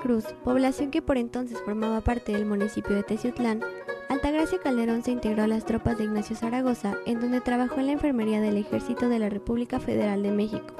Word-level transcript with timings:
Veracruz, 0.00 0.24
población 0.44 0.90
que 0.90 1.02
por 1.02 1.18
entonces 1.18 1.58
formaba 1.62 2.00
parte 2.00 2.32
del 2.32 2.46
municipio 2.46 2.96
de 2.96 3.02
Teciutlán, 3.02 3.60
Altagracia 4.08 4.58
Calderón 4.58 5.02
se 5.02 5.10
integró 5.10 5.42
a 5.42 5.46
las 5.46 5.66
tropas 5.66 5.98
de 5.98 6.04
Ignacio 6.04 6.34
Zaragoza, 6.34 6.94
en 7.04 7.20
donde 7.20 7.42
trabajó 7.42 7.80
en 7.80 7.86
la 7.86 7.92
enfermería 7.92 8.40
del 8.40 8.56
Ejército 8.56 9.10
de 9.10 9.18
la 9.18 9.28
República 9.28 9.78
Federal 9.78 10.22
de 10.22 10.30
México. 10.30 10.74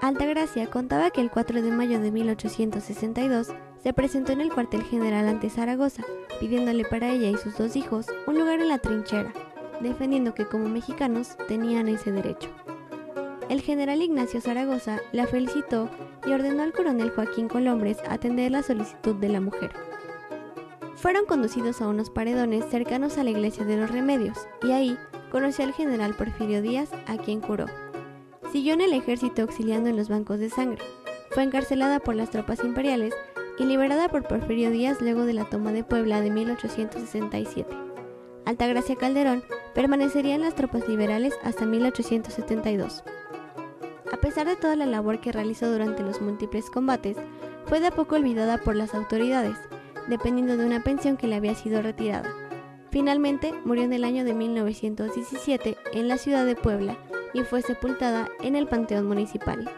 Altagracia 0.00 0.70
contaba 0.70 1.10
que 1.10 1.20
el 1.20 1.30
4 1.30 1.60
de 1.60 1.70
mayo 1.70 2.00
de 2.00 2.10
1862 2.10 3.48
se 3.82 3.92
presentó 3.92 4.32
en 4.32 4.40
el 4.40 4.52
cuartel 4.52 4.82
general 4.84 5.28
ante 5.28 5.50
Zaragoza, 5.50 6.04
pidiéndole 6.40 6.84
para 6.84 7.10
ella 7.10 7.28
y 7.28 7.36
sus 7.36 7.58
dos 7.58 7.76
hijos 7.76 8.06
un 8.26 8.38
lugar 8.38 8.60
en 8.60 8.68
la 8.68 8.78
trinchera, 8.78 9.32
defendiendo 9.80 10.32
que 10.32 10.46
como 10.46 10.68
mexicanos 10.68 11.36
tenían 11.46 11.88
ese 11.88 12.10
derecho. 12.10 12.48
El 13.48 13.62
general 13.62 14.02
Ignacio 14.02 14.42
Zaragoza 14.42 15.00
la 15.12 15.26
felicitó 15.26 15.88
y 16.26 16.32
ordenó 16.32 16.62
al 16.62 16.74
coronel 16.74 17.10
Joaquín 17.10 17.48
Colombres 17.48 17.96
atender 18.06 18.52
la 18.52 18.62
solicitud 18.62 19.14
de 19.14 19.30
la 19.30 19.40
mujer. 19.40 19.72
Fueron 20.96 21.24
conducidos 21.24 21.80
a 21.80 21.88
unos 21.88 22.10
paredones 22.10 22.66
cercanos 22.68 23.16
a 23.16 23.24
la 23.24 23.30
iglesia 23.30 23.64
de 23.64 23.78
los 23.78 23.90
Remedios 23.90 24.36
y 24.62 24.72
ahí 24.72 24.98
conoció 25.30 25.64
al 25.64 25.72
general 25.72 26.14
Porfirio 26.14 26.60
Díaz, 26.60 26.90
a 27.06 27.16
quien 27.16 27.40
curó. 27.40 27.66
Siguió 28.52 28.74
en 28.74 28.82
el 28.82 28.92
ejército 28.92 29.42
auxiliando 29.42 29.88
en 29.88 29.96
los 29.96 30.10
bancos 30.10 30.38
de 30.40 30.50
sangre. 30.50 30.82
Fue 31.30 31.42
encarcelada 31.42 32.00
por 32.00 32.16
las 32.16 32.30
tropas 32.30 32.62
imperiales 32.64 33.14
y 33.58 33.64
liberada 33.64 34.08
por 34.08 34.26
Porfirio 34.26 34.70
Díaz 34.70 35.00
luego 35.00 35.24
de 35.24 35.32
la 35.32 35.44
toma 35.44 35.72
de 35.72 35.84
Puebla 35.84 36.20
de 36.20 36.30
1867. 36.30 37.74
Altagracia 38.44 38.96
Calderón 38.96 39.42
permanecería 39.74 40.34
en 40.34 40.42
las 40.42 40.54
tropas 40.54 40.88
liberales 40.88 41.34
hasta 41.42 41.64
1872. 41.64 43.04
A 44.12 44.16
pesar 44.16 44.46
de 44.46 44.56
toda 44.56 44.76
la 44.76 44.86
labor 44.86 45.20
que 45.20 45.32
realizó 45.32 45.70
durante 45.70 46.02
los 46.02 46.20
múltiples 46.20 46.70
combates, 46.70 47.16
fue 47.66 47.80
de 47.80 47.88
a 47.88 47.90
poco 47.90 48.16
olvidada 48.16 48.58
por 48.58 48.74
las 48.74 48.94
autoridades, 48.94 49.56
dependiendo 50.08 50.56
de 50.56 50.64
una 50.64 50.82
pensión 50.82 51.16
que 51.16 51.26
le 51.26 51.36
había 51.36 51.54
sido 51.54 51.82
retirada. 51.82 52.32
Finalmente, 52.90 53.52
murió 53.64 53.84
en 53.84 53.92
el 53.92 54.04
año 54.04 54.24
de 54.24 54.32
1917 54.32 55.76
en 55.92 56.08
la 56.08 56.16
ciudad 56.16 56.46
de 56.46 56.56
Puebla 56.56 56.96
y 57.34 57.42
fue 57.42 57.60
sepultada 57.60 58.28
en 58.42 58.56
el 58.56 58.66
Panteón 58.66 59.06
Municipal. 59.06 59.70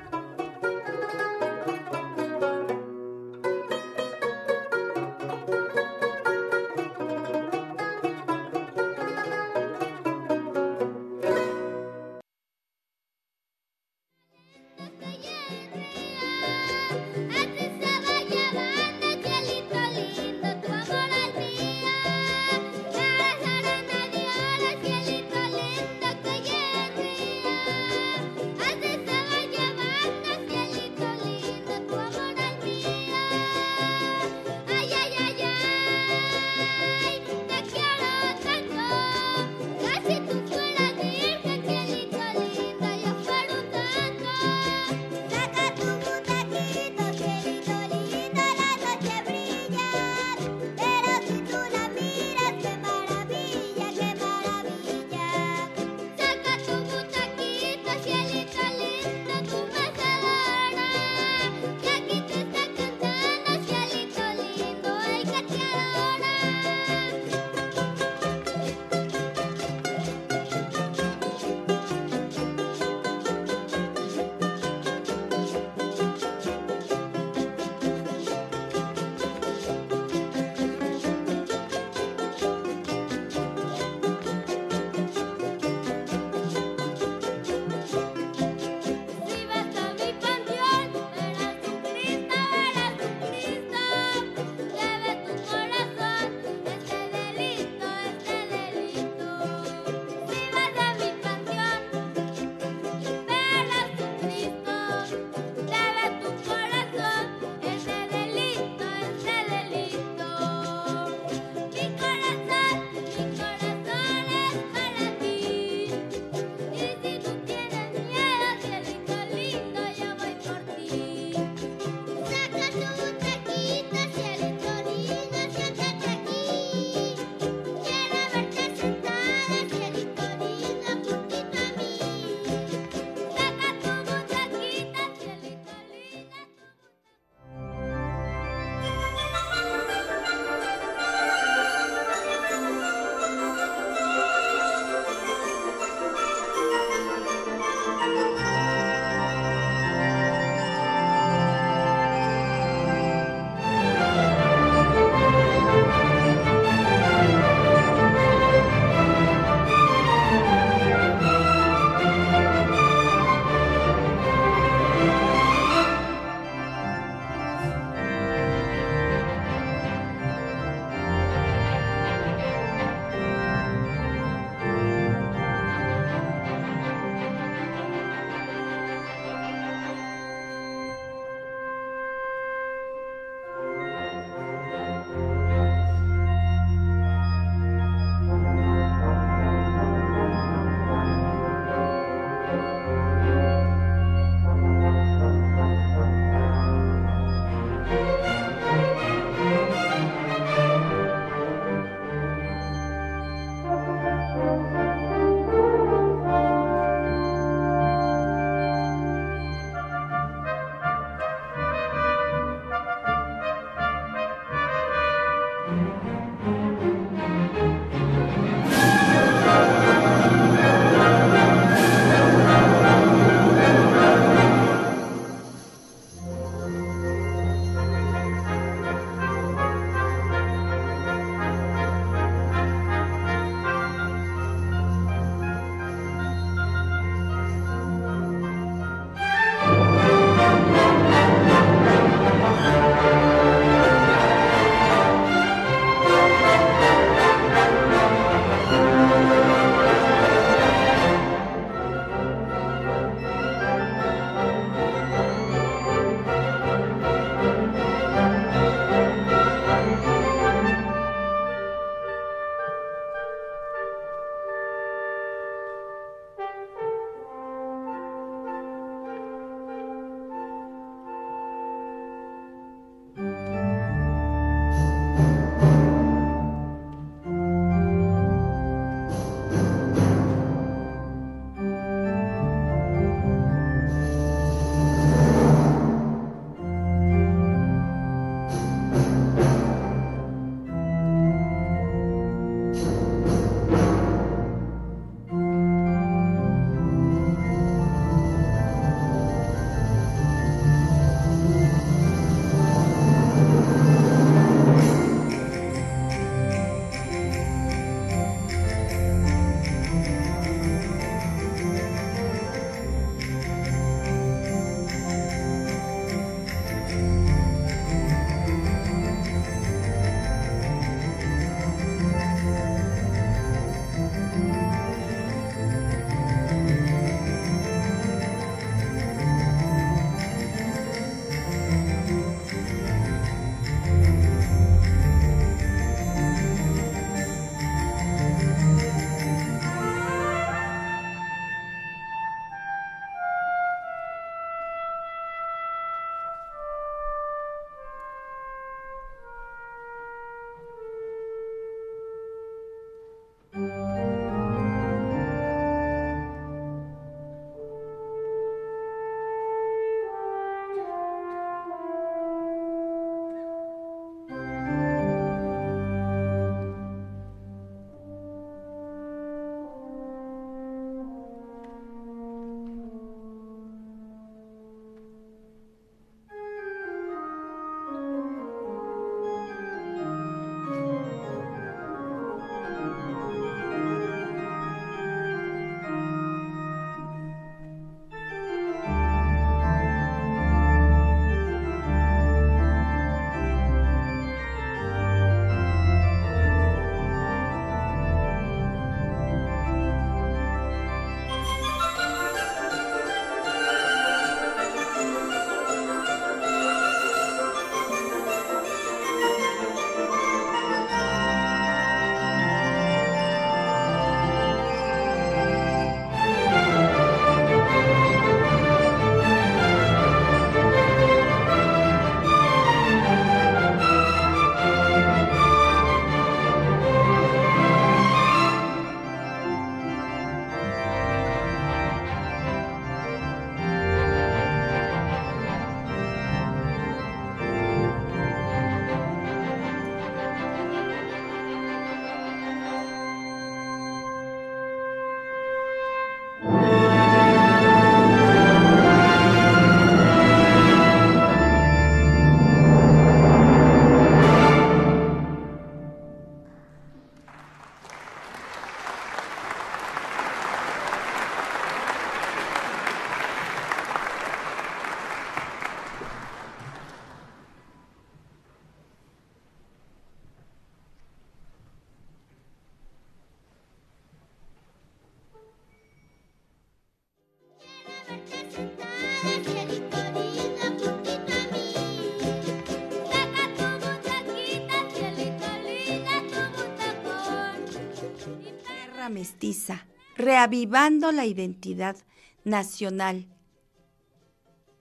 Reavivando 490.17 491.13
la 491.13 491.27
identidad 491.27 491.97
nacional. 492.45 493.27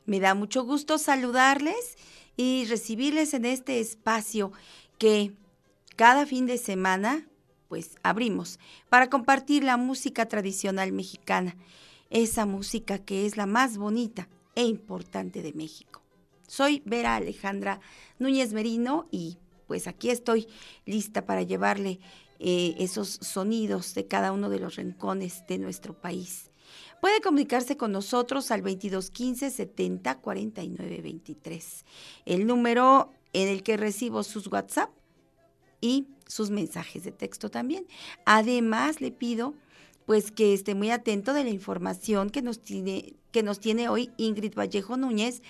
Me 0.05 0.19
da 0.19 0.33
mucho 0.33 0.63
gusto 0.63 0.97
saludarles 0.97 1.97
y 2.35 2.65
recibirles 2.65 3.33
en 3.33 3.45
este 3.45 3.79
espacio 3.79 4.51
que 4.97 5.33
cada 5.95 6.25
fin 6.25 6.45
de 6.45 6.57
semana 6.57 7.27
pues 7.67 7.97
abrimos 8.01 8.59
para 8.89 9.09
compartir 9.09 9.63
la 9.63 9.77
música 9.77 10.27
tradicional 10.27 10.91
mexicana, 10.91 11.55
esa 12.09 12.45
música 12.45 12.97
que 12.97 13.25
es 13.25 13.37
la 13.37 13.45
más 13.45 13.77
bonita 13.77 14.27
e 14.55 14.63
importante 14.63 15.41
de 15.41 15.53
México. 15.53 16.01
Soy 16.47 16.81
Vera 16.85 17.15
Alejandra 17.15 17.79
Núñez 18.17 18.53
Merino 18.53 19.07
y 19.11 19.37
pues 19.67 19.87
aquí 19.87 20.09
estoy 20.09 20.47
lista 20.85 21.25
para 21.27 21.43
llevarle 21.43 21.99
eh, 22.39 22.75
esos 22.79 23.09
sonidos 23.09 23.93
de 23.93 24.07
cada 24.07 24.31
uno 24.31 24.49
de 24.49 24.59
los 24.59 24.75
rincones 24.75 25.43
de 25.47 25.57
nuestro 25.57 25.99
país. 25.99 26.51
Puede 27.01 27.21
comunicarse 27.21 27.77
con 27.77 27.91
nosotros 27.91 28.51
al 28.51 28.61
2215 28.61 29.51
70 29.51 30.19
49 30.19 31.01
23, 31.01 31.85
el 32.25 32.47
número 32.47 33.11
en 33.33 33.47
el 33.47 33.63
que 33.63 33.77
recibo 33.77 34.23
sus 34.23 34.47
WhatsApp 34.47 34.89
y 35.81 36.07
sus 36.27 36.49
mensajes 36.49 37.03
de 37.03 37.11
texto 37.11 37.49
también. 37.49 37.87
Además, 38.25 39.01
le 39.01 39.11
pido 39.11 39.55
pues 40.05 40.31
que 40.31 40.53
esté 40.53 40.73
muy 40.73 40.89
atento 40.89 41.33
de 41.33 41.43
la 41.43 41.51
información 41.51 42.29
que 42.31 42.41
nos 42.41 42.61
tiene, 42.61 43.15
que 43.31 43.43
nos 43.43 43.59
tiene 43.59 43.89
hoy 43.89 44.11
Ingrid 44.17 44.55
Vallejo 44.55 44.97
Núñez, 44.97 45.43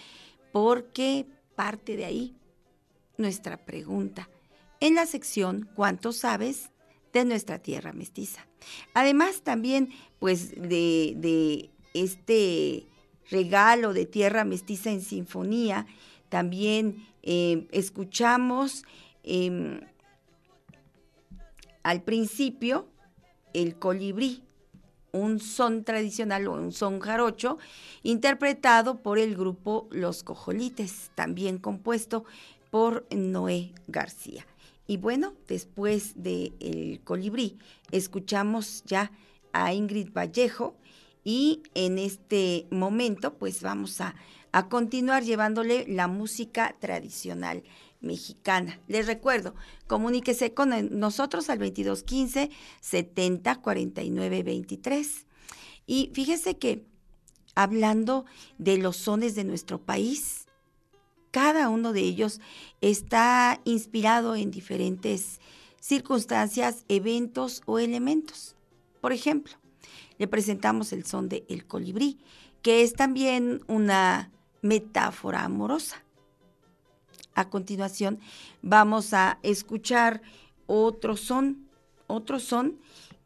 porque 0.51 1.27
parte 1.55 1.95
de 1.95 2.05
ahí 2.05 2.35
nuestra 3.17 3.63
pregunta 3.65 4.29
en 4.79 4.95
la 4.95 5.05
sección 5.05 5.69
¿Cuánto 5.75 6.11
sabes 6.11 6.71
de 7.13 7.25
nuestra 7.25 7.59
tierra 7.59 7.93
mestiza? 7.93 8.45
Además 8.93 9.41
también 9.41 9.89
pues 10.19 10.51
de, 10.55 11.69
este 11.93 12.85
regalo 13.29 13.93
de 13.93 14.05
tierra 14.05 14.43
mestiza 14.43 14.91
en 14.91 15.01
sinfonía, 15.01 15.85
también 16.29 17.05
eh, 17.23 17.67
escuchamos 17.71 18.83
em, 19.23 19.81
al 21.83 22.03
principio 22.03 22.87
el 23.53 23.77
colibrí, 23.77 24.43
un 25.11 25.39
son 25.39 25.83
tradicional 25.83 26.47
o 26.47 26.53
un 26.53 26.71
son 26.71 26.99
jarocho, 26.99 27.57
interpretado 28.03 29.01
por 29.01 29.17
el 29.17 29.35
grupo 29.35 29.87
Los 29.91 30.23
Cojolites, 30.23 31.11
también 31.15 31.57
compuesto 31.57 32.25
por 32.69 33.07
Noé 33.11 33.73
García. 33.87 34.45
Y 34.89 34.97
bueno, 34.97 35.35
después 35.47 36.13
de 36.15 36.51
El 36.59 37.01
Colibrí, 37.03 37.59
escuchamos 37.91 38.81
ya 38.87 39.11
a 39.53 39.71
Ingrid 39.71 40.11
Vallejo 40.11 40.77
y 41.23 41.61
en 41.75 41.99
este 41.99 42.65
momento 42.71 43.35
pues 43.35 43.61
vamos 43.61 44.01
a, 44.01 44.15
a 44.51 44.67
continuar 44.67 45.21
llevándole 45.21 45.85
la 45.87 46.07
música 46.07 46.75
tradicional 46.79 47.61
mexicana. 48.01 48.79
Les 48.87 49.05
recuerdo, 49.05 49.53
comuníquese 49.85 50.55
con 50.55 50.71
nosotros 50.99 51.51
al 51.51 51.59
2215 51.59 52.49
70 52.81 53.61
49 53.61 54.41
23. 54.41 55.27
Y 55.85 56.09
fíjese 56.15 56.57
que 56.57 56.83
hablando 57.53 58.25
de 58.57 58.79
los 58.79 58.97
sones 58.97 59.35
de 59.35 59.43
nuestro 59.43 59.79
país, 59.79 60.38
cada 61.31 61.69
uno 61.69 61.93
de 61.93 62.01
ellos 62.01 62.41
está 62.81 63.61
inspirado 63.63 64.35
en 64.35 64.51
diferentes 64.51 65.39
circunstancias, 65.79 66.85
eventos 66.87 67.61
o 67.65 67.79
elementos. 67.79 68.55
Por 69.01 69.13
ejemplo, 69.13 69.53
le 70.17 70.27
presentamos 70.27 70.91
el 70.93 71.05
son 71.05 71.29
de 71.29 71.45
El 71.47 71.65
colibrí, 71.65 72.19
que 72.61 72.83
es 72.83 72.93
también 72.93 73.61
una 73.67 74.31
metáfora 74.61 75.43
amorosa. 75.43 76.03
A 77.33 77.49
continuación 77.49 78.19
vamos 78.61 79.13
a 79.13 79.39
escuchar 79.43 80.21
otro 80.67 81.15
son, 81.15 81.69
otro 82.07 82.39
son 82.39 82.77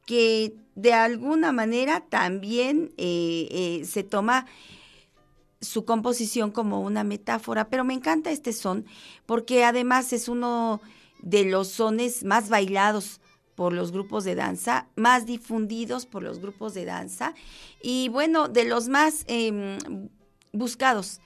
que 0.05 0.55
de 0.75 0.93
alguna 0.93 1.51
manera 1.51 2.01
también 2.01 2.93
eh, 2.97 3.47
eh, 3.51 3.85
se 3.85 4.03
toma 4.03 4.45
su 5.63 5.85
composición 5.85 6.51
como 6.51 6.81
una 6.81 7.03
metáfora, 7.03 7.69
pero 7.69 7.83
me 7.83 7.93
encanta 7.93 8.31
este 8.31 8.53
son 8.53 8.85
porque 9.25 9.63
además 9.63 10.13
es 10.13 10.27
uno 10.27 10.81
de 11.21 11.45
los 11.45 11.69
sones 11.69 12.23
más 12.23 12.49
bailados 12.49 13.21
por 13.55 13.73
los 13.73 13.91
grupos 13.91 14.23
de 14.23 14.35
danza, 14.35 14.87
más 14.95 15.25
difundidos 15.25 16.05
por 16.05 16.23
los 16.23 16.39
grupos 16.39 16.73
de 16.73 16.85
danza 16.85 17.33
y 17.81 18.09
bueno, 18.09 18.47
de 18.47 18.65
los 18.65 18.89
más 18.89 19.23
em, 19.27 19.77
buscados 20.51 21.21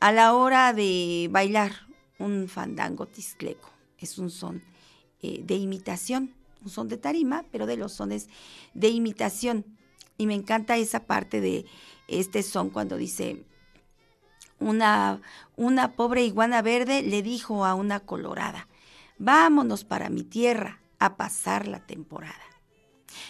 a 0.00 0.12
la 0.12 0.34
hora 0.34 0.72
de 0.72 1.28
bailar 1.30 1.72
un 2.18 2.48
fandango 2.48 3.06
tiscleco. 3.06 3.70
Es 3.98 4.18
un 4.18 4.30
son 4.30 4.62
eh, 5.22 5.42
de 5.44 5.54
imitación, 5.56 6.34
un 6.64 6.70
son 6.70 6.88
de 6.88 6.98
tarima, 6.98 7.44
pero 7.50 7.66
de 7.66 7.76
los 7.76 7.92
sones 7.92 8.28
de 8.74 8.88
imitación. 8.88 9.64
Y 10.16 10.26
me 10.26 10.34
encanta 10.34 10.76
esa 10.76 11.06
parte 11.06 11.40
de 11.40 11.64
este 12.08 12.42
son 12.42 12.70
cuando 12.70 12.96
dice, 12.96 13.44
una, 14.60 15.20
una 15.56 15.92
pobre 15.92 16.24
iguana 16.24 16.62
verde 16.62 17.02
le 17.02 17.22
dijo 17.22 17.64
a 17.64 17.74
una 17.74 18.00
colorada, 18.00 18.68
vámonos 19.18 19.84
para 19.84 20.10
mi 20.10 20.22
tierra 20.22 20.80
a 20.98 21.16
pasar 21.16 21.68
la 21.68 21.86
temporada. 21.86 22.34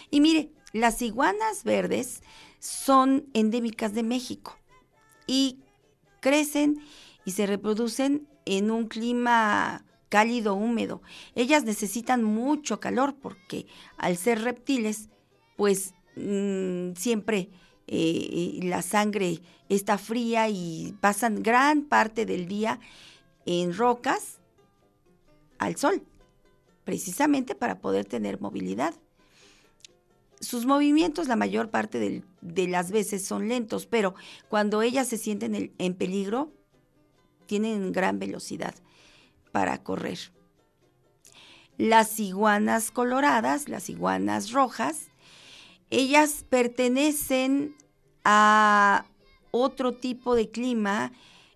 Y 0.09 0.21
mire, 0.21 0.51
las 0.73 1.01
iguanas 1.01 1.63
verdes 1.63 2.21
son 2.59 3.25
endémicas 3.33 3.93
de 3.93 4.03
México 4.03 4.57
y 5.27 5.59
crecen 6.19 6.81
y 7.25 7.31
se 7.31 7.45
reproducen 7.45 8.27
en 8.45 8.71
un 8.71 8.87
clima 8.87 9.85
cálido 10.09 10.55
húmedo. 10.55 11.01
Ellas 11.35 11.63
necesitan 11.63 12.23
mucho 12.23 12.79
calor 12.79 13.15
porque 13.15 13.67
al 13.97 14.17
ser 14.17 14.41
reptiles, 14.41 15.09
pues 15.55 15.93
mm, 16.15 16.93
siempre 16.95 17.49
eh, 17.91 18.59
la 18.63 18.81
sangre 18.81 19.41
está 19.67 19.97
fría 19.97 20.47
y 20.47 20.95
pasan 21.01 21.41
gran 21.41 21.83
parte 21.83 22.25
del 22.25 22.47
día 22.47 22.79
en 23.45 23.75
rocas 23.75 24.37
al 25.57 25.75
sol, 25.75 26.03
precisamente 26.83 27.55
para 27.55 27.79
poder 27.79 28.05
tener 28.05 28.39
movilidad. 28.39 28.93
Sus 30.39 30.65
movimientos 30.65 31.27
la 31.27 31.35
mayor 31.35 31.69
parte 31.69 32.23
de 32.41 32.67
las 32.67 32.91
veces 32.91 33.25
son 33.25 33.49
lentos, 33.49 33.87
pero 33.87 34.13
cuando 34.47 34.81
ellas 34.81 35.07
se 35.07 35.17
sienten 35.17 35.73
en 35.77 35.93
peligro, 35.95 36.53
tienen 37.47 37.91
gran 37.91 38.19
velocidad 38.19 38.75
para 39.51 39.83
correr. 39.83 40.19
Las 41.77 42.19
iguanas 42.19 42.91
coloradas, 42.91 43.67
las 43.67 43.89
iguanas 43.89 44.51
rojas, 44.51 45.08
ellas 45.89 46.45
pertenecen 46.49 47.75
a 48.23 49.05
otro 49.51 49.93
tipo 49.93 50.35
de 50.35 50.49
clima 50.49 51.11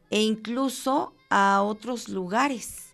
e 0.09 0.21
incluso 0.21 1.13
a 1.29 1.61
otros 1.61 2.09
lugares. 2.09 2.93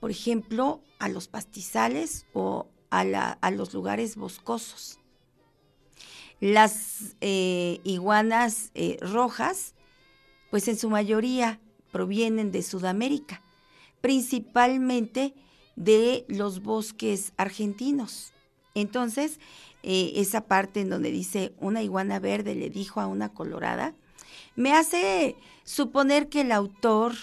Por 0.00 0.10
ejemplo, 0.10 0.80
a 0.98 1.08
los 1.08 1.28
pastizales 1.28 2.26
o 2.32 2.66
a, 2.90 3.50
los 3.50 3.74
lugares 3.74 4.16
boscosos. 4.16 4.98
Las 6.40 7.16
eh, 7.20 7.80
iguanas 7.84 8.70
eh, 8.74 8.96
rojas 9.00 9.74
pues 10.50 10.68
en 10.68 10.78
su 10.78 10.88
mayoría 10.88 11.60
provienen 11.90 12.52
de 12.52 12.62
Sudamérica, 12.62 13.42
principalmente 14.00 15.34
de 15.76 16.24
los 16.28 16.62
bosques 16.62 17.32
argentinos. 17.36 18.32
Entonces, 18.80 19.40
eh, 19.82 20.12
esa 20.16 20.42
parte 20.42 20.80
en 20.80 20.90
donde 20.90 21.10
dice 21.10 21.52
una 21.58 21.82
iguana 21.82 22.18
verde 22.20 22.54
le 22.54 22.70
dijo 22.70 23.00
a 23.00 23.06
una 23.06 23.28
colorada, 23.32 23.94
me 24.54 24.72
hace 24.72 25.36
suponer 25.64 26.28
que 26.28 26.42
el 26.42 26.52
autor 26.52 27.14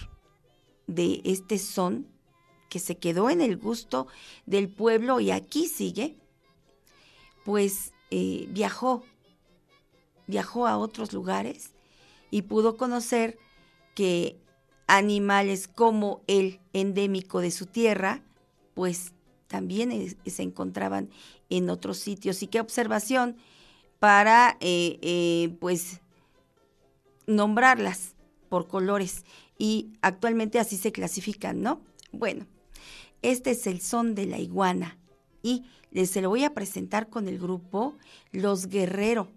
de 0.87 1.21
este 1.23 1.57
son, 1.57 2.07
que 2.69 2.79
se 2.79 2.97
quedó 2.97 3.29
en 3.29 3.41
el 3.41 3.57
gusto 3.57 4.07
del 4.45 4.69
pueblo 4.69 5.19
y 5.19 5.31
aquí 5.31 5.67
sigue, 5.67 6.17
pues 7.45 7.93
eh, 8.11 8.47
viajó, 8.49 9.03
viajó 10.27 10.67
a 10.67 10.77
otros 10.77 11.13
lugares 11.13 11.71
y 12.31 12.41
pudo 12.43 12.75
conocer 12.75 13.37
que 13.95 14.37
animales 14.87 15.67
como 15.67 16.21
el 16.27 16.59
endémico 16.73 17.39
de 17.39 17.51
su 17.51 17.65
tierra, 17.65 18.23
pues 18.73 19.14
también 19.55 20.17
se 20.25 20.43
encontraban 20.43 21.09
en 21.49 21.69
otros 21.69 21.97
sitios. 21.97 22.43
Y 22.43 22.47
qué 22.47 22.59
observación 22.59 23.37
para, 23.99 24.57
eh, 24.59 24.99
eh, 25.01 25.55
pues, 25.61 26.01
nombrarlas 27.25 28.15
por 28.49 28.67
colores. 28.67 29.23
Y 29.57 29.93
actualmente 30.01 30.59
así 30.59 30.75
se 30.75 30.91
clasifican, 30.91 31.61
¿no? 31.61 31.79
Bueno, 32.11 32.45
este 33.21 33.51
es 33.51 33.65
el 33.65 33.79
son 33.79 34.13
de 34.13 34.25
la 34.25 34.39
iguana 34.39 34.97
y 35.41 35.63
se 36.05 36.21
lo 36.21 36.27
voy 36.27 36.43
a 36.43 36.53
presentar 36.53 37.09
con 37.09 37.29
el 37.29 37.39
grupo 37.39 37.95
Los 38.33 38.67
Guerrero. 38.67 39.29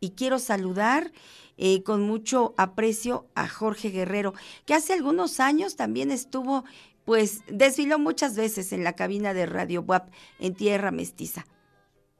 Y 0.00 0.10
quiero 0.10 0.38
saludar 0.38 1.12
eh, 1.56 1.82
con 1.82 2.02
mucho 2.02 2.52
aprecio 2.58 3.26
a 3.34 3.48
Jorge 3.48 3.88
Guerrero, 3.88 4.34
que 4.66 4.74
hace 4.74 4.92
algunos 4.92 5.40
años 5.40 5.76
también 5.76 6.10
estuvo, 6.10 6.64
pues 7.04 7.42
desfiló 7.48 7.98
muchas 7.98 8.36
veces 8.36 8.72
en 8.72 8.84
la 8.84 8.94
cabina 8.94 9.34
de 9.34 9.46
Radio 9.46 9.82
WAP 9.82 10.10
en 10.38 10.54
Tierra 10.54 10.90
Mestiza. 10.90 11.46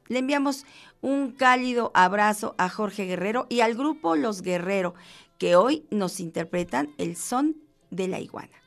Le 0.09 0.19
enviamos 0.19 0.67
un 1.01 1.33
cálido 1.33 1.91
abrazo 1.95 2.55
a 2.59 2.69
Jorge 2.69 3.05
Guerrero 3.05 3.47
y 3.49 3.61
al 3.61 3.75
grupo 3.75 4.17
Los 4.17 4.43
Guerrero, 4.43 4.95
que 5.39 5.57
hoy 5.57 5.87
nos 5.91 6.21
interpretan 6.21 6.95
el 6.99 7.17
son 7.17 7.57
de 7.91 8.09
la 8.09 8.21
iguana. 8.21 8.64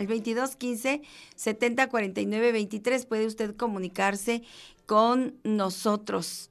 Al 0.00 0.06
2215 0.06 1.02
70 1.36 1.88
49 1.88 2.52
23 2.52 3.06
puede 3.06 3.26
usted 3.26 3.54
comunicarse 3.54 4.42
con 4.86 5.38
nosotros 5.44 6.50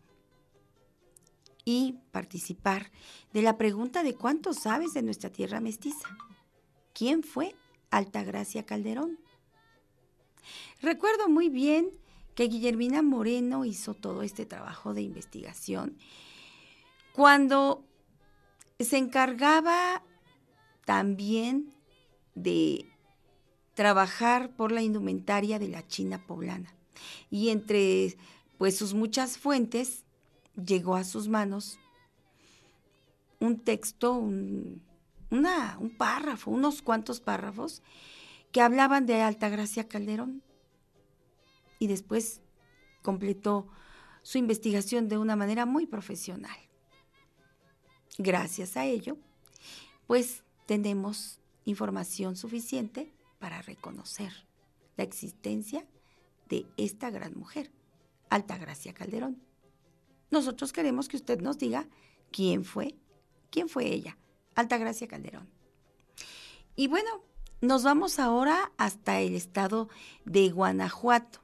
y 1.66 1.96
participar 2.12 2.92
de 3.34 3.42
la 3.42 3.58
pregunta 3.58 4.04
de 4.04 4.14
cuánto 4.14 4.54
sabes 4.54 4.94
de 4.94 5.02
nuestra 5.02 5.32
tierra 5.32 5.60
mestiza. 5.60 6.08
¿Quién 6.94 7.24
fue 7.24 7.56
Altagracia 7.90 8.66
Calderón? 8.66 9.20
Recuerdo 10.82 11.28
muy 11.28 11.50
bien 11.50 11.90
que 12.36 12.48
Guillermina 12.48 13.02
Moreno 13.02 13.66
hizo 13.66 13.94
todo 13.96 14.22
este 14.22 14.46
trabajo 14.46 14.94
de 14.94 15.02
investigación 15.02 15.98
cuando 17.14 17.84
se 18.80 18.98
encargaba 18.98 20.04
también 20.86 21.74
de 22.36 22.88
trabajar 23.80 24.54
por 24.58 24.74
la 24.74 24.82
indumentaria 24.82 25.58
de 25.58 25.70
la 25.70 25.88
China 25.88 26.22
poblana. 26.28 26.76
Y 27.32 27.48
entre 27.48 28.18
pues 28.58 28.78
sus 28.78 28.94
muchas 28.94 29.38
fuentes 29.38 30.04
llegó 30.62 30.98
a 30.98 31.06
sus 31.06 31.30
manos 31.30 31.80
un 33.39 33.58
texto, 33.58 34.15
un, 34.15 34.82
un 35.30 35.96
párrafo, 35.98 36.52
unos 36.52 36.82
cuantos 36.82 37.22
párrafos 37.22 37.82
que 38.52 38.60
hablaban 38.60 39.06
de 39.06 39.22
Altagracia 39.22 39.88
Calderón. 39.88 40.44
Y 41.80 41.88
después 41.88 42.42
completó 43.02 43.70
su 44.24 44.39
investigación 44.39 45.08
de 45.08 45.18
una 45.18 45.38
manera 45.38 45.65
muy 45.65 45.86
profesional. 45.86 46.58
Gracias 48.18 48.76
a 48.76 48.84
ello, 48.84 49.15
pues 50.06 50.44
tenemos 50.65 51.39
información 51.63 52.36
suficiente 52.36 53.13
para 53.39 53.62
reconocer 53.62 54.45
la 54.97 55.04
existencia 55.04 55.86
de 56.47 56.65
esta 56.78 57.10
gran 57.10 57.38
mujer, 57.38 57.71
Altagracia 58.30 58.93
Calderón. 58.93 59.41
Nosotros 60.30 60.73
queremos 60.73 61.08
que 61.08 61.17
usted 61.17 61.41
nos 61.41 61.58
diga 61.58 61.88
quién 62.32 62.63
fue, 62.63 62.95
quién 63.49 63.69
fue 63.69 63.88
ella, 63.88 64.17
Altagracia 64.56 65.08
Calderón. 65.08 65.49
Y 66.75 66.88
bueno, 66.88 67.23
nos 67.62 67.84
vamos 67.84 68.19
ahora 68.19 68.71
hasta 68.78 69.19
el 69.19 69.36
estado 69.36 69.89
de 70.25 70.49
Guanajuato. 70.49 71.39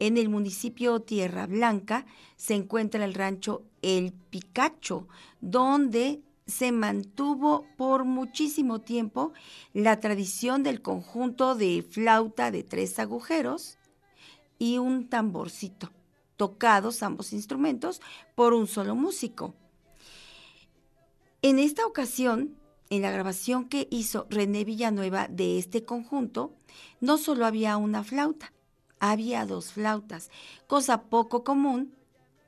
En 0.00 0.16
el 0.16 0.28
municipio 0.28 1.00
Tierra 1.00 1.46
Blanca 1.46 2.06
se 2.36 2.54
encuentra 2.54 3.04
el 3.04 3.14
rancho 3.14 3.64
El 3.82 4.12
Picacho, 4.12 5.08
donde 5.40 6.22
se 6.48 6.72
mantuvo 6.72 7.66
por 7.76 8.04
muchísimo 8.04 8.80
tiempo 8.80 9.32
la 9.74 10.00
tradición 10.00 10.62
del 10.62 10.80
conjunto 10.80 11.54
de 11.54 11.86
flauta 11.88 12.50
de 12.50 12.64
tres 12.64 12.98
agujeros 12.98 13.78
y 14.58 14.78
un 14.78 15.08
tamborcito, 15.08 15.92
tocados 16.36 17.02
ambos 17.02 17.32
instrumentos 17.32 18.00
por 18.34 18.54
un 18.54 18.66
solo 18.66 18.96
músico. 18.96 19.54
En 21.42 21.58
esta 21.58 21.86
ocasión, 21.86 22.56
en 22.90 23.02
la 23.02 23.10
grabación 23.10 23.68
que 23.68 23.86
hizo 23.90 24.26
René 24.30 24.64
Villanueva 24.64 25.28
de 25.28 25.58
este 25.58 25.84
conjunto, 25.84 26.56
no 27.00 27.18
solo 27.18 27.44
había 27.44 27.76
una 27.76 28.02
flauta, 28.02 28.54
había 29.00 29.44
dos 29.44 29.72
flautas, 29.72 30.30
cosa 30.66 31.02
poco 31.02 31.44
común 31.44 31.94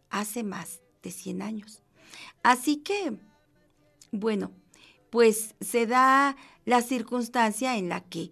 hace 0.09 0.43
más 0.43 0.81
de 1.03 1.11
100 1.11 1.43
años. 1.43 1.83
Así 2.43 2.79
que, 2.79 3.19
bueno, 4.13 4.53
pues 5.11 5.55
se 5.61 5.87
da 5.87 6.37
la 6.65 6.83
circunstancia 6.83 7.77
en 7.77 7.89
la 7.89 8.01
que 8.01 8.31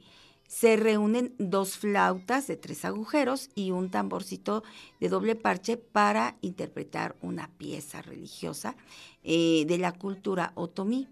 se 0.49 0.77
reúnen 0.77 1.35
dos 1.39 1.77
flautas 1.77 2.47
de 2.47 2.57
tres 2.57 2.85
agujeros 2.85 3.51
y 3.55 3.71
un 3.71 3.91
tamborcito 3.91 4.65
de 4.99 5.11
doble 5.11 5.35
parche 5.35 5.77
para 5.77 6.37
interpretar 6.41 7.17
una 7.21 7.51
pieza 7.59 8.01
religiosa 8.01 8.75
eh, 9.23 9.65
de 9.69 9.79
la 9.79 9.93
cultura 9.93 10.53
otomí. 10.55 11.07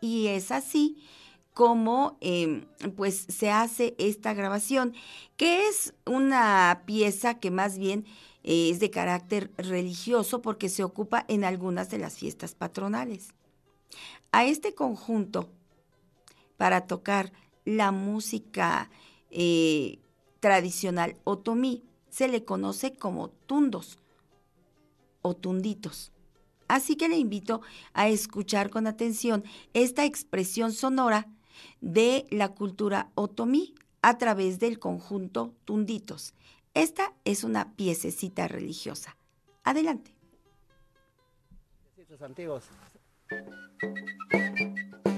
Y 0.00 0.26
es 0.26 0.50
así 0.50 0.98
cómo 1.54 2.18
em, 2.20 2.66
pues 2.96 3.26
se 3.28 3.50
hace 3.50 3.94
esta 3.98 4.34
grabación, 4.34 4.92
que 5.36 5.68
es 5.68 5.94
una 6.04 6.82
pieza 6.84 7.38
que 7.38 7.52
más 7.52 7.78
bien 7.78 8.04
eh, 8.42 8.70
es 8.70 8.80
de 8.80 8.90
carácter 8.90 9.52
religioso 9.56 10.42
porque 10.42 10.68
se 10.68 10.82
ocupa 10.82 11.24
en 11.28 11.44
algunas 11.44 11.90
de 11.90 11.98
las 11.98 12.18
fiestas 12.18 12.56
patronales. 12.56 13.28
A 14.32 14.44
este 14.44 14.74
conjunto, 14.74 15.48
para 16.56 16.86
tocar 16.86 17.32
la 17.64 17.92
música 17.92 18.90
eh, 19.30 19.98
tradicional 20.40 21.16
otomí, 21.24 21.82
se 22.08 22.28
le 22.28 22.44
conoce 22.44 22.94
como 22.94 23.28
tundos 23.28 23.98
o 25.22 25.34
tunditos. 25.34 26.12
Así 26.68 26.96
que 26.96 27.08
le 27.08 27.16
invito 27.16 27.60
a 27.92 28.08
escuchar 28.08 28.70
con 28.70 28.86
atención 28.86 29.44
esta 29.74 30.04
expresión 30.04 30.72
sonora 30.72 31.28
de 31.80 32.26
la 32.30 32.50
cultura 32.50 33.10
otomí 33.14 33.74
a 34.02 34.18
través 34.18 34.58
del 34.58 34.78
conjunto 34.78 35.54
Tunditos. 35.64 36.34
Esta 36.74 37.14
es 37.24 37.42
una 37.42 37.74
piececita 37.74 38.48
religiosa. 38.48 39.16
Adelante. 39.62 40.14
Antiguos. 42.20 42.64
Thank 44.32 44.60
you. 45.06 45.13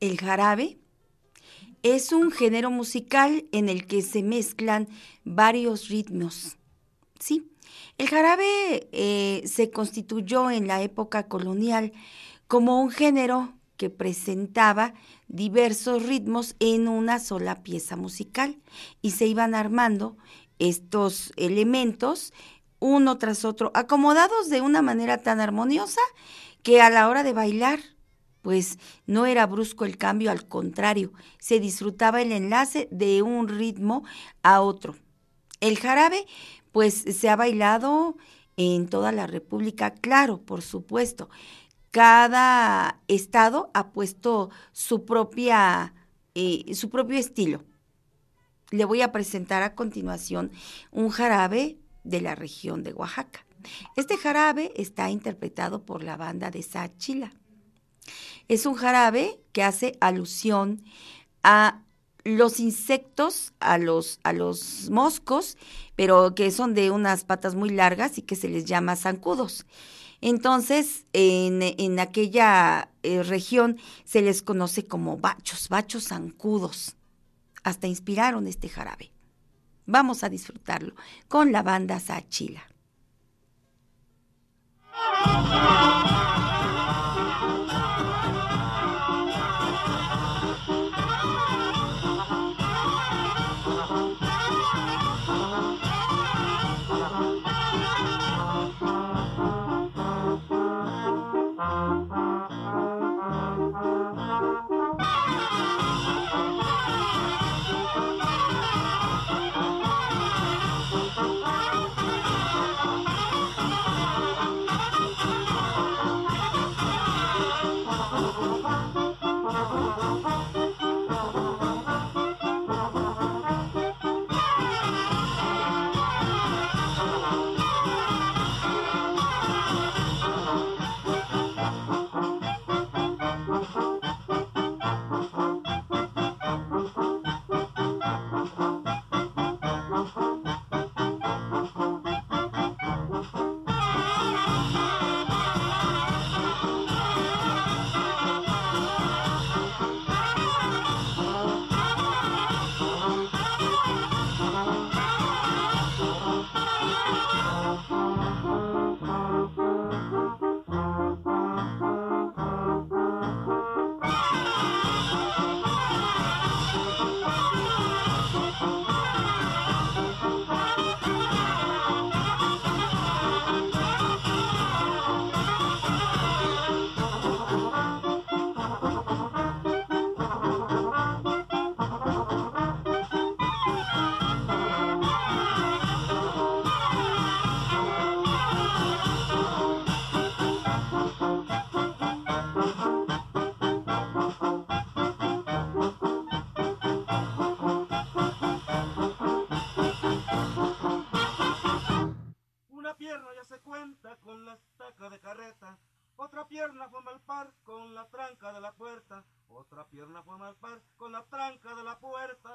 El 0.00 0.18
jarabe 0.18 0.78
es 1.82 2.12
un 2.12 2.30
género 2.30 2.70
musical 2.70 3.44
en 3.52 3.68
el 3.68 3.86
que 3.86 4.00
se 4.00 4.22
mezclan 4.22 4.88
varios 5.24 5.88
ritmos. 5.88 6.56
Sí, 7.18 7.52
el 7.98 8.08
jarabe 8.08 8.88
eh, 8.92 9.42
se 9.46 9.70
constituyó 9.70 10.50
en 10.50 10.66
la 10.66 10.82
época 10.82 11.28
colonial 11.28 11.92
como 12.48 12.80
un 12.80 12.90
género 12.90 13.52
que 13.76 13.90
presentaba 13.90 14.94
diversos 15.28 16.06
ritmos 16.06 16.56
en 16.60 16.88
una 16.88 17.18
sola 17.18 17.62
pieza 17.62 17.96
musical 17.96 18.58
y 19.02 19.12
se 19.12 19.26
iban 19.26 19.54
armando 19.54 20.16
estos 20.58 21.32
elementos 21.36 22.32
uno 22.78 23.18
tras 23.18 23.44
otro, 23.44 23.70
acomodados 23.74 24.48
de 24.48 24.62
una 24.62 24.80
manera 24.80 25.18
tan 25.18 25.40
armoniosa 25.40 26.00
que 26.62 26.80
a 26.80 26.90
la 26.90 27.08
hora 27.08 27.22
de 27.22 27.34
bailar, 27.34 27.80
pues 28.42 28.78
no 29.06 29.26
era 29.26 29.46
brusco 29.46 29.84
el 29.84 29.98
cambio, 29.98 30.30
al 30.30 30.46
contrario, 30.48 31.12
se 31.38 31.60
disfrutaba 31.60 32.22
el 32.22 32.32
enlace 32.32 32.88
de 32.90 33.22
un 33.22 33.48
ritmo 33.48 34.04
a 34.42 34.60
otro. 34.60 34.96
El 35.60 35.78
jarabe, 35.78 36.26
pues 36.72 36.94
se 36.94 37.28
ha 37.28 37.36
bailado 37.36 38.16
en 38.56 38.88
toda 38.88 39.12
la 39.12 39.26
República, 39.26 39.94
claro, 39.94 40.40
por 40.42 40.62
supuesto. 40.62 41.28
Cada 41.90 43.00
estado 43.08 43.70
ha 43.74 43.90
puesto 43.90 44.50
su 44.72 45.04
propia, 45.04 45.94
eh, 46.34 46.74
su 46.74 46.88
propio 46.88 47.18
estilo. 47.18 47.64
Le 48.70 48.84
voy 48.84 49.02
a 49.02 49.12
presentar 49.12 49.62
a 49.62 49.74
continuación 49.74 50.52
un 50.92 51.10
jarabe 51.10 51.78
de 52.04 52.20
la 52.20 52.34
región 52.34 52.82
de 52.84 52.92
Oaxaca. 52.92 53.44
Este 53.96 54.16
jarabe 54.16 54.72
está 54.76 55.10
interpretado 55.10 55.84
por 55.84 56.02
la 56.02 56.16
banda 56.16 56.50
de 56.50 56.62
Sachila. 56.62 57.32
Es 58.48 58.66
un 58.66 58.74
jarabe 58.74 59.40
que 59.52 59.62
hace 59.62 59.96
alusión 60.00 60.82
a 61.42 61.82
los 62.24 62.60
insectos, 62.60 63.52
a 63.60 63.78
los, 63.78 64.20
a 64.24 64.32
los 64.32 64.90
moscos, 64.90 65.56
pero 65.96 66.34
que 66.34 66.50
son 66.50 66.74
de 66.74 66.90
unas 66.90 67.24
patas 67.24 67.54
muy 67.54 67.70
largas 67.70 68.18
y 68.18 68.22
que 68.22 68.36
se 68.36 68.48
les 68.48 68.64
llama 68.64 68.96
zancudos. 68.96 69.66
Entonces, 70.20 71.06
en, 71.12 71.98
aquella 71.98 72.90
eh, 73.02 73.22
región 73.22 73.78
se 74.04 74.20
les 74.20 74.42
conoce 74.42 74.84
como 74.84 75.16
bachos, 75.16 75.68
bachos 75.68 76.08
zancudos. 76.08 76.96
Hasta 77.62 77.86
inspiraron 77.86 78.46
este 78.46 78.68
jarabe. 78.68 79.12
Vamos 79.86 80.22
a 80.22 80.28
disfrutarlo 80.28 80.94
con 81.28 81.52
la 81.52 81.62
banda 81.62 81.98
Sachila. 82.00 82.62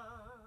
Bachos 0.05 0.44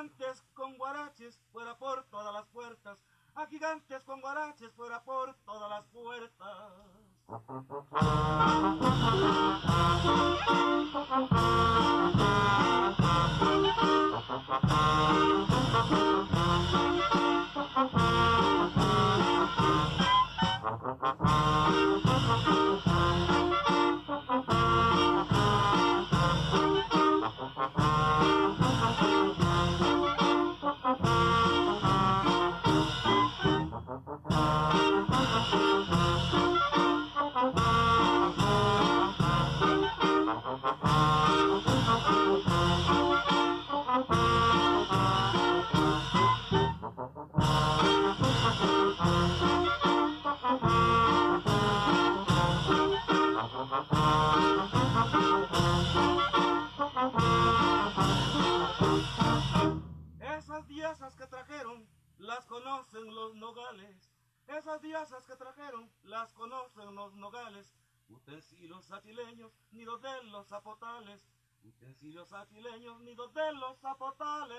gigantes 0.00 0.42
con 0.54 0.78
guaraches 0.78 1.38
fuera 1.52 1.76
por 1.76 2.04
todas 2.04 2.32
las 2.32 2.46
puertas, 2.46 2.96
a 3.34 3.46
gigantes 3.46 4.02
con 4.04 4.22
guaraches 4.22 4.72
fuera 4.72 5.02
por 5.04 5.34
todas 5.44 5.68
las 5.68 5.84
puertas. 5.88 6.56
rosales. 63.70 64.10
Esas 64.48 64.82
diosas 64.82 65.24
que 65.26 65.36
trajeron 65.36 65.90
las 66.02 66.32
conocen 66.34 66.94
los 66.94 67.14
nogales. 67.14 67.74
Utensilios 68.08 68.90
atileños, 68.90 69.52
nidos 69.70 70.02
de 70.02 70.24
los 70.24 70.46
zapotales. 70.48 71.26
Utensilios 71.62 72.32
atileños, 72.32 73.00
nidos 73.00 73.32
de 73.32 73.52
los 73.52 73.78
zapotales. 73.78 74.58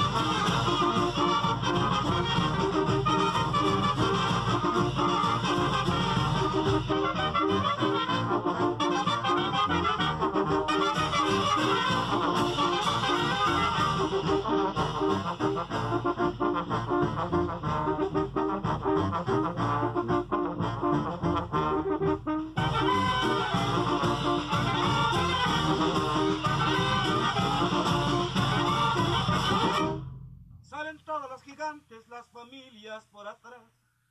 las 32.09 32.27
familias 32.31 33.05
por 33.05 33.25
atrás. 33.27 33.61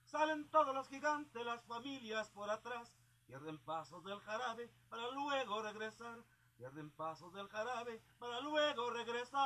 Salen 0.05 0.49
todos 0.49 0.75
los 0.75 0.89
gigantes, 0.89 1.45
las 1.45 1.63
familias 1.65 2.31
por 2.31 2.49
atrás. 2.49 2.97
Pierden 3.27 3.59
pasos 3.59 4.03
del 4.03 4.19
jarabe 4.21 4.71
para 4.89 5.11
luego 5.11 5.61
regresar. 5.61 6.25
Pierden 6.57 6.91
pasos 6.91 7.35
del 7.35 7.49
jarabe 7.49 8.03
para 8.19 8.41
luego 8.41 8.91
regresar. 8.91 9.41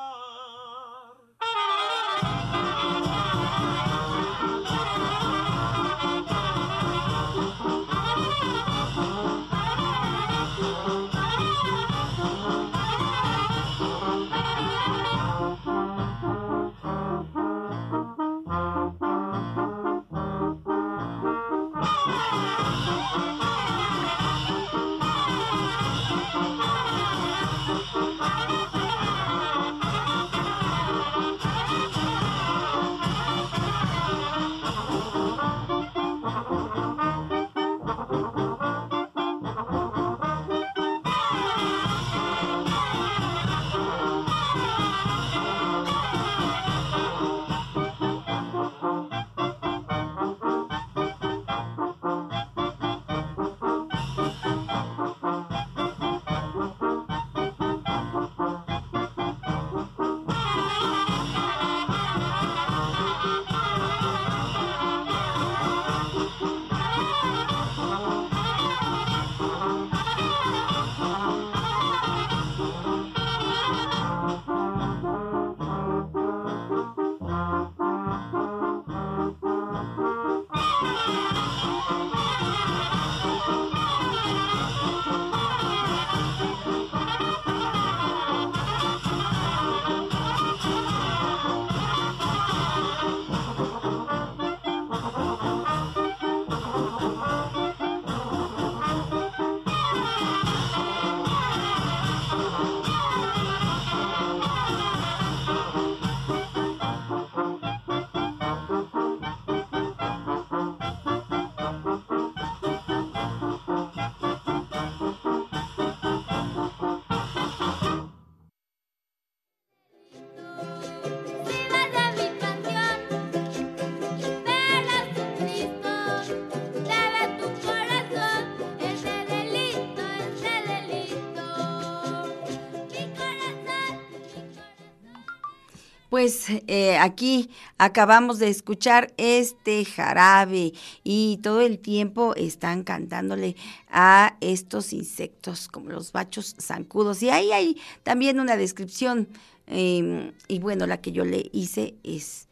Pues 136.14 136.46
eh, 136.68 136.96
aquí 136.96 137.50
acabamos 137.76 138.38
de 138.38 138.46
escuchar 138.46 139.12
este 139.16 139.84
jarabe 139.84 140.72
y 141.02 141.40
todo 141.42 141.60
el 141.60 141.80
tiempo 141.80 142.36
están 142.36 142.84
cantándole 142.84 143.56
a 143.88 144.36
estos 144.40 144.92
insectos 144.92 145.66
como 145.66 145.90
los 145.90 146.12
bachos 146.12 146.54
zancudos. 146.60 147.20
Y 147.24 147.30
ahí 147.30 147.50
hay 147.50 147.80
también 148.04 148.38
una 148.38 148.56
descripción 148.56 149.28
eh, 149.66 150.32
y 150.46 150.60
bueno, 150.60 150.86
la 150.86 151.00
que 151.00 151.10
yo 151.10 151.24
le 151.24 151.50
hice 151.52 151.96
es, 152.04 152.46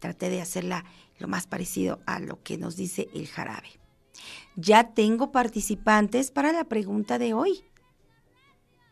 traté 0.00 0.28
de 0.28 0.42
hacerla 0.42 0.84
lo 1.18 1.28
más 1.28 1.46
parecido 1.46 2.00
a 2.04 2.20
lo 2.20 2.42
que 2.42 2.58
nos 2.58 2.76
dice 2.76 3.08
el 3.14 3.26
jarabe. 3.26 3.70
Ya 4.54 4.92
tengo 4.92 5.32
participantes 5.32 6.30
para 6.30 6.52
la 6.52 6.64
pregunta 6.64 7.18
de 7.18 7.32
hoy. 7.32 7.64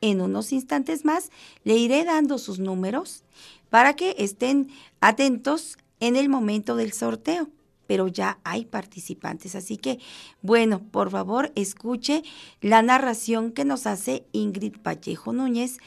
En 0.00 0.20
unos 0.20 0.52
instantes 0.52 1.04
más 1.04 1.30
le 1.64 1.76
iré 1.76 2.04
dando 2.04 2.38
sus 2.38 2.58
números 2.58 3.24
para 3.70 3.94
que 3.94 4.14
estén 4.18 4.68
atentos 5.00 5.78
en 6.00 6.16
el 6.16 6.28
momento 6.28 6.76
del 6.76 6.92
sorteo. 6.92 7.48
Pero 7.86 8.08
ya 8.08 8.40
hay 8.42 8.64
participantes, 8.64 9.54
así 9.54 9.76
que 9.76 10.00
bueno, 10.42 10.80
por 10.80 11.10
favor 11.10 11.52
escuche 11.54 12.24
la 12.60 12.82
narración 12.82 13.52
que 13.52 13.64
nos 13.64 13.86
hace 13.86 14.26
Ingrid 14.32 14.74
Vallejo 14.82 15.32
Núñez 15.32 15.78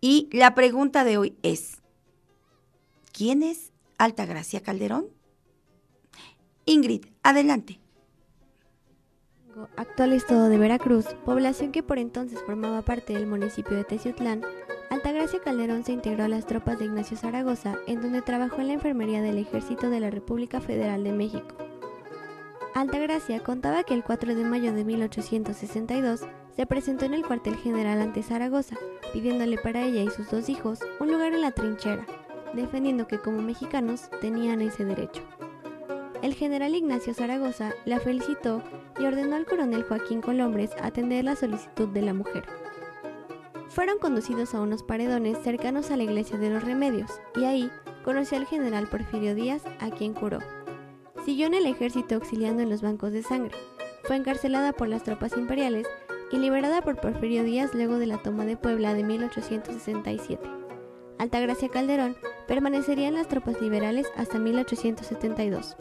y 0.00 0.28
la 0.30 0.54
pregunta 0.54 1.02
de 1.02 1.18
hoy 1.18 1.36
es, 1.42 1.78
¿quién 3.12 3.42
es 3.42 3.72
Altagracia 3.98 4.62
Calderón? 4.62 5.06
Ingrid, 6.64 7.06
adelante. 7.24 7.80
Actual 9.76 10.12
estado 10.12 10.48
de 10.48 10.58
Veracruz, 10.58 11.06
población 11.24 11.72
que 11.72 11.82
por 11.82 11.98
entonces 11.98 12.38
formaba 12.46 12.82
parte 12.82 13.14
del 13.14 13.26
municipio 13.26 13.76
de 13.76 13.82
Teciutlán, 13.82 14.42
Altagracia 14.90 15.40
Calderón 15.40 15.84
se 15.84 15.92
integró 15.92 16.24
a 16.24 16.28
las 16.28 16.46
tropas 16.46 16.78
de 16.78 16.86
Ignacio 16.86 17.16
Zaragoza, 17.16 17.76
en 17.86 18.00
donde 18.00 18.22
trabajó 18.22 18.60
en 18.60 18.68
la 18.68 18.72
enfermería 18.74 19.20
del 19.20 19.36
Ejército 19.36 19.90
de 19.90 20.00
la 20.00 20.10
República 20.10 20.60
Federal 20.60 21.04
de 21.04 21.12
México. 21.12 21.54
Altagracia 22.74 23.40
contaba 23.40 23.82
que 23.82 23.92
el 23.92 24.02
4 24.02 24.34
de 24.34 24.44
mayo 24.44 24.72
de 24.72 24.84
1862 24.84 26.26
se 26.56 26.66
presentó 26.66 27.04
en 27.04 27.14
el 27.14 27.26
cuartel 27.26 27.56
general 27.56 28.00
ante 28.00 28.22
Zaragoza, 28.22 28.76
pidiéndole 29.12 29.58
para 29.58 29.82
ella 29.82 30.02
y 30.02 30.10
sus 30.10 30.30
dos 30.30 30.48
hijos 30.48 30.80
un 31.00 31.12
lugar 31.12 31.34
en 31.34 31.42
la 31.42 31.50
trinchera, 31.50 32.06
defendiendo 32.54 33.06
que 33.06 33.18
como 33.18 33.42
mexicanos 33.42 34.08
tenían 34.20 34.62
ese 34.62 34.84
derecho. 34.84 35.22
El 36.22 36.34
general 36.34 36.74
Ignacio 36.74 37.14
Zaragoza 37.14 37.72
la 37.84 38.00
felicitó 38.00 38.62
y 38.98 39.04
ordenó 39.04 39.36
al 39.36 39.44
coronel 39.44 39.84
Joaquín 39.84 40.20
Colombres 40.20 40.70
atender 40.80 41.24
la 41.24 41.36
solicitud 41.36 41.88
de 41.88 42.02
la 42.02 42.14
mujer. 42.14 42.44
Fueron 43.68 43.98
conducidos 43.98 44.54
a 44.54 44.60
unos 44.60 44.82
paredones 44.82 45.38
cercanos 45.42 45.90
a 45.90 45.96
la 45.96 46.02
iglesia 46.02 46.38
de 46.38 46.50
los 46.50 46.64
Remedios, 46.64 47.10
y 47.36 47.44
ahí 47.44 47.70
conoció 48.02 48.38
al 48.38 48.46
general 48.46 48.88
Porfirio 48.88 49.34
Díaz, 49.34 49.62
a 49.78 49.90
quien 49.90 50.14
curó. 50.14 50.38
Siguió 51.24 51.46
en 51.46 51.54
el 51.54 51.66
ejército 51.66 52.14
auxiliando 52.14 52.62
en 52.62 52.70
los 52.70 52.80
bancos 52.80 53.12
de 53.12 53.22
sangre. 53.22 53.54
Fue 54.04 54.16
encarcelada 54.16 54.72
por 54.72 54.88
las 54.88 55.02
tropas 55.02 55.36
imperiales 55.36 55.86
y 56.32 56.38
liberada 56.38 56.80
por 56.80 56.96
Porfirio 56.96 57.44
Díaz 57.44 57.74
luego 57.74 57.98
de 57.98 58.06
la 58.06 58.18
toma 58.18 58.46
de 58.46 58.56
Puebla 58.56 58.94
de 58.94 59.04
1867. 59.04 60.48
Altagracia 61.18 61.68
Calderón 61.68 62.16
permanecería 62.46 63.08
en 63.08 63.14
las 63.14 63.28
tropas 63.28 63.60
liberales 63.60 64.06
hasta 64.16 64.38
1872. 64.38 65.76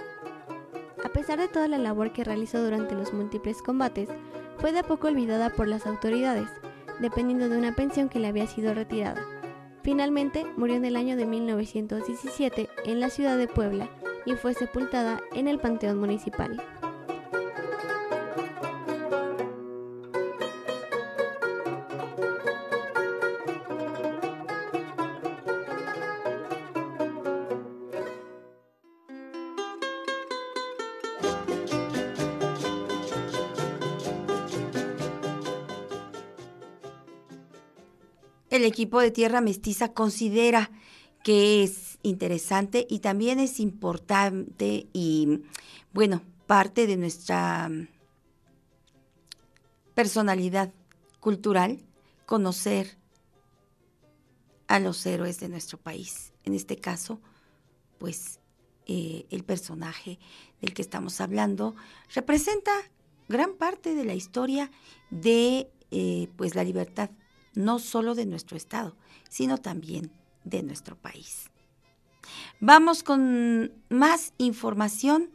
A 1.04 1.10
pesar 1.10 1.40
de 1.40 1.48
toda 1.48 1.68
la 1.70 1.78
labor 1.78 2.12
que 2.12 2.26
realizó 2.26 2.62
durante 2.62 2.96
los 2.96 3.14
múltiples 3.14 3.62
combates, 3.62 4.10
fue 4.58 4.74
de 4.74 4.80
a 4.80 4.84
poco 4.84 5.08
olvidada 5.08 5.52
por 5.52 5.68
las 5.68 5.86
autoridades, 5.86 6.50
dependiendo 7.00 7.50
de 7.50 7.58
una 7.58 7.76
pensión 7.76 8.10
que 8.10 8.20
le 8.20 8.28
había 8.28 8.48
sido 8.48 8.74
retirada. 8.74 9.24
Finalmente, 9.84 10.46
murió 10.58 10.76
en 10.76 10.86
el 10.86 10.96
año 10.96 11.16
de 11.16 11.26
1917 11.26 12.70
en 12.86 13.00
la 13.00 13.10
ciudad 13.10 13.38
de 13.38 13.48
Puebla 13.48 13.90
y 14.26 14.34
fue 14.34 14.54
sepultada 14.54 15.22
en 15.34 15.48
el 15.48 15.60
Panteón 15.60 16.00
Municipal. 16.00 16.62
Equipo 38.78 39.02
de 39.02 39.10
Tierra 39.10 39.42
Mestiza 39.42 39.92
considera 39.92 40.70
que 41.24 41.64
es 41.64 41.98
interesante 42.04 42.86
y 42.88 43.00
también 43.00 43.40
es 43.40 43.60
importante 43.60 44.86
y, 44.94 45.42
bueno, 45.94 46.22
parte 46.46 46.86
de 46.86 46.96
nuestra 46.96 47.72
personalidad 49.96 50.72
cultural 51.20 51.80
conocer 52.28 53.00
a 54.68 54.80
los 54.80 55.04
héroes 55.08 55.40
de 55.40 55.50
nuestro 55.50 55.80
país. 55.80 56.34
En 56.44 56.54
este 56.54 56.78
caso, 56.78 57.20
pues 57.98 58.40
eh, 58.86 59.26
el 59.32 59.44
personaje 59.44 60.20
del 60.62 60.76
que 60.76 60.84
estamos 60.84 61.20
hablando 61.20 61.76
representa 62.14 62.72
gran 63.28 63.56
parte 63.56 63.96
de 63.96 64.06
la 64.06 64.14
historia 64.14 64.70
de 65.10 65.68
eh, 65.90 66.28
pues 66.36 66.54
la 66.54 66.64
libertad, 66.64 67.10
no 67.58 67.80
solo 67.80 68.16
de 68.16 68.26
nuestro 68.26 68.56
estado, 68.56 68.96
sino 69.30 69.58
también 69.58 70.12
de 70.44 70.64
nuestro 70.64 70.96
país. 70.96 71.50
Vamos 72.60 73.04
con 73.04 73.74
más 73.90 74.34
información. 74.38 75.30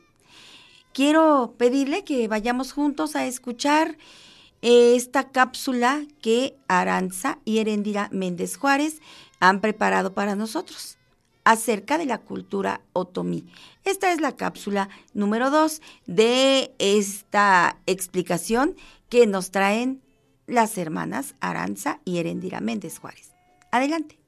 Quiero 0.93 1.55
pedirle 1.59 2.05
que 2.05 2.29
vayamos 2.29 2.73
juntos 2.73 3.17
a 3.17 3.27
escuchar 3.27 3.99
esta 4.63 5.31
cápsula 5.31 6.07
que 6.21 6.57
Aranza 6.69 7.39
y 7.45 7.59
Herendira 7.59 8.09
Méndez 8.13 8.57
Juárez 8.57 9.01
han 9.41 9.61
preparado 9.61 10.15
para 10.15 10.37
nosotros 10.37 10.99
acerca 11.45 11.99
de 11.99 12.07
la 12.07 12.19
cultura 12.19 12.83
otomí. 12.93 13.47
Esta 13.85 14.13
es 14.13 14.21
la 14.21 14.37
cápsula 14.37 14.89
número 15.13 15.51
dos 15.51 15.83
de 16.07 16.73
esta 16.79 17.79
explicación 17.87 18.77
que 19.09 19.27
nos 19.27 19.51
traen 19.51 20.01
las 20.53 20.77
hermanas 20.77 21.35
Aranza 21.41 22.01
y 22.05 22.19
Herendira 22.19 22.61
Méndez 22.61 22.99
Juárez. 22.99 23.33
Adelante. 23.71 24.22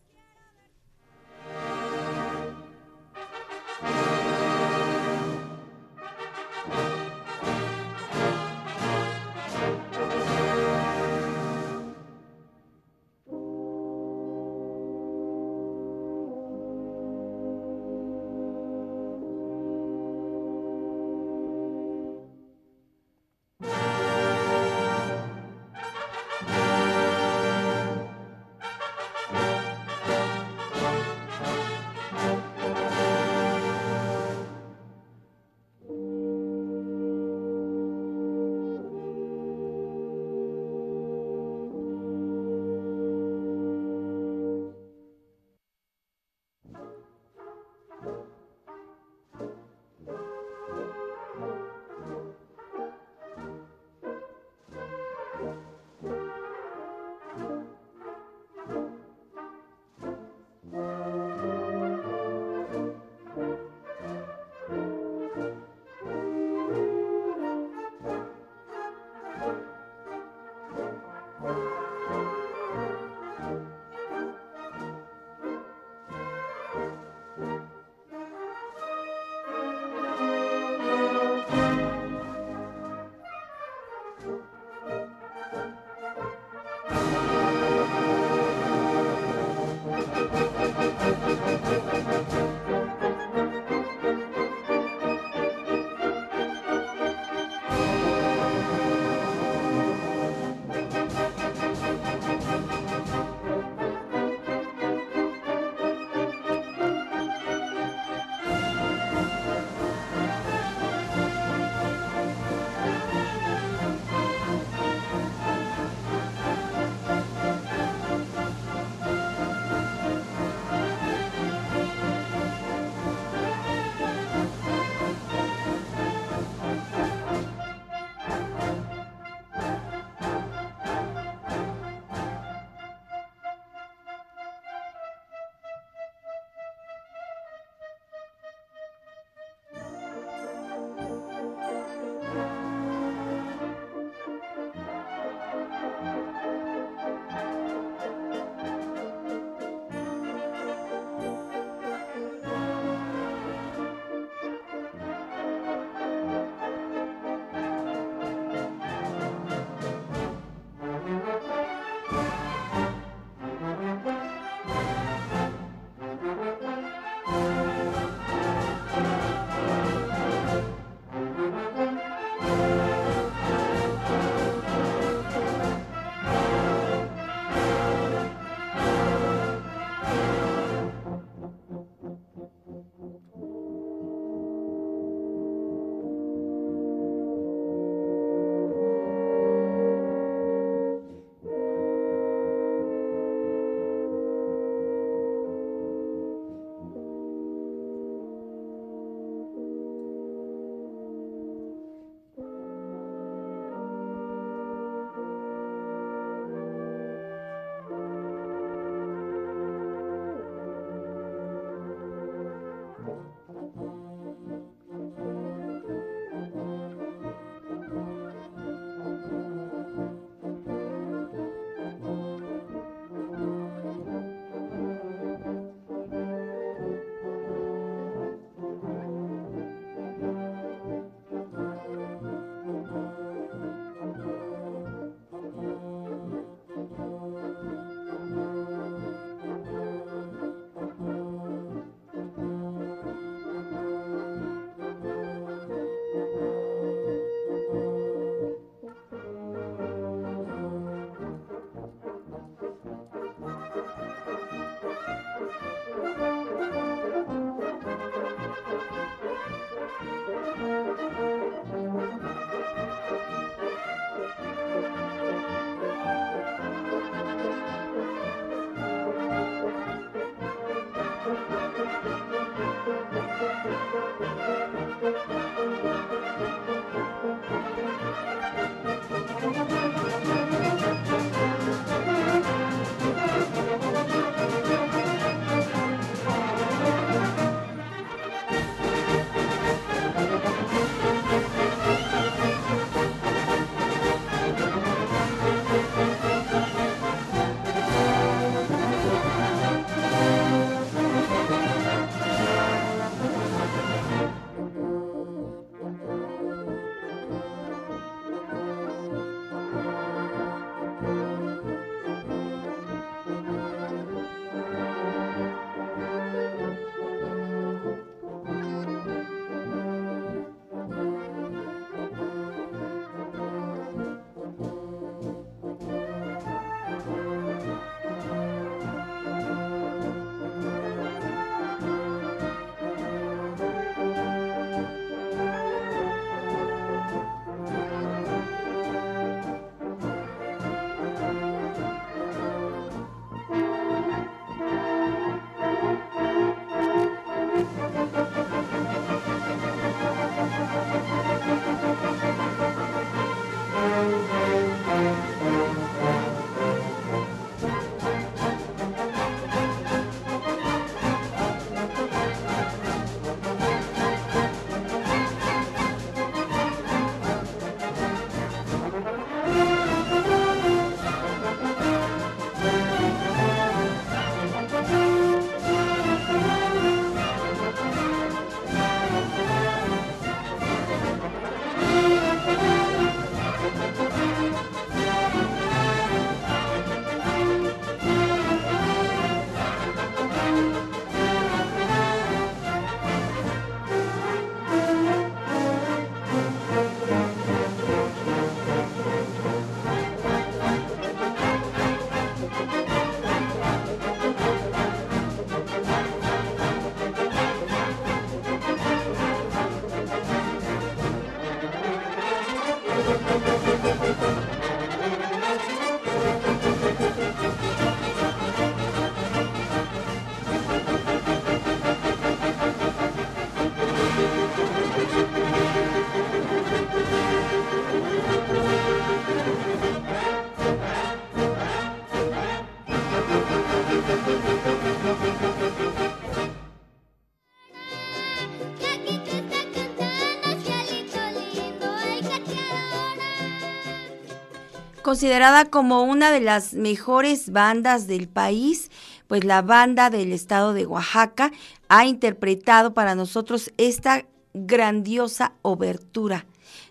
Considerada 445.14 445.66
como 445.66 446.02
una 446.02 446.32
de 446.32 446.40
las 446.40 446.74
mejores 446.74 447.52
bandas 447.52 448.08
del 448.08 448.26
país, 448.26 448.90
pues 449.28 449.44
la 449.44 449.62
banda 449.62 450.10
del 450.10 450.32
estado 450.32 450.74
de 450.74 450.86
Oaxaca 450.86 451.52
ha 451.88 452.04
interpretado 452.04 452.94
para 452.94 453.14
nosotros 453.14 453.70
esta 453.76 454.26
grandiosa 454.54 455.52
obertura 455.62 456.46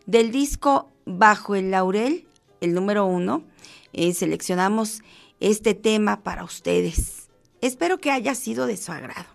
del 0.06 0.32
disco 0.32 0.90
Bajo 1.04 1.56
el 1.56 1.72
Laurel, 1.72 2.26
el 2.62 2.74
número 2.74 3.06
uno. 3.06 3.44
Eh, 3.92 4.14
seleccionamos 4.14 5.02
este 5.42 5.74
tema 5.74 6.24
para 6.24 6.46
ustedes. 6.46 7.28
Espero 7.60 7.98
que 7.98 8.10
haya 8.10 8.36
sido 8.36 8.68
de 8.68 8.78
su 8.78 8.94
agrado. 8.94 9.28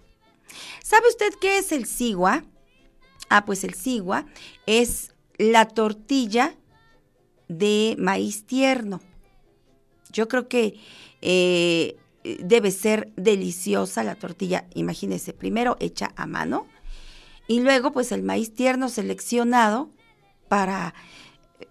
¿Sabe 0.82 1.09
usted 1.11 1.34
qué 1.39 1.59
es 1.59 1.72
el 1.72 1.84
sigua? 1.84 2.43
Ah, 3.28 3.45
pues 3.45 3.64
el 3.64 3.74
sigua 3.74 4.24
es 4.64 5.12
la 5.36 5.68
tortilla 5.68 6.55
de 7.49 7.97
maíz 7.99 8.45
tierno. 8.45 9.01
Yo 10.13 10.29
creo 10.29 10.49
que 10.49 10.79
eh, 11.21 11.97
debe 12.41 12.71
ser 12.71 13.13
deliciosa 13.17 14.05
la 14.05 14.15
tortilla, 14.15 14.67
imagínense, 14.75 15.33
primero 15.33 15.77
hecha 15.81 16.13
a 16.17 16.27
mano 16.27 16.67
y 17.47 17.61
luego 17.61 17.93
pues 17.93 18.13
el 18.13 18.23
maíz 18.23 18.55
tierno 18.55 18.89
seleccionado 18.89 19.91
para 20.49 20.95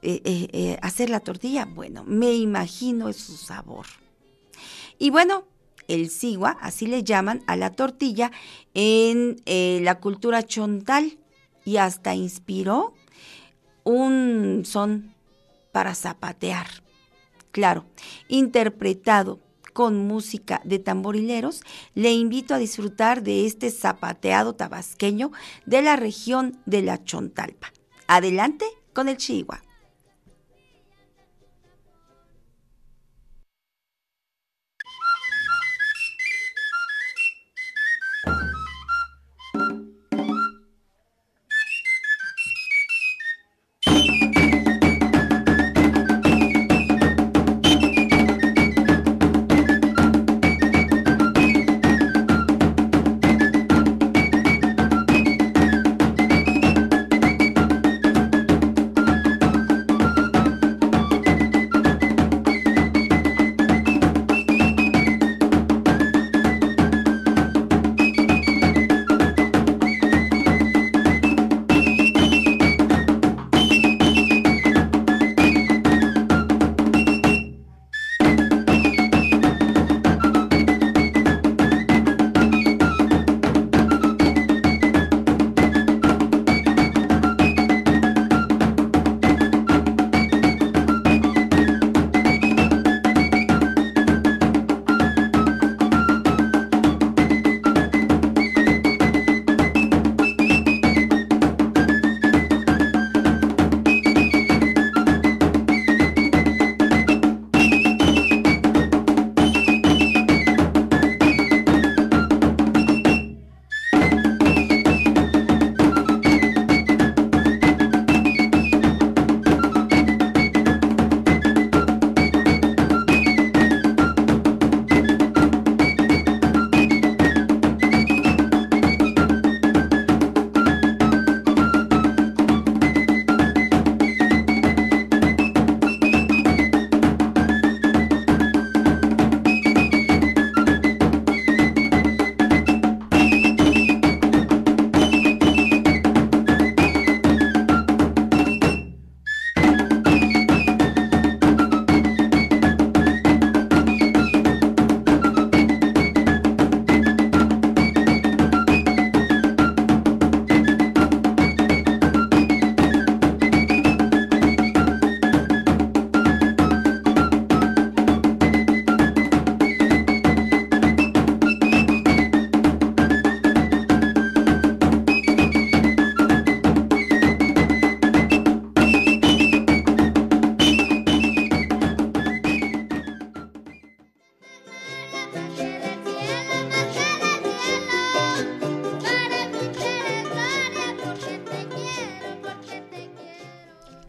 eh, 0.02 0.22
eh, 0.24 0.78
hacer 0.82 1.10
la 1.10 1.20
tortilla. 1.20 1.66
Bueno, 1.66 2.04
me 2.06 2.34
imagino 2.34 3.12
su 3.14 3.38
sabor. 3.38 3.86
Y 4.98 5.12
bueno, 5.12 5.46
el 5.88 6.10
sigua, 6.10 6.58
así 6.60 6.88
le 6.88 7.04
llaman 7.04 7.44
a 7.48 7.56
la 7.56 7.72
tortilla 7.72 8.32
en 8.74 9.38
la 9.46 10.00
cultura 10.00 10.44
chontal 10.44 11.18
y 11.64 11.78
hasta 11.78 12.16
inspiró 12.16 12.94
un 13.84 14.64
son 14.66 15.14
para 15.78 15.94
zapatear. 15.94 16.66
Claro, 17.52 17.86
interpretado 18.30 19.40
con 19.74 20.08
música 20.08 20.60
de 20.64 20.80
tamborileros, 20.80 21.62
le 21.94 22.14
invito 22.14 22.56
a 22.56 22.58
disfrutar 22.58 23.22
de 23.22 23.46
este 23.46 23.70
zapateado 23.70 24.56
tabasqueño 24.56 25.32
de 25.68 25.84
la 25.84 25.96
región 25.96 26.60
de 26.66 26.82
la 26.82 27.04
Chontalpa. 27.04 27.72
Adelante 28.08 28.66
con 28.92 29.08
el 29.08 29.18
chihuahua. 29.18 29.67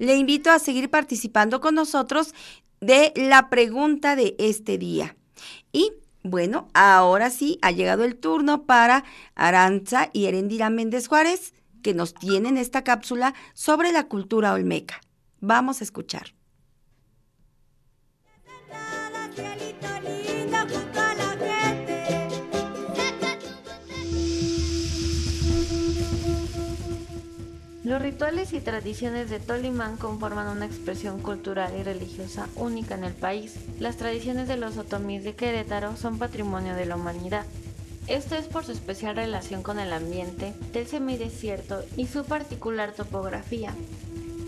Le 0.09 0.17
invito 0.17 0.51
a 0.51 0.59
seguir 0.59 0.89
participando 0.89 1.61
con 1.61 1.75
nosotros 1.75 2.35
de 2.81 3.13
la 3.15 3.51
pregunta 3.51 4.17
de 4.17 4.37
este 4.39 4.79
día. 4.79 5.19
Y 5.71 5.93
bueno, 6.23 6.69
ahora 6.73 7.29
sí 7.29 7.59
ha 7.61 7.73
llegado 7.73 8.05
el 8.05 8.17
turno 8.17 8.65
para 8.65 9.05
Aranza 9.35 10.09
y 10.15 10.25
Erendira 10.25 10.71
Méndez 10.71 11.09
Juárez, 11.09 11.53
que 11.83 11.93
nos 11.93 12.15
tienen 12.15 12.57
esta 12.57 12.85
cápsula 12.85 13.35
sobre 13.53 13.93
la 13.93 14.05
cultura 14.05 14.55
olmeca. 14.55 14.99
Vamos 15.41 15.83
a 15.83 15.85
escuchar. 15.85 16.33
Los 27.89 28.03
rituales 28.03 28.53
y 28.53 28.61
tradiciones 28.61 29.31
de 29.31 29.41
Tolimán 29.41 29.97
conforman 29.97 30.55
una 30.55 30.67
expresión 30.67 31.23
cultural 31.23 31.73
y 31.75 31.83
religiosa 31.83 32.47
única 32.55 32.97
en 32.97 33.03
el 33.03 33.15
país. 33.15 33.55
Las 33.81 33.97
tradiciones 33.97 34.47
de 34.47 34.59
los 34.59 34.77
otomís 34.77 35.25
de 35.25 35.35
Querétaro 35.35 35.97
son 35.97 36.19
patrimonio 36.19 36.75
de 36.75 36.85
la 36.85 36.97
humanidad. 36.97 37.47
Esto 38.07 38.35
es 38.35 38.45
por 38.45 38.67
su 38.67 38.73
especial 38.73 39.17
relación 39.17 39.63
con 39.63 39.79
el 39.79 39.91
ambiente 39.95 40.53
del 40.75 40.87
semidesierto 40.87 41.83
y 41.97 42.07
su 42.09 42.25
particular 42.25 42.93
topografía. 42.93 43.73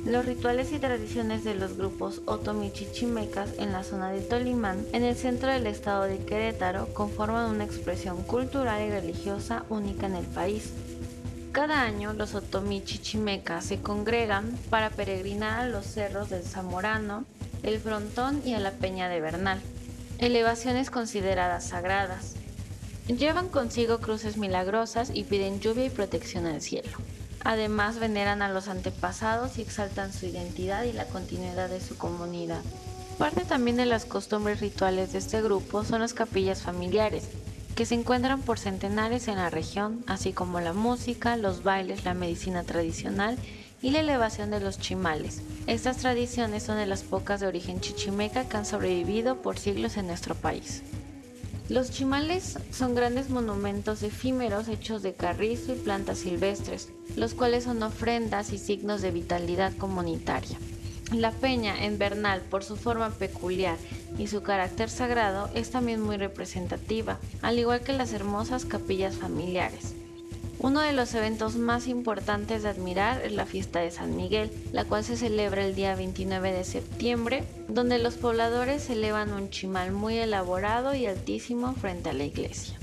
Los 0.05 0.26
rituales 0.26 0.70
y 0.72 0.78
tradiciones 0.78 1.43
de 1.43 1.55
los 1.55 1.78
grupos 1.78 2.20
otomi-chichimecas 2.26 3.59
en 3.59 3.72
la 3.72 3.84
zona 3.84 4.11
de 4.11 4.20
Tolimán, 4.20 4.84
en 4.93 5.03
el 5.03 5.16
centro 5.16 5.51
del 5.51 5.66
estado 5.66 6.03
de 6.03 6.18
Querétaro, 6.26 6.93
conforman 6.93 7.49
una 7.49 7.64
expresión 7.64 8.22
cultural 8.22 8.86
y 8.86 8.91
religiosa 8.91 9.64
única 9.70 10.05
en 10.05 10.16
el 10.16 10.26
país. 10.26 10.74
Cada 11.53 11.82
año 11.82 12.12
los 12.12 12.36
otomí 12.36 12.84
chichimecas 12.84 13.64
se 13.64 13.80
congregan 13.80 14.57
para 14.70 14.90
peregrinar 14.90 15.59
a 15.59 15.66
los 15.66 15.84
cerros 15.84 16.30
del 16.30 16.44
Zamorano 16.44 17.24
el 17.64 17.80
frontón 17.80 18.40
y 18.44 18.55
a 18.55 18.61
la 18.61 18.70
peña 18.70 19.09
de 19.09 19.20
Bernal, 19.20 19.61
elevaciones 20.18 20.90
consideradas 20.90 21.64
sagradas. 21.64 22.36
Llevan 23.09 23.48
consigo 23.48 23.98
cruces 23.98 24.36
milagrosas 24.36 25.11
y 25.12 25.24
piden 25.24 25.59
lluvia 25.59 25.86
y 25.86 25.90
protección 25.90 26.46
al 26.46 26.62
cielo. 26.62 26.96
Además 27.42 27.98
veneran 27.98 28.42
a 28.42 28.48
los 28.48 28.68
antepasados 28.68 29.59
y 29.59 29.62
exaltan 29.62 30.12
su 30.12 30.26
identidad 30.26 30.84
y 30.84 30.92
la 30.92 31.07
continuidad 31.07 31.68
de 31.68 31.80
su 31.80 31.96
comunidad. 31.96 32.61
Parte 33.18 33.44
también 33.44 33.76
de 33.76 33.86
las 33.86 34.05
costumbres 34.05 34.61
rituales 34.61 35.12
de 35.12 35.18
este 35.18 35.42
grupo 35.42 35.84
son 35.84 36.01
las 36.01 36.14
capillas 36.14 36.62
familiares, 36.62 37.24
que 37.75 37.87
se 37.87 37.95
encuentran 37.95 38.43
por 38.43 38.59
centenares 38.59 39.29
en 39.29 39.37
la 39.37 39.51
región, 39.51 40.05
así 40.07 40.33
como 40.33 40.61
la 40.61 40.73
música, 40.73 41.37
los 41.37 41.62
bailes, 41.62 42.05
la 42.05 42.14
medicina 42.14 42.64
tradicional 42.64 43.39
y 43.83 43.91
la 43.91 44.01
elevación 44.01 44.51
de 44.51 44.61
los 44.61 44.79
chimales. 44.79 45.43
Estas 45.66 45.99
tradiciones 45.99 46.62
son 46.62 46.77
de 46.77 46.87
las 46.87 47.03
pocas 47.03 47.41
de 47.41 47.47
origen 47.47 47.81
chichimeca 47.81 48.49
que 48.49 48.57
han 48.57 48.66
sobrevivido 48.66 49.41
por 49.43 49.59
siglos 49.59 49.97
en 49.97 50.07
nuestro 50.07 50.35
país. 50.35 50.83
Los 51.68 51.93
chimales 51.93 52.59
son 52.73 52.97
grandes 52.97 53.31
monumentos 53.31 54.03
efímeros 54.03 54.66
hechos 54.66 55.03
de 55.03 55.14
carrizo 55.14 55.73
y 55.73 55.77
plantas 55.77 56.18
silvestres, 56.18 56.89
los 57.14 57.35
cuales 57.35 57.64
son 57.64 57.83
ofrendas 57.85 58.53
y 58.53 58.59
signos 58.59 59.03
de 59.03 59.12
vitalidad 59.12 59.73
comunitaria. 59.77 60.59
La 61.12 61.32
peña 61.32 61.84
en 61.84 61.98
por 62.50 62.62
su 62.62 62.76
forma 62.76 63.11
peculiar 63.11 63.76
y 64.16 64.28
su 64.28 64.42
carácter 64.42 64.88
sagrado, 64.88 65.50
es 65.54 65.70
también 65.70 66.00
muy 66.00 66.16
representativa, 66.16 67.18
al 67.42 67.58
igual 67.58 67.80
que 67.80 67.92
las 67.92 68.12
hermosas 68.12 68.64
capillas 68.64 69.16
familiares. 69.16 69.94
Uno 70.61 70.80
de 70.80 70.92
los 70.92 71.14
eventos 71.14 71.56
más 71.56 71.88
importantes 71.88 72.62
de 72.62 72.68
admirar 72.68 73.22
es 73.24 73.32
la 73.32 73.46
fiesta 73.46 73.80
de 73.80 73.90
San 73.90 74.14
Miguel, 74.14 74.52
la 74.72 74.84
cual 74.84 75.02
se 75.02 75.16
celebra 75.16 75.64
el 75.64 75.74
día 75.74 75.96
29 75.96 76.52
de 76.52 76.64
septiembre, 76.64 77.44
donde 77.66 77.98
los 77.98 78.14
pobladores 78.14 78.88
elevan 78.90 79.32
un 79.32 79.50
chimal 79.50 79.90
muy 79.90 80.18
elaborado 80.18 80.94
y 80.94 81.06
altísimo 81.06 81.74
frente 81.74 82.11
a 82.11 82.12
la 82.12 82.24
iglesia. 82.24 82.76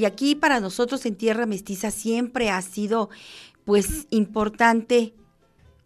Y 0.00 0.06
aquí 0.06 0.34
para 0.34 0.60
nosotros 0.60 1.04
en 1.04 1.14
Tierra 1.14 1.44
Mestiza 1.44 1.90
siempre 1.90 2.48
ha 2.48 2.62
sido 2.62 3.10
pues 3.66 4.06
importante 4.08 5.12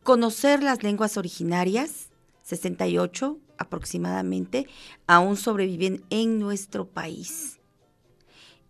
conocer 0.04 0.62
las 0.62 0.84
lenguas 0.84 1.16
originarias, 1.16 2.10
68 2.44 3.40
aproximadamente, 3.58 4.68
aún 5.08 5.36
sobreviven 5.36 6.04
en 6.10 6.38
nuestro 6.38 6.86
país. 6.86 7.58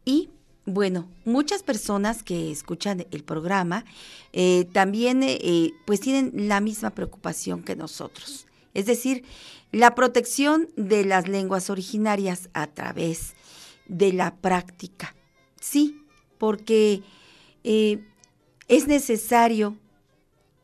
Y 0.06 0.30
bueno, 0.64 1.10
muchas 1.26 1.62
personas 1.62 2.22
que 2.22 2.50
escuchan 2.50 3.06
el 3.10 3.22
programa 3.22 3.84
eh, 4.32 4.66
también 4.72 5.22
eh, 5.22 5.72
pues 5.84 6.00
tienen 6.00 6.48
la 6.48 6.62
misma 6.62 6.88
preocupación 6.88 7.62
que 7.62 7.76
nosotros. 7.76 8.46
Es 8.72 8.86
decir, 8.86 9.24
la 9.72 9.94
protección 9.94 10.70
de 10.76 11.04
las 11.04 11.28
lenguas 11.28 11.68
originarias 11.68 12.48
a 12.54 12.66
través 12.66 13.34
de 13.88 14.14
la 14.14 14.36
práctica. 14.36 15.14
Sí, 15.64 16.04
porque 16.36 17.02
eh, 17.64 18.04
es 18.68 18.86
necesario 18.86 19.78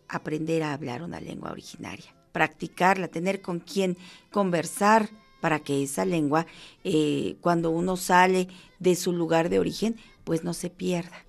aprender 0.09 0.62
a 0.62 0.74
hablar 0.74 1.03
una 1.03 1.22
lengua 1.22 1.53
originaria, 1.53 2.14
practicarla, 2.32 3.09
tener 3.09 3.40
con 3.40 3.61
quien 3.61 3.96
conversar 4.30 5.09
para 5.40 5.61
que 5.61 5.82
esa 5.82 6.05
lengua, 6.05 6.44
eh, 6.84 7.36
cuando 7.40 7.70
uno 7.70 7.96
sale 7.96 8.48
de 8.78 8.94
su 8.94 9.14
lugar 9.14 9.48
de 9.48 9.59
origen, 9.59 9.96
pues 10.24 10.44
no 10.44 10.53
se 10.53 10.68
pierda. 10.68 11.24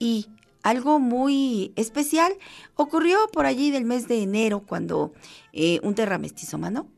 Y 0.00 0.26
algo 0.64 0.98
muy 0.98 1.72
especial 1.76 2.32
ocurrió 2.74 3.18
por 3.32 3.46
allí 3.46 3.70
del 3.70 3.84
mes 3.84 4.08
de 4.08 4.20
enero, 4.20 4.64
cuando 4.66 5.12
eh, 5.52 5.78
un 5.84 5.94
terramestizomano 5.94 6.88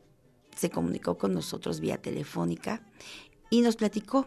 se 0.56 0.70
comunicó 0.70 1.18
con 1.18 1.34
nosotros 1.34 1.80
vía 1.80 2.00
telefónica 2.00 2.82
y 3.50 3.60
nos 3.60 3.76
platicó 3.76 4.26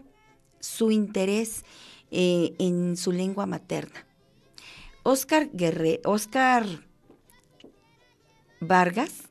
su 0.64 0.92
interés 0.92 1.66
eh, 2.10 2.56
en 2.58 2.96
su 2.96 3.12
lengua 3.12 3.46
materna. 3.46 4.08
Oscar 5.04 5.50
Guerre, 5.52 6.00
Oscar 6.06 6.66
Vargas 8.62 9.30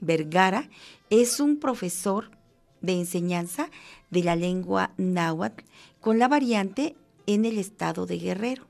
Vergara 0.00 0.68
es 1.08 1.38
un 1.38 1.58
profesor 1.58 2.32
de 2.80 2.94
enseñanza 2.94 3.70
de 4.10 4.24
la 4.24 4.34
lengua 4.34 4.92
náhuatl 4.96 5.62
con 6.00 6.18
la 6.18 6.26
variante 6.26 6.96
en 7.26 7.44
el 7.44 7.58
estado 7.58 8.04
de 8.06 8.18
Guerrero. 8.18 8.66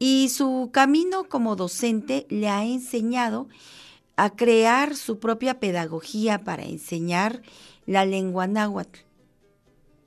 Y 0.00 0.30
su 0.30 0.70
camino 0.72 1.28
como 1.28 1.54
docente 1.54 2.26
le 2.28 2.48
ha 2.48 2.64
enseñado 2.64 3.46
a 4.16 4.30
crear 4.30 4.96
su 4.96 5.20
propia 5.20 5.60
pedagogía 5.60 6.42
para 6.42 6.64
enseñar 6.64 7.42
la 7.86 8.04
lengua 8.04 8.48
náhuatl. 8.48 8.98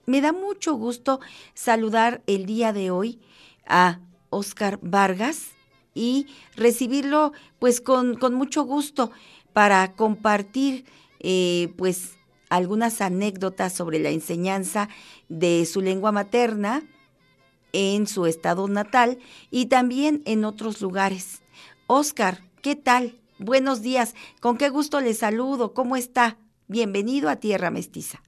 Me 0.10 0.22
da 0.22 0.32
mucho 0.32 0.74
gusto 0.76 1.20
saludar 1.54 2.24
el 2.28 2.46
día 2.46 2.72
de 2.72 2.92
hoy 2.92 3.20
a 3.68 4.00
Oscar 4.30 4.80
Vargas 4.82 5.48
y 5.94 6.28
recibirlo 6.56 7.34
pues 7.60 7.82
con, 7.82 8.16
con 8.16 8.34
mucho 8.34 8.64
gusto 8.64 9.12
para 9.52 9.98
compartir 9.98 10.86
eh, 11.20 11.74
pues 11.78 12.16
algunas 12.48 13.02
anécdotas 13.02 13.74
sobre 13.74 14.00
la 14.00 14.10
enseñanza 14.10 14.88
de 15.28 15.66
su 15.66 15.82
lengua 15.82 16.14
materna 16.14 16.84
en 17.74 18.08
su 18.08 18.28
estado 18.28 18.66
natal 18.70 19.20
y 19.52 19.66
también 19.66 20.22
en 20.24 20.46
otros 20.46 20.82
lugares. 20.82 21.42
Oscar, 21.86 22.46
¿qué 22.62 22.78
tal? 22.78 23.20
Buenos 23.40 23.82
días, 23.82 24.16
con 24.40 24.58
qué 24.58 24.70
gusto 24.70 25.02
le 25.02 25.14
saludo, 25.14 25.74
¿cómo 25.74 25.98
está? 25.98 26.38
Bienvenido 26.70 27.28
a 27.28 27.36
Tierra 27.36 27.72
Mestiza. 27.72 28.22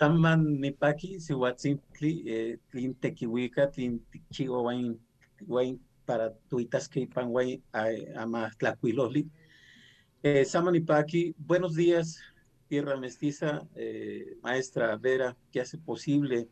Saman 0.00 0.56
nipaki, 0.62 1.20
sihuatzintli, 1.20 2.10
eh, 2.24 2.58
tlin 2.72 2.94
tequihuica, 2.94 3.66
tlin 3.68 3.98
tichigo 4.10 4.62
wain, 4.64 4.94
wain 5.46 5.78
para 6.06 6.30
tuitasqueipan 6.48 7.28
wain 7.28 7.60
ama 8.16 8.48
tlacuiloli. 8.58 9.26
Eh, 10.22 10.46
Saman 10.46 10.72
nipaki, 10.72 11.34
buenos 11.36 11.74
días, 11.74 12.18
Tierra 12.68 12.96
Mestiza, 12.96 13.68
eh, 13.76 14.38
maestra 14.42 14.96
Vera, 14.96 15.36
que 15.52 15.60
hace 15.60 15.76
posible 15.76 16.48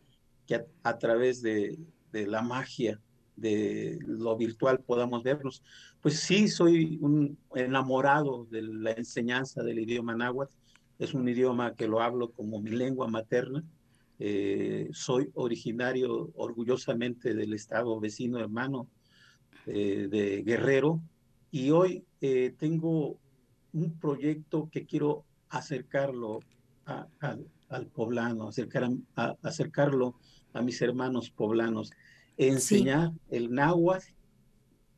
que 0.46 0.56
a, 0.56 0.66
a 0.82 0.98
través 0.98 1.40
de, 1.40 1.78
de, 2.12 2.26
la 2.26 2.42
magia 2.42 3.00
de 3.34 3.98
lo 4.02 4.36
virtual 4.36 4.80
podamos 4.80 5.22
vernos. 5.22 5.62
Pues 6.02 6.20
sí, 6.20 6.48
soy 6.48 6.98
un 7.00 7.38
enamorado 7.54 8.44
de 8.50 8.60
la 8.60 8.90
enseñanza 8.90 9.62
del 9.62 9.78
idioma 9.78 10.14
náhuatl 10.14 10.57
es 10.98 11.14
un 11.14 11.28
idioma 11.28 11.74
que 11.74 11.86
lo 11.86 12.00
hablo 12.00 12.32
como 12.32 12.60
mi 12.60 12.70
lengua 12.70 13.08
materna. 13.08 13.64
Eh, 14.18 14.88
soy 14.92 15.30
originario 15.34 16.30
orgullosamente 16.34 17.34
del 17.34 17.54
estado 17.54 18.00
vecino 18.00 18.40
hermano 18.40 18.88
eh, 19.66 20.08
de 20.10 20.42
Guerrero 20.42 21.00
y 21.52 21.70
hoy 21.70 22.04
eh, 22.20 22.52
tengo 22.58 23.16
un 23.72 23.98
proyecto 24.00 24.68
que 24.72 24.86
quiero 24.86 25.24
acercarlo 25.50 26.40
a, 26.84 27.06
a, 27.20 27.36
al 27.68 27.86
poblano, 27.86 28.48
acercar 28.48 28.90
a, 29.14 29.36
acercarlo 29.42 30.16
a 30.52 30.62
mis 30.62 30.82
hermanos 30.82 31.30
poblanos, 31.30 31.92
enseñar 32.36 33.12
sí. 33.12 33.36
el 33.36 33.52
náhuatl 33.52 34.17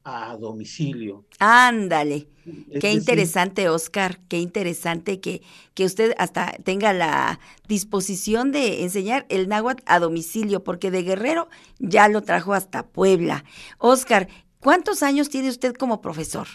a 0.04 0.36
domicilio. 0.36 1.24
Ándale, 1.38 2.28
es 2.46 2.80
qué 2.80 2.88
decir, 2.88 2.98
interesante, 2.98 3.68
Oscar, 3.68 4.20
qué 4.28 4.38
interesante 4.38 5.20
que, 5.20 5.42
que 5.74 5.84
usted 5.84 6.14
hasta 6.18 6.52
tenga 6.64 6.92
la 6.92 7.38
disposición 7.68 8.52
de 8.52 8.82
enseñar 8.82 9.26
el 9.28 9.48
náhuatl 9.48 9.82
a 9.86 9.98
domicilio, 9.98 10.64
porque 10.64 10.90
de 10.90 11.02
Guerrero 11.02 11.48
ya 11.78 12.08
lo 12.08 12.22
trajo 12.22 12.54
hasta 12.54 12.86
Puebla. 12.86 13.44
Oscar, 13.78 14.28
¿cuántos 14.58 15.02
años 15.02 15.28
tiene 15.28 15.48
usted 15.48 15.74
como 15.74 16.00
profesor? 16.00 16.48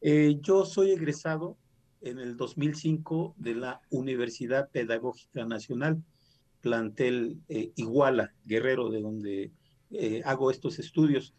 Eh, 0.00 0.38
yo 0.40 0.64
soy 0.64 0.90
egresado 0.90 1.56
en 2.00 2.18
el 2.18 2.36
2005 2.36 3.34
de 3.38 3.54
la 3.54 3.80
Universidad 3.90 4.68
Pedagógica 4.70 5.44
Nacional, 5.44 6.02
plantel 6.60 7.40
eh, 7.48 7.72
Iguala, 7.76 8.34
Guerrero, 8.44 8.90
de 8.90 9.00
donde 9.00 9.52
eh, 9.90 10.22
hago 10.24 10.50
estos 10.50 10.78
estudios. 10.78 11.34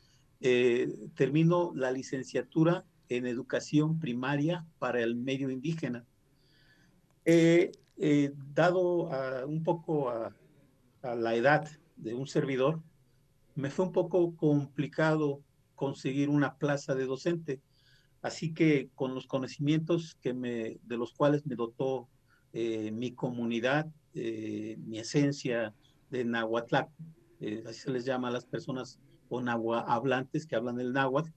Eh, 0.46 0.94
termino 1.16 1.72
la 1.74 1.90
licenciatura 1.90 2.86
en 3.08 3.26
educación 3.26 4.00
primaria 4.00 4.66
para 4.78 5.02
el 5.02 5.16
medio 5.16 5.50
indígena. 5.50 6.06
Eh, 7.24 7.72
eh, 7.98 8.34
dado 8.54 9.14
a, 9.14 9.46
un 9.46 9.64
poco 9.64 10.10
a, 10.10 10.36
a 11.02 11.16
la 11.16 11.36
edad 11.36 11.66
de 11.96 12.14
un 12.14 12.28
servidor, 12.28 12.82
me 13.56 13.70
fue 13.70 13.86
un 13.86 13.94
poco 13.94 14.36
complicado 14.36 15.42
conseguir 15.76 16.28
una 16.30 16.58
plaza 16.58 16.94
de 16.94 17.06
docente. 17.06 17.62
Así 18.22 18.54
que 18.54 18.90
con 18.96 19.16
los 19.16 19.28
conocimientos 19.28 20.18
que 20.22 20.34
me, 20.34 20.78
de 20.84 20.98
los 20.98 21.14
cuales 21.14 21.46
me 21.46 21.56
dotó 21.56 22.10
eh, 22.54 22.92
mi 22.92 23.14
comunidad, 23.14 23.88
eh, 24.14 24.78
mi 24.86 25.00
esencia 25.00 25.74
de 26.10 26.24
Nahuatl, 26.24 26.76
eh, 27.40 27.64
así 27.68 27.80
se 27.80 27.92
les 27.92 28.06
llama 28.06 28.28
a 28.28 28.32
las 28.32 28.46
personas 28.46 29.00
o 29.34 29.74
hablantes 29.74 30.46
que 30.46 30.56
hablan 30.56 30.80
el 30.80 30.94
náhuatl, 30.94 31.30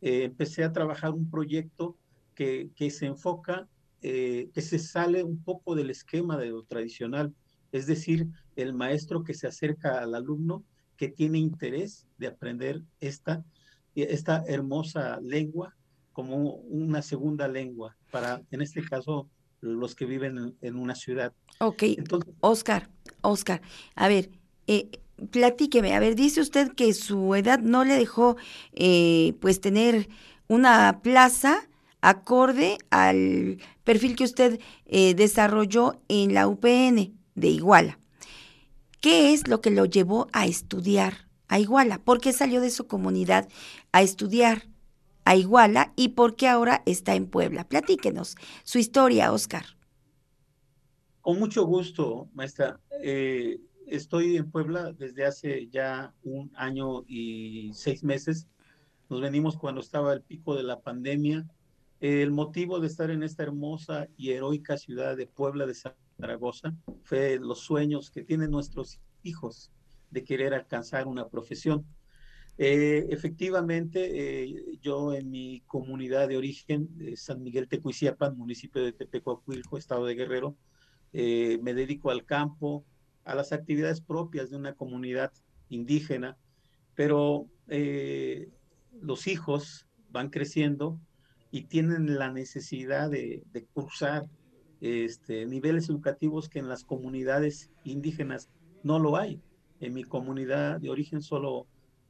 empecé 0.00 0.64
a 0.64 0.72
trabajar 0.72 1.12
un 1.12 1.30
proyecto 1.30 1.96
que, 2.34 2.70
que 2.76 2.90
se 2.90 3.06
enfoca, 3.06 3.68
que 4.00 4.50
se 4.60 4.78
sale 4.78 5.24
un 5.24 5.42
poco 5.42 5.74
del 5.74 5.88
esquema 5.88 6.36
de 6.36 6.50
lo 6.50 6.64
tradicional, 6.64 7.32
es 7.72 7.86
decir, 7.86 8.28
el 8.54 8.74
maestro 8.74 9.24
que 9.24 9.34
se 9.34 9.46
acerca 9.46 10.00
al 10.00 10.14
alumno 10.14 10.62
que 10.96 11.08
tiene 11.08 11.38
interés 11.38 12.06
de 12.18 12.28
aprender 12.28 12.82
esta, 13.00 13.44
esta 13.94 14.44
hermosa 14.46 15.20
lengua 15.20 15.74
como 16.12 16.54
una 16.54 17.02
segunda 17.02 17.48
lengua 17.48 17.96
para, 18.10 18.40
en 18.50 18.62
este 18.62 18.82
caso, 18.82 19.28
los 19.60 19.94
que 19.94 20.06
viven 20.06 20.56
en, 20.60 20.76
una 20.76 20.94
ciudad. 20.94 21.32
Ok, 21.60 21.82
Oscar, 22.40 22.88
Oscar, 23.22 23.62
a 23.96 24.08
ver, 24.08 24.30
eh, 24.66 24.88
platíqueme, 25.30 25.94
a 25.94 26.00
ver, 26.00 26.14
dice 26.14 26.40
usted 26.40 26.72
que 26.72 26.92
su 26.94 27.34
edad 27.34 27.58
no 27.60 27.84
le 27.84 27.94
dejó, 27.94 28.36
eh, 28.72 29.34
pues, 29.40 29.60
tener 29.60 30.08
una 30.48 31.00
plaza 31.02 31.68
acorde 32.00 32.78
al 32.90 33.58
perfil 33.84 34.16
que 34.16 34.24
usted 34.24 34.60
eh, 34.86 35.14
desarrolló 35.14 36.00
en 36.08 36.34
la 36.34 36.48
UPN 36.48 37.14
de 37.34 37.48
Iguala. 37.48 37.98
¿Qué 39.00 39.32
es 39.32 39.48
lo 39.48 39.60
que 39.60 39.70
lo 39.70 39.84
llevó 39.84 40.28
a 40.32 40.46
estudiar 40.46 41.28
a 41.48 41.58
Iguala? 41.58 41.98
¿Por 41.98 42.20
qué 42.20 42.32
salió 42.32 42.60
de 42.60 42.70
su 42.70 42.86
comunidad 42.86 43.48
a 43.92 44.02
estudiar? 44.02 44.68
a 45.24 45.36
Iguala 45.36 45.92
y 45.96 46.10
por 46.10 46.36
qué 46.36 46.48
ahora 46.48 46.82
está 46.86 47.14
en 47.14 47.26
Puebla. 47.26 47.66
Platíquenos 47.66 48.36
su 48.62 48.78
historia, 48.78 49.32
Oscar. 49.32 49.64
Con 51.20 51.38
mucho 51.38 51.64
gusto, 51.64 52.28
maestra. 52.34 52.78
Eh, 53.02 53.58
estoy 53.86 54.36
en 54.36 54.50
Puebla 54.50 54.92
desde 54.92 55.24
hace 55.24 55.68
ya 55.68 56.14
un 56.22 56.50
año 56.54 57.04
y 57.06 57.70
seis 57.74 58.04
meses. 58.04 58.48
Nos 59.08 59.20
venimos 59.20 59.56
cuando 59.56 59.80
estaba 59.80 60.12
el 60.12 60.22
pico 60.22 60.56
de 60.56 60.62
la 60.62 60.80
pandemia. 60.80 61.46
el 62.00 62.32
motivo 62.32 62.80
de 62.80 62.86
estar 62.86 63.10
en 63.10 63.22
esta 63.22 63.44
hermosa 63.44 64.08
y 64.16 64.30
heroica 64.32 64.76
ciudad 64.76 65.16
de 65.16 65.26
Puebla 65.26 65.66
de 65.66 65.74
Zaragoza 65.74 66.74
fue 67.02 67.38
los 67.38 67.60
sueños 67.60 68.10
que 68.10 68.22
tienen 68.22 68.50
nuestros 68.50 69.00
hijos 69.22 69.70
de 70.10 70.24
querer 70.24 70.54
alcanzar 70.54 71.06
una 71.06 71.28
profesión. 71.28 71.86
Eh, 72.56 73.06
efectivamente, 73.10 74.44
eh, 74.44 74.78
yo 74.80 75.12
en 75.12 75.30
mi 75.30 75.62
comunidad 75.66 76.28
de 76.28 76.36
origen, 76.36 76.88
San 77.16 77.42
Miguel 77.42 77.68
Tecuiciapan, 77.68 78.36
municipio 78.36 78.82
de 78.84 78.92
Tepecuacuilco, 78.92 79.76
estado 79.76 80.06
de 80.06 80.14
Guerrero, 80.14 80.56
eh, 81.12 81.58
me 81.62 81.74
dedico 81.74 82.10
al 82.10 82.24
campo, 82.24 82.84
a 83.24 83.34
las 83.34 83.52
actividades 83.52 84.00
propias 84.00 84.50
de 84.50 84.56
una 84.56 84.74
comunidad 84.74 85.32
indígena, 85.68 86.36
pero 86.94 87.46
los 89.00 89.26
hijos 89.26 89.86
van 90.10 90.30
creciendo 90.30 91.00
y 91.50 91.62
tienen 91.62 92.18
la 92.18 92.30
necesidad 92.30 93.10
de, 93.10 93.42
de 93.52 93.64
cursar 93.64 94.28
este, 94.80 95.46
niveles 95.46 95.88
educativos 95.88 96.48
que 96.48 96.58
en 96.58 96.68
las 96.68 96.84
comunidades 96.84 97.70
indígenas 97.84 98.50
no 98.82 98.98
lo 98.98 99.16
hay. 99.16 99.40
En 99.80 99.94
mi 99.94 100.04
comunidad 100.04 100.80
de 100.80 100.90
origen 100.90 101.22
solo 101.22 101.66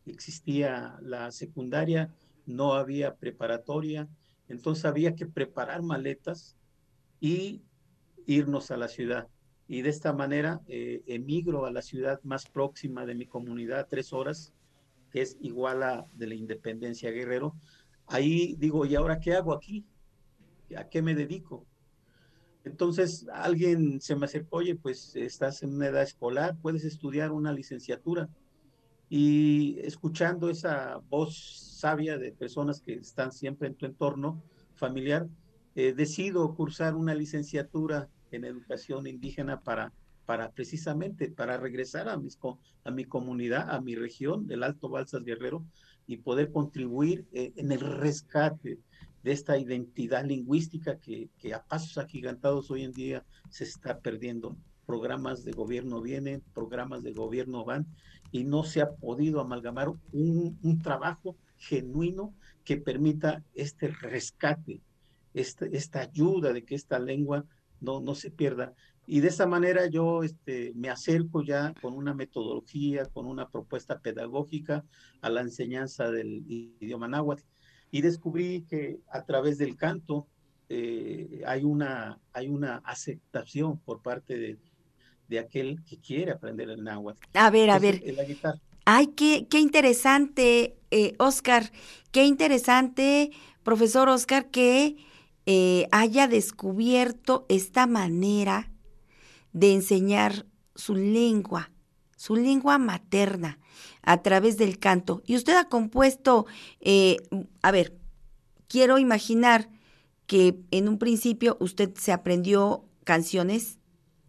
existía 0.07 0.99
la 1.01 1.31
secundaria, 1.31 2.13
no 2.47 2.75
había 2.75 3.15
preparatoria, 3.15 4.09
entonces 4.49 4.85
había 4.85 5.15
que 5.15 5.27
preparar 5.27 5.83
maletas 5.83 6.57
y 7.21 7.63
irnos 8.27 8.71
a 8.71 8.77
la 8.77 8.89
ciudad. 8.89 9.29
Y 9.67 9.83
de 9.83 9.91
esta 9.91 10.13
manera 10.13 10.61
eh, 10.69 11.03
emigro 11.07 11.65
a 11.65 11.71
la 11.71 11.83
ciudad 11.83 12.21
más 12.23 12.47
próxima 12.47 13.07
de 13.07 13.15
mi 13.15 13.27
comunidad, 13.27 13.89
tres 13.89 14.13
horas, 14.13 14.53
que 15.11 15.23
es 15.23 15.37
igual 15.41 15.83
a 15.83 16.07
de 16.13 16.27
la 16.27 16.35
Independencia 16.35 17.11
Guerrero. 17.11 17.55
Ahí 18.07 18.57
digo, 18.59 18.85
¿y 18.85 18.95
ahora 18.95 19.21
qué 19.21 19.35
hago 19.35 19.55
aquí? 19.55 19.87
¿A 20.77 20.89
qué 20.89 21.01
me 21.01 21.15
dedico? 21.15 21.67
Entonces 22.65 23.27
alguien 23.33 24.01
se 24.01 24.17
me 24.17 24.25
acercó, 24.25 24.57
oye, 24.57 24.75
pues 24.75 25.15
estás 25.17 25.63
en 25.63 25.75
una 25.75 25.89
edad 25.89 26.03
escolar, 26.03 26.57
puedes 26.61 26.85
estudiar 26.85 27.31
una 27.31 27.53
licenciatura 27.53 28.29
y 29.11 29.79
escuchando 29.81 30.49
esa 30.49 30.97
voz 31.09 31.79
sabia 31.79 32.17
de 32.19 32.33
personas 32.33 32.81
que 32.81 32.95
están 32.95 33.33
siempre 33.33 33.69
en 33.69 33.75
tu 33.75 33.85
entorno 33.85 34.43
familiar, 34.75 35.29
eh, 35.75 35.93
decido 35.93 36.55
cursar 36.55 36.95
una 36.95 37.15
licenciatura 37.15 38.09
en 38.35 38.45
educación 38.45 39.07
indígena 39.07 39.61
para, 39.61 39.93
para 40.27 40.51
precisamente 40.51 41.31
para 41.31 41.57
regresar 41.57 42.09
a, 42.09 42.17
mis, 42.17 42.39
a 42.85 42.91
mi 42.91 43.05
comunidad, 43.05 43.71
a 43.71 43.81
mi 43.81 43.95
región 43.95 44.47
del 44.47 44.63
Alto 44.63 44.89
Balsas 44.89 45.25
Guerrero 45.25 45.65
y 46.07 46.19
poder 46.19 46.51
contribuir 46.53 47.27
eh, 47.33 47.53
en 47.57 47.73
el 47.73 47.81
rescate 47.81 48.79
de 49.23 49.33
esta 49.33 49.57
identidad 49.57 50.25
lingüística 50.25 50.99
que, 50.99 51.31
que 51.39 51.55
a 51.55 51.63
pasos 51.63 51.97
agigantados 51.97 52.71
hoy 52.71 52.83
en 52.83 52.93
día 52.93 53.25
se 53.49 53.65
está 53.65 53.99
perdiendo. 53.99 54.57
Programas 54.85 55.45
de 55.45 55.53
gobierno 55.53 56.03
vienen, 56.03 56.43
programas 56.53 57.03
de 57.03 57.15
gobierno 57.15 57.65
van 57.65 57.87
y 58.33 58.45
no 58.45 58.65
se 58.65 58.83
ha 58.83 58.91
podido 58.91 59.41
amalgamar 59.41 59.89
un, 60.13 60.59
un 60.63 60.83
trabajo 60.83 61.37
genuino 61.57 62.35
que 62.65 62.77
permita 62.77 63.43
este 63.55 63.89
rescate, 63.89 64.81
este, 65.33 65.75
esta 65.77 66.01
ayuda 66.01 66.53
de 66.53 66.65
que 66.65 66.75
esta 66.75 66.99
lengua 66.99 67.45
no, 67.81 68.01
no 68.01 68.15
se 68.15 68.31
pierda. 68.31 68.75
Y 69.07 69.21
de 69.21 69.29
esa 69.29 69.47
manera 69.47 69.87
yo 69.87 70.23
este, 70.23 70.73
me 70.75 70.89
acerco 70.89 71.43
ya 71.43 71.75
con 71.83 71.95
una 71.95 72.15
metodología, 72.15 73.05
con 73.07 73.27
una 73.27 73.49
propuesta 73.49 73.99
pedagógica 74.01 74.85
a 75.21 75.29
la 75.29 75.43
enseñanza 75.43 76.11
del 76.11 76.43
idioma 76.49 77.09
náhuatl 77.09 77.43
y 77.91 78.01
descubrí 78.01 78.63
que 78.63 78.99
a 79.11 79.25
través 79.25 79.59
del 79.59 79.77
canto 79.77 80.27
eh, 80.69 81.43
hay, 81.47 81.65
una, 81.65 82.19
hay 82.33 82.49
una 82.49 82.77
aceptación 82.79 83.79
por 83.79 84.01
parte 84.01 84.39
de, 84.39 84.59
de 85.29 85.39
aquel 85.39 85.85
que 85.85 85.99
quiere 85.99 86.33
aprender 86.33 86.71
el 86.71 86.83
náhuatl. 86.83 87.21
A 87.35 87.51
ver, 87.51 87.71
a 87.71 87.79
ver. 87.79 88.03
Ay, 88.87 89.09
qué, 89.09 89.47
qué 89.49 89.61
interesante, 89.61 90.77
eh, 90.91 91.15
Oscar, 91.19 91.71
qué 92.11 92.25
interesante, 92.25 93.31
profesor 93.63 94.09
Oscar, 94.09 94.51
que 94.51 94.97
eh, 95.47 95.89
haya 95.91 96.29
descubierto 96.29 97.47
esta 97.49 97.87
manera 97.87 98.71
de 99.53 99.73
enseñar 99.75 100.47
su 100.75 100.95
lengua, 100.95 101.71
su 102.17 102.37
lengua 102.37 102.79
materna, 102.79 103.59
a 104.03 104.23
través 104.23 104.57
del 104.57 104.79
canto. 104.79 105.23
Y 105.27 105.37
usted 105.37 105.57
ha 105.57 105.69
compuesto, 105.69 106.47
eh, 106.81 107.17
a 107.63 107.71
ver, 107.71 107.97
quiero 108.69 108.99
imaginar 108.99 109.71
que 110.27 110.61
en 110.71 110.89
un 110.89 110.99
principio 110.99 111.57
usted 111.61 111.95
se 111.97 112.13
aprendió 112.13 112.85
canciones 113.05 113.79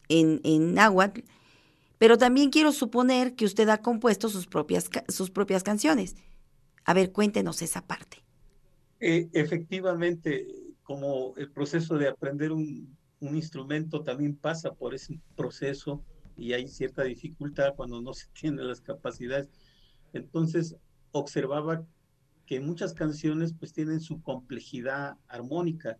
en, 0.09 0.41
en 0.43 0.73
náhuatl, 0.73 1.21
pero 1.97 2.17
también 2.17 2.49
quiero 2.49 2.71
suponer 2.71 3.35
que 3.35 3.45
usted 3.45 3.69
ha 3.69 3.81
compuesto 3.81 4.29
sus 4.29 4.47
propias, 4.47 4.89
sus 5.07 5.31
propias 5.31 5.63
canciones. 5.63 6.15
A 6.83 6.93
ver, 6.93 7.11
cuéntenos 7.11 7.61
esa 7.61 7.81
parte. 7.81 8.23
Eh, 8.99 9.29
efectivamente, 9.33 10.47
como 10.85 11.33
el 11.35 11.51
proceso 11.51 11.97
de 11.97 12.07
aprender 12.07 12.51
un, 12.51 12.95
instrumento 13.19 14.03
también 14.03 14.35
pasa 14.35 14.75
por 14.75 14.93
ese 14.93 15.19
proceso 15.35 16.03
y 16.37 16.53
hay 16.53 16.67
cierta 16.67 17.01
dificultad 17.03 17.73
cuando 17.75 17.99
no 17.99 18.13
se 18.13 18.27
tienen 18.39 18.67
las 18.67 18.81
capacidades. 18.81 19.49
Entonces, 20.13 20.75
observaba 21.11 21.83
que 22.45 22.59
muchas 22.59 22.93
canciones 22.93 23.53
pues 23.57 23.73
tienen 23.73 23.99
su 23.99 24.21
complejidad 24.21 25.17
armónica. 25.27 25.97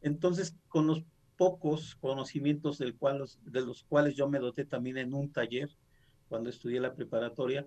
Entonces, 0.00 0.56
con 0.68 0.86
los 0.86 1.04
pocos 1.36 1.96
conocimientos 1.96 2.78
del 2.78 2.96
cual, 2.96 3.24
de 3.42 3.60
los 3.62 3.82
cuales 3.82 4.14
yo 4.14 4.28
me 4.28 4.38
doté 4.38 4.64
también 4.64 4.96
en 4.98 5.12
un 5.12 5.32
taller 5.32 5.70
cuando 6.28 6.50
estudié 6.50 6.78
la 6.78 6.94
preparatoria. 6.94 7.66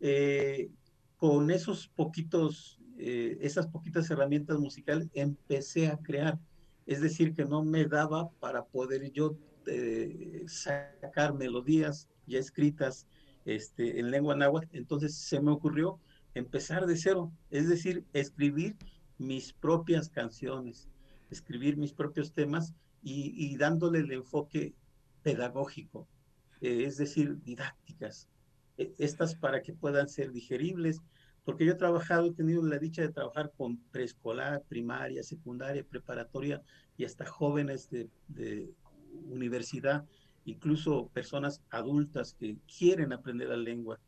Eh, 0.00 0.70
con 1.18 1.50
esos 1.50 1.88
poquitos, 1.88 2.77
eh, 2.98 3.38
esas 3.40 3.68
poquitas 3.68 4.10
herramientas 4.10 4.58
musicales 4.58 5.08
empecé 5.14 5.88
a 5.88 5.98
crear. 5.98 6.38
Es 6.86 7.00
decir, 7.00 7.32
que 7.32 7.44
no 7.44 7.62
me 7.62 7.84
daba 7.84 8.30
para 8.40 8.64
poder 8.64 9.12
yo 9.12 9.36
eh, 9.66 10.44
sacar 10.46 11.34
melodías 11.34 12.08
ya 12.26 12.38
escritas 12.38 13.06
este, 13.44 14.00
en 14.00 14.10
lengua 14.10 14.34
náhuatl. 14.34 14.76
Entonces 14.76 15.14
se 15.14 15.40
me 15.40 15.52
ocurrió 15.52 16.00
empezar 16.34 16.86
de 16.86 16.96
cero, 16.96 17.32
es 17.50 17.68
decir, 17.68 18.04
escribir 18.12 18.76
mis 19.18 19.52
propias 19.52 20.08
canciones, 20.08 20.88
escribir 21.30 21.76
mis 21.76 21.92
propios 21.92 22.32
temas 22.32 22.74
y, 23.02 23.56
dándole 23.56 24.00
el 24.00 24.12
enfoque 24.12 24.74
pedagógico, 25.22 26.08
eh, 26.60 26.84
es 26.84 26.96
decir, 26.96 27.40
didácticas. 27.42 28.28
Estas 28.76 29.34
para 29.34 29.62
que 29.62 29.72
puedan 29.72 30.08
ser 30.08 30.32
digeribles, 30.32 31.00
porque 31.48 31.64
yo 31.64 31.72
he 31.72 31.76
trabajado, 31.76 32.26
he 32.26 32.34
tenido 32.34 32.62
la 32.62 32.78
dicha 32.78 33.00
de 33.00 33.08
trabajar 33.08 33.50
con 33.56 33.78
preescolar, 33.90 34.62
primaria, 34.68 35.22
secundaria, 35.22 35.82
preparatoria 35.82 36.60
y 36.98 37.06
hasta 37.06 37.24
jóvenes 37.24 37.88
de, 37.88 38.06
de 38.28 38.68
universidad, 39.30 40.04
incluso 40.44 41.08
personas 41.08 41.62
adultas 41.70 42.36
que 42.38 42.58
quieren 42.78 43.14
aprender 43.14 43.48
la 43.48 43.56
lengua. 43.56 43.98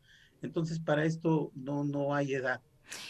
Entonces, 0.43 0.79
para 0.79 1.03
esto 1.03 1.51
no, 1.55 1.83
no 1.83 2.13
hay 2.13 2.35
edad, 2.35 2.61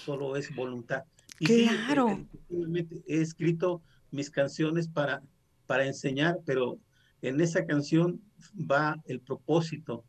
solo 0.06 0.38
es 0.38 0.56
voluntad. 0.56 1.04
Y 1.38 1.48
sí, 1.48 1.68
Claro. 1.68 2.12
eh, 2.12 2.26
efectivamente, 2.34 3.04
he 3.08 3.20
escrito 3.20 3.82
mis 4.12 4.30
canciones 4.30 4.88
para, 4.88 5.22
para 5.68 5.86
enseñar, 5.86 6.40
pero 6.46 6.80
en 7.22 7.42
esa 7.42 7.66
canción 7.66 8.22
va 8.56 8.96
el 9.08 9.20
propósito, 9.20 10.06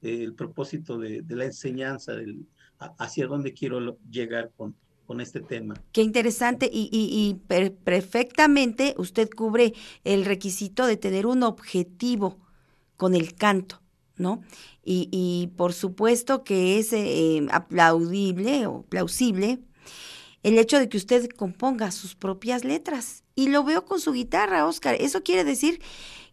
eh, 0.00 0.22
el 0.22 0.32
propósito 0.32 0.96
de, 0.96 1.20
de 1.20 1.36
la 1.36 1.44
enseñanza, 1.44 2.14
del, 2.14 2.46
hacia 2.98 3.26
dónde 3.26 3.52
quiero 3.54 3.98
llegar 4.10 4.52
con, 4.56 4.74
con 5.06 5.20
este 5.20 5.40
tema. 5.40 5.74
Qué 5.92 6.02
interesante 6.02 6.68
y, 6.72 6.88
y- 6.92 7.28
y 7.28 7.34
per- 7.46 7.74
perfectamente 7.74 8.94
usted 8.98 9.28
cubre 9.30 9.74
el 10.04 10.24
requisito 10.24 10.86
de 10.86 10.96
tener 10.96 11.26
un 11.26 11.42
objetivo 11.42 12.38
con 12.96 13.14
el 13.14 13.34
canto, 13.34 13.80
¿no? 14.16 14.40
Y, 14.84 15.08
y 15.12 15.48
por 15.56 15.72
supuesto 15.72 16.44
que 16.44 16.78
es 16.78 16.92
eh, 16.92 17.46
aplaudible 17.50 18.66
o 18.66 18.82
plausible 18.82 19.60
el 20.42 20.58
hecho 20.58 20.78
de 20.78 20.88
que 20.88 20.96
usted 20.96 21.28
componga 21.30 21.90
sus 21.90 22.14
propias 22.14 22.64
letras. 22.64 23.24
Y 23.34 23.48
lo 23.48 23.64
veo 23.64 23.84
con 23.84 24.00
su 24.00 24.12
guitarra, 24.12 24.66
Oscar. 24.66 24.94
Eso 24.98 25.22
quiere 25.22 25.44
decir 25.44 25.80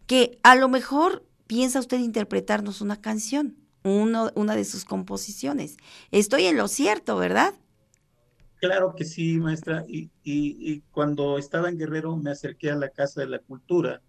que 0.06 0.38
a 0.42 0.54
lo 0.54 0.68
mejor 0.68 1.26
piensa 1.46 1.80
usted 1.80 1.98
interpretarnos 1.98 2.80
una 2.80 3.00
canción, 3.00 3.56
uno- 3.84 4.32
una 4.34 4.56
de 4.56 4.64
sus 4.64 4.84
composiciones. 4.84 5.76
Estoy 6.10 6.46
en 6.46 6.56
lo 6.56 6.68
cierto, 6.68 7.16
¿verdad? 7.16 7.54
Claro 8.56 8.94
que 8.96 9.04
sí, 9.04 9.38
maestra. 9.38 9.84
Y, 9.86 10.80
cuando 10.90 11.38
estaba 11.38 11.68
en 11.68 11.78
Guerrero 11.78 12.16
me 12.16 12.30
acerqué 12.30 12.70
a 12.70 12.76
la 12.76 12.88
Casa 12.88 13.20
de 13.20 13.28
la 13.28 13.38
Cultura 13.38 14.00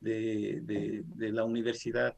de, 0.00 1.04
la 1.18 1.44
universidad 1.44 2.14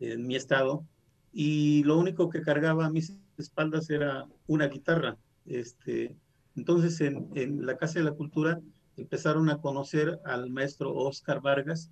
en 0.00 0.26
mi 0.26 0.36
estado 0.36 0.84
y 1.32 1.82
lo 1.84 1.98
único 1.98 2.28
que 2.28 2.42
cargaba 2.42 2.86
a 2.86 2.90
mis 2.90 3.16
espaldas 3.38 3.88
era 3.88 4.26
una 4.46 4.68
guitarra. 4.68 5.16
Este, 5.46 6.14
entonces 6.56 7.00
en, 7.00 7.30
en 7.34 7.64
la 7.64 7.78
Casa 7.78 8.00
de 8.00 8.04
la 8.04 8.12
Cultura 8.12 8.60
empezaron 8.96 9.48
a 9.48 9.60
conocer 9.60 10.20
al 10.26 10.50
maestro 10.50 10.94
Oscar 10.94 11.40
Vargas, 11.40 11.90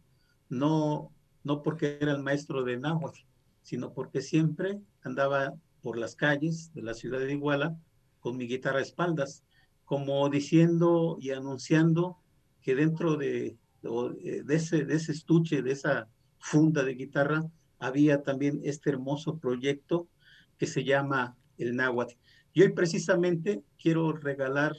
no, 0.50 1.10
no 1.42 1.62
porque 1.62 1.98
era 2.00 2.12
el 2.12 2.22
maestro 2.22 2.62
de 2.64 2.78
náhuatl, 2.78 3.20
sino 3.62 3.92
porque 3.92 4.20
siempre 4.20 4.80
andaba 5.02 5.54
por 5.82 5.98
las 5.98 6.14
calles 6.14 6.72
de 6.74 6.82
la 6.82 6.94
ciudad 6.94 7.18
de 7.20 7.32
Iguala 7.32 7.76
con 8.20 8.36
mi 8.36 8.46
guitarra 8.46 8.78
a 8.78 8.82
espaldas, 8.82 9.44
como 9.84 10.28
diciendo 10.28 11.18
y 11.20 11.30
anunciando 11.30 12.18
que 12.60 12.74
dentro 12.74 13.16
de, 13.16 13.56
de, 13.82 14.54
ese, 14.54 14.86
ese 14.88 15.12
estuche, 15.12 15.62
de 15.62 15.72
esa 15.72 16.08
funda 16.38 16.84
de 16.84 16.94
guitarra, 16.94 17.44
había 17.78 18.22
también 18.22 18.60
este 18.62 18.90
hermoso 18.90 19.38
proyecto 19.38 20.08
que 20.56 20.66
se 20.66 20.84
llama 20.84 21.36
el 21.58 21.74
náhuatl. 21.74 22.14
Y 22.52 22.62
hoy 22.62 22.72
precisamente 22.72 23.64
quiero 23.76 24.12
regalar 24.12 24.76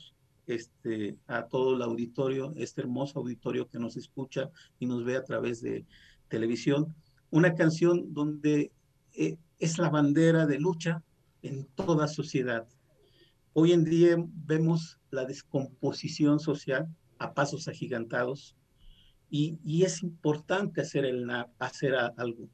este, 0.47 1.17
a 1.27 1.47
todo 1.47 1.75
el 1.75 1.81
auditorio, 1.81 2.53
este 2.55 2.81
hermoso 2.81 3.19
auditorio 3.19 3.67
que 3.67 3.79
nos 3.79 3.97
escucha 3.97 4.49
y 4.79 4.85
nos 4.85 5.03
ve 5.03 5.17
a 5.17 5.23
través 5.23 5.61
de 5.61 5.85
televisión, 6.27 6.95
una 7.33 7.55
canción 7.55 8.13
donde 8.13 8.71
eh, 9.15 9.37
es 9.57 9.79
la 9.79 9.89
bandera 9.89 10.45
de 10.45 10.59
lucha 10.59 11.01
en 11.41 11.65
toda 11.73 12.07
sociedad. 12.07 12.67
Hoy 13.53 13.71
en 13.71 13.83
día 13.85 14.23
vemos 14.45 14.99
la 15.09 15.25
descomposición 15.25 16.39
social 16.39 16.87
a 17.17 17.33
pasos 17.33 17.67
agigantados 17.67 18.55
y, 19.31 19.57
y 19.65 19.81
es 19.81 20.03
importante 20.03 20.81
hacer, 20.81 21.05
el, 21.05 21.27
hacer 21.57 21.95
algo. 22.17 22.49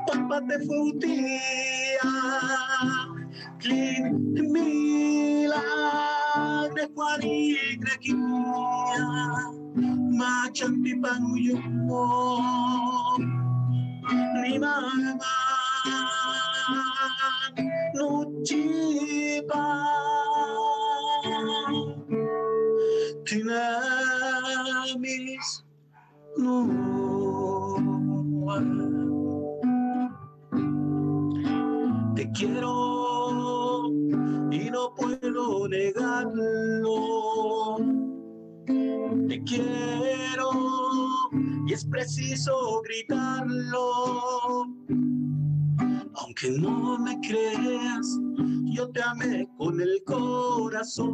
Papate 0.06 0.56
futia, 0.66 2.12
milagre 4.52 5.16
di 10.84 10.92
panguyo 11.00 11.56
ni 14.42 14.58
mama 14.60 15.32
tinamis 23.26 24.66
te 32.16 32.24
quiero 32.32 33.15
y 34.56 34.70
no 34.70 34.94
puedo 34.94 35.68
negarlo. 35.68 36.96
Te 39.28 39.42
quiero 39.44 40.50
y 41.66 41.72
es 41.72 41.84
preciso 41.84 42.80
gritarlo. 42.82 44.64
Aunque 46.14 46.50
no 46.58 46.98
me 46.98 47.20
creas, 47.20 48.18
yo 48.64 48.90
te 48.90 49.02
amé 49.02 49.46
con 49.58 49.80
el 49.80 50.02
corazón. 50.04 51.10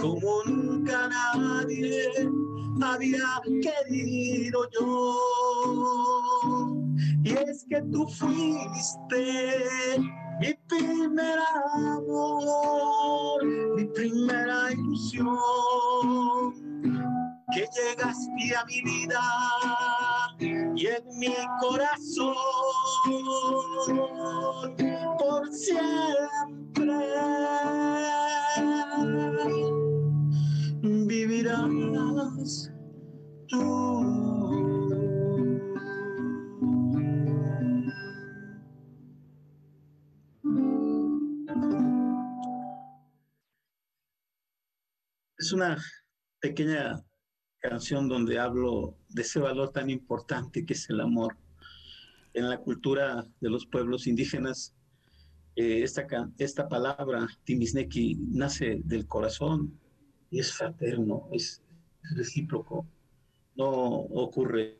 como 0.00 0.44
nunca 0.46 1.08
nadie 1.08 2.08
había 2.82 3.40
querido 3.62 4.68
yo. 4.78 5.16
Y 7.22 7.30
es 7.32 7.66
que 7.68 7.82
tú 7.90 8.06
fuiste 8.06 9.34
mi 10.40 10.54
primer 10.68 11.38
amor, 11.74 13.44
mi 13.76 13.84
primera 13.86 14.72
ilusión, 14.72 15.38
que 17.52 17.68
llegaste 17.76 18.56
a 18.56 18.64
mi 18.66 18.82
vida 18.82 19.20
y 20.76 20.86
en 20.86 21.18
mi 21.18 21.34
corazón 21.60 22.34
por 25.18 25.52
siempre 25.52 26.04
vivirás 31.08 32.70
tú. 33.48 35.03
Es 45.44 45.52
una 45.52 45.76
pequeña 46.40 47.04
canción 47.58 48.08
donde 48.08 48.38
hablo 48.38 48.96
de 49.10 49.20
ese 49.20 49.40
valor 49.40 49.72
tan 49.72 49.90
importante 49.90 50.64
que 50.64 50.72
es 50.72 50.88
el 50.88 51.02
amor. 51.02 51.36
En 52.32 52.48
la 52.48 52.56
cultura 52.56 53.26
de 53.42 53.50
los 53.50 53.66
pueblos 53.66 54.06
indígenas, 54.06 54.74
eh, 55.54 55.82
esta, 55.82 56.06
esta 56.38 56.66
palabra, 56.66 57.28
timisneki, 57.44 58.16
nace 58.32 58.80
del 58.86 59.06
corazón 59.06 59.78
y 60.30 60.38
es 60.38 60.50
fraterno, 60.50 61.28
es 61.30 61.62
recíproco. 62.16 62.88
No 63.54 63.68
ocurre 63.68 64.78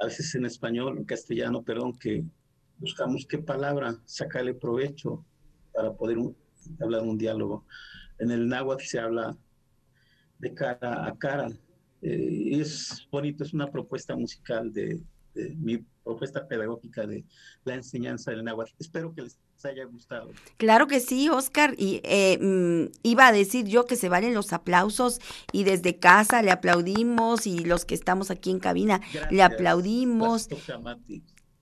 a 0.00 0.04
veces 0.04 0.36
en 0.36 0.46
español, 0.46 0.98
en 0.98 1.04
castellano, 1.04 1.64
perdón, 1.64 1.98
que 1.98 2.24
buscamos 2.76 3.26
qué 3.28 3.38
palabra 3.38 4.00
sacarle 4.04 4.54
provecho 4.54 5.26
para 5.72 5.92
poder 5.96 6.18
hablar 6.80 7.02
un 7.02 7.18
diálogo. 7.18 7.66
En 8.20 8.30
el 8.30 8.48
náhuatl 8.48 8.84
se 8.84 9.00
habla 9.00 9.36
de 10.38 10.54
cara 10.54 11.06
a 11.06 11.16
cara. 11.16 11.50
Eh, 12.02 12.50
es 12.52 13.06
bonito, 13.10 13.44
es 13.44 13.52
una 13.52 13.70
propuesta 13.70 14.14
musical 14.14 14.72
de, 14.72 15.00
de, 15.34 15.54
mi 15.56 15.78
propuesta 16.04 16.46
pedagógica 16.46 17.06
de 17.06 17.24
la 17.64 17.74
enseñanza 17.74 18.30
del 18.30 18.44
náhuatl. 18.44 18.72
Espero 18.78 19.12
que 19.14 19.22
les 19.22 19.38
haya 19.64 19.84
gustado. 19.84 20.30
Claro 20.56 20.86
que 20.86 21.00
sí, 21.00 21.28
Oscar. 21.28 21.74
Y 21.76 22.00
eh, 22.04 22.38
mm, 22.40 22.92
iba 23.02 23.26
a 23.26 23.32
decir 23.32 23.66
yo 23.66 23.86
que 23.86 23.96
se 23.96 24.08
valen 24.08 24.34
los 24.34 24.52
aplausos 24.52 25.20
y 25.52 25.64
desde 25.64 25.98
casa 25.98 26.42
le 26.42 26.50
aplaudimos 26.50 27.46
y 27.46 27.64
los 27.64 27.84
que 27.84 27.94
estamos 27.94 28.30
aquí 28.30 28.50
en 28.50 28.60
cabina 28.60 28.98
Gracias, 28.98 29.32
le 29.32 29.42
aplaudimos. 29.42 30.48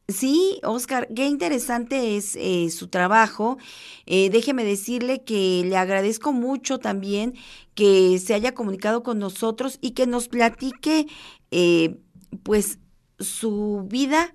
Sí, 0.09 0.61
Oscar, 0.63 1.09
qué 1.15 1.27
interesante 1.27 2.17
es 2.17 2.37
eh, 2.37 2.71
su 2.71 2.87
trabajo. 2.87 3.59
Eh, 4.07 4.31
déjeme 4.31 4.65
decirle 4.65 5.25
que 5.25 5.65
le 5.65 5.77
agradezco 5.77 6.33
mucho 6.33 6.79
también 6.79 7.35
que 7.75 8.21
se 8.21 8.33
haya 8.33 8.55
comunicado 8.55 9.03
con 9.03 9.19
nosotros 9.19 9.79
y 9.81 9.91
que 9.93 10.07
nos 10.07 10.29
platique, 10.29 11.09
eh, 11.51 11.99
pues, 12.45 12.79
su 13.19 13.85
vida 13.89 14.35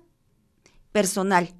personal 0.92 1.54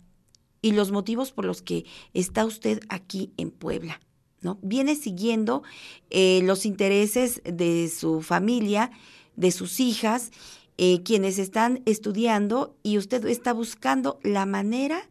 y 0.61 0.73
los 0.73 0.93
motivos 0.93 1.33
por 1.33 1.45
los 1.47 1.63
que 1.63 1.85
está 2.13 2.45
usted 2.45 2.81
aquí 2.91 3.33
en 3.39 3.51
Puebla. 3.51 4.01
¿no? 4.43 4.59
Viene 4.63 4.95
siguiendo 4.95 5.63
eh, 6.11 6.41
los 6.45 6.67
intereses 6.67 7.41
de 7.45 7.89
su 7.89 8.21
familia, 8.23 8.91
de 9.37 9.53
sus 9.53 9.81
hijas, 9.81 10.31
eh, 10.79 11.03
quienes 11.03 11.39
están 11.39 11.83
estudiando 11.85 12.77
y 12.83 12.99
usted 12.99 13.27
está 13.27 13.53
buscando 13.53 14.19
la 14.23 14.47
manera 14.47 15.09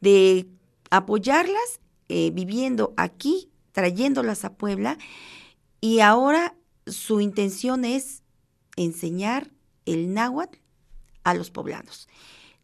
de 0.00 0.46
apoyarlas 0.90 1.80
eh, 2.08 2.30
viviendo 2.32 2.94
aquí, 2.96 3.48
trayéndolas 3.72 4.44
a 4.44 4.54
Puebla 4.54 4.98
y 5.80 6.00
ahora 6.00 6.54
su 6.86 7.20
intención 7.20 7.84
es 7.84 8.22
enseñar 8.76 9.50
el 9.86 10.14
náhuatl 10.14 10.58
a 11.24 11.34
los 11.34 11.50
poblanos. 11.50 12.08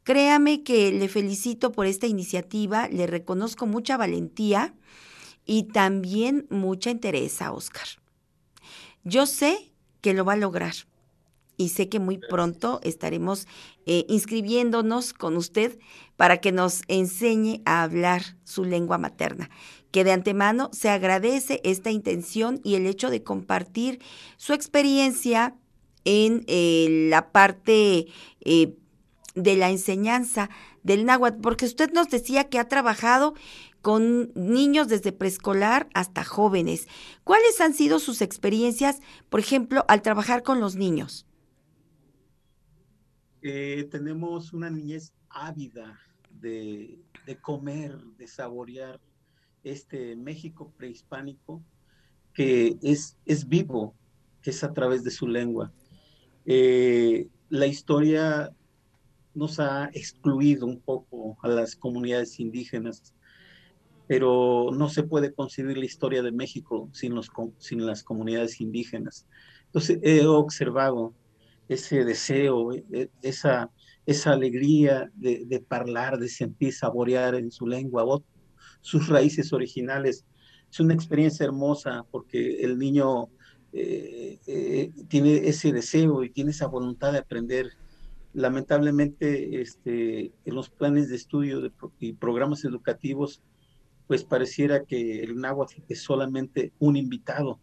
Créame 0.05 0.63
que 0.63 0.91
le 0.93 1.09
felicito 1.09 1.73
por 1.73 1.87
esta 1.87 2.07
iniciativa, 2.07 2.89
le 2.89 3.07
reconozco 3.07 3.67
mucha 3.67 3.97
valentía 3.97 4.75
y 5.45 5.65
también 5.65 6.47
mucha 6.51 6.91
interés 6.91 7.43
a 7.43 7.53
Oscar. 7.53 7.87
Yo 9.05 9.27
sé 9.27 9.73
que 10.01 10.15
lo 10.15 10.25
va 10.25 10.35
a 10.35 10.37
lograr 10.37 10.75
y 11.59 11.69
sé 11.71 11.91
que 11.91 11.99
muy 11.99 12.17
pronto 12.17 12.81
estaremos 12.83 13.47
eh, 13.85 14.07
inscribiéndonos 14.09 15.13
con 15.13 15.37
usted 15.37 15.79
para 16.17 16.39
que 16.39 16.53
nos 16.53 16.83
enseñe 16.89 17.61
a 17.67 17.83
hablar 17.83 18.23
su 18.45 18.65
lengua 18.65 18.97
materna. 18.97 19.51
Que 19.91 20.05
de 20.05 20.13
antemano 20.13 20.71
se 20.73 20.89
agradece 20.89 21.61
esta 21.65 21.91
intención 21.91 22.61
y 22.65 22.77
el 22.77 22.87
hecho 22.87 23.11
de 23.11 23.23
compartir 23.23 24.01
su 24.37 24.53
experiencia 24.53 25.57
en 26.05 26.45
eh, 26.47 27.09
la 27.11 27.33
parte 27.33 28.07
eh, 28.41 28.77
de 29.35 29.57
la 29.57 29.71
enseñanza 29.71 30.49
del 30.83 31.05
náhuatl, 31.05 31.41
porque 31.41 31.67
usted 31.67 31.93
nos 31.93 32.09
decía 32.09 32.49
que 32.49 32.59
ha 32.59 32.69
trabajado 32.69 33.35
con 33.83 34.33
niños 34.35 34.89
desde 34.89 35.13
preescolar 35.13 35.89
hasta 35.95 36.25
jóvenes. 36.25 36.89
¿Cuáles 37.25 37.61
han 37.61 37.75
sido 37.75 37.99
sus 37.99 38.23
experiencias, 38.23 39.01
por 39.29 39.41
ejemplo, 39.41 39.85
al 39.89 40.03
trabajar 40.03 40.43
con 40.43 40.61
los 40.61 40.77
niños? 40.77 41.28
Eh, 43.41 43.87
tenemos 43.91 44.53
una 44.53 44.69
niñez 44.69 45.13
ávida 45.31 45.99
de, 46.41 46.99
comer, 47.41 47.97
de 48.17 48.27
saborear 48.27 49.01
este 49.63 50.17
México 50.17 50.73
prehispánico 50.77 51.63
que 52.35 52.79
es, 52.83 53.17
vivo, 53.49 53.95
que 54.43 54.51
es 54.51 54.63
a 54.65 54.73
través 54.73 55.05
de 55.05 55.11
su 55.11 55.27
lengua. 55.27 55.73
Eh, 56.47 57.29
la 57.49 57.67
historia 57.67 58.51
nos 59.35 59.61
ha 59.61 59.91
excluido 59.93 60.67
un 60.67 60.81
poco 60.81 61.37
a 61.43 61.49
las 61.49 61.77
comunidades 61.77 62.39
indígenas, 62.41 63.15
pero 64.07 64.71
no 64.73 64.89
se 64.89 65.03
puede 65.03 65.33
concebir 65.33 65.79
la 65.79 65.85
historia 65.85 66.23
de 66.23 66.33
México 66.33 66.89
sin 66.93 67.85
las 67.87 68.03
comunidades 68.03 68.61
indígenas. 68.61 69.27
Entonces 69.67 69.99
he 70.03 70.27
observado 70.27 71.15
ese 71.69 72.05
deseo, 72.05 72.71
esa, 73.23 73.71
esa 74.07 74.33
alegría 74.33 75.11
de, 75.15 75.45
de 75.47 75.65
hablar, 75.69 76.19
de 76.19 76.29
sentir, 76.29 76.73
saborear 76.73 77.35
en 77.35 77.51
su 77.51 77.67
lengua, 77.67 78.05
sus 78.81 79.09
raíces 79.09 79.53
originales. 79.53 80.25
Es 80.71 80.81
una 80.81 80.95
experiencia 80.95 81.45
hermosa 81.45 82.05
porque 82.11 82.63
el 82.63 82.79
niño 82.79 83.29
eh, 83.73 84.39
eh, 84.47 84.91
tiene 85.09 85.49
ese 85.49 85.73
deseo 85.73 86.25
y 86.25 86.31
tiene 86.31 86.51
esa 86.51 86.67
voluntad 86.67 87.13
de 87.13 87.19
aprender. 87.19 87.71
Lamentablemente, 88.33 89.61
este, 89.61 90.33
en 90.45 90.55
los 90.55 90.71
planes 90.71 91.09
de 91.09 91.17
estudio 91.17 91.71
y 91.99 92.13
programas 92.13 92.65
educativos, 92.65 93.43
pues 94.07 94.25
pareciera 94.25 94.85
que 94.85 95.21
el 95.21 95.37
náhuatl 95.37 95.83
es 95.89 96.03
solamente 96.03 96.73
un 96.79 96.97
invitado, 96.97 97.61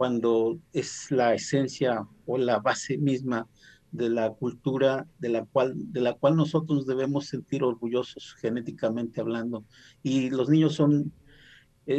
cuando 0.00 0.58
es 0.72 1.10
la 1.10 1.34
esencia 1.34 2.08
o 2.24 2.38
la 2.38 2.58
base 2.58 2.96
misma 2.96 3.46
de 3.92 4.08
la 4.08 4.30
cultura 4.30 5.06
de 5.18 5.28
la 5.28 5.44
cual, 5.44 5.74
de 5.76 6.00
la 6.00 6.14
cual 6.14 6.36
nosotros 6.36 6.86
debemos 6.86 7.26
sentir 7.26 7.62
orgullosos 7.62 8.34
genéticamente 8.40 9.20
hablando. 9.20 9.62
Y 10.02 10.30
los 10.30 10.48
niños 10.48 10.74
son, 10.74 11.12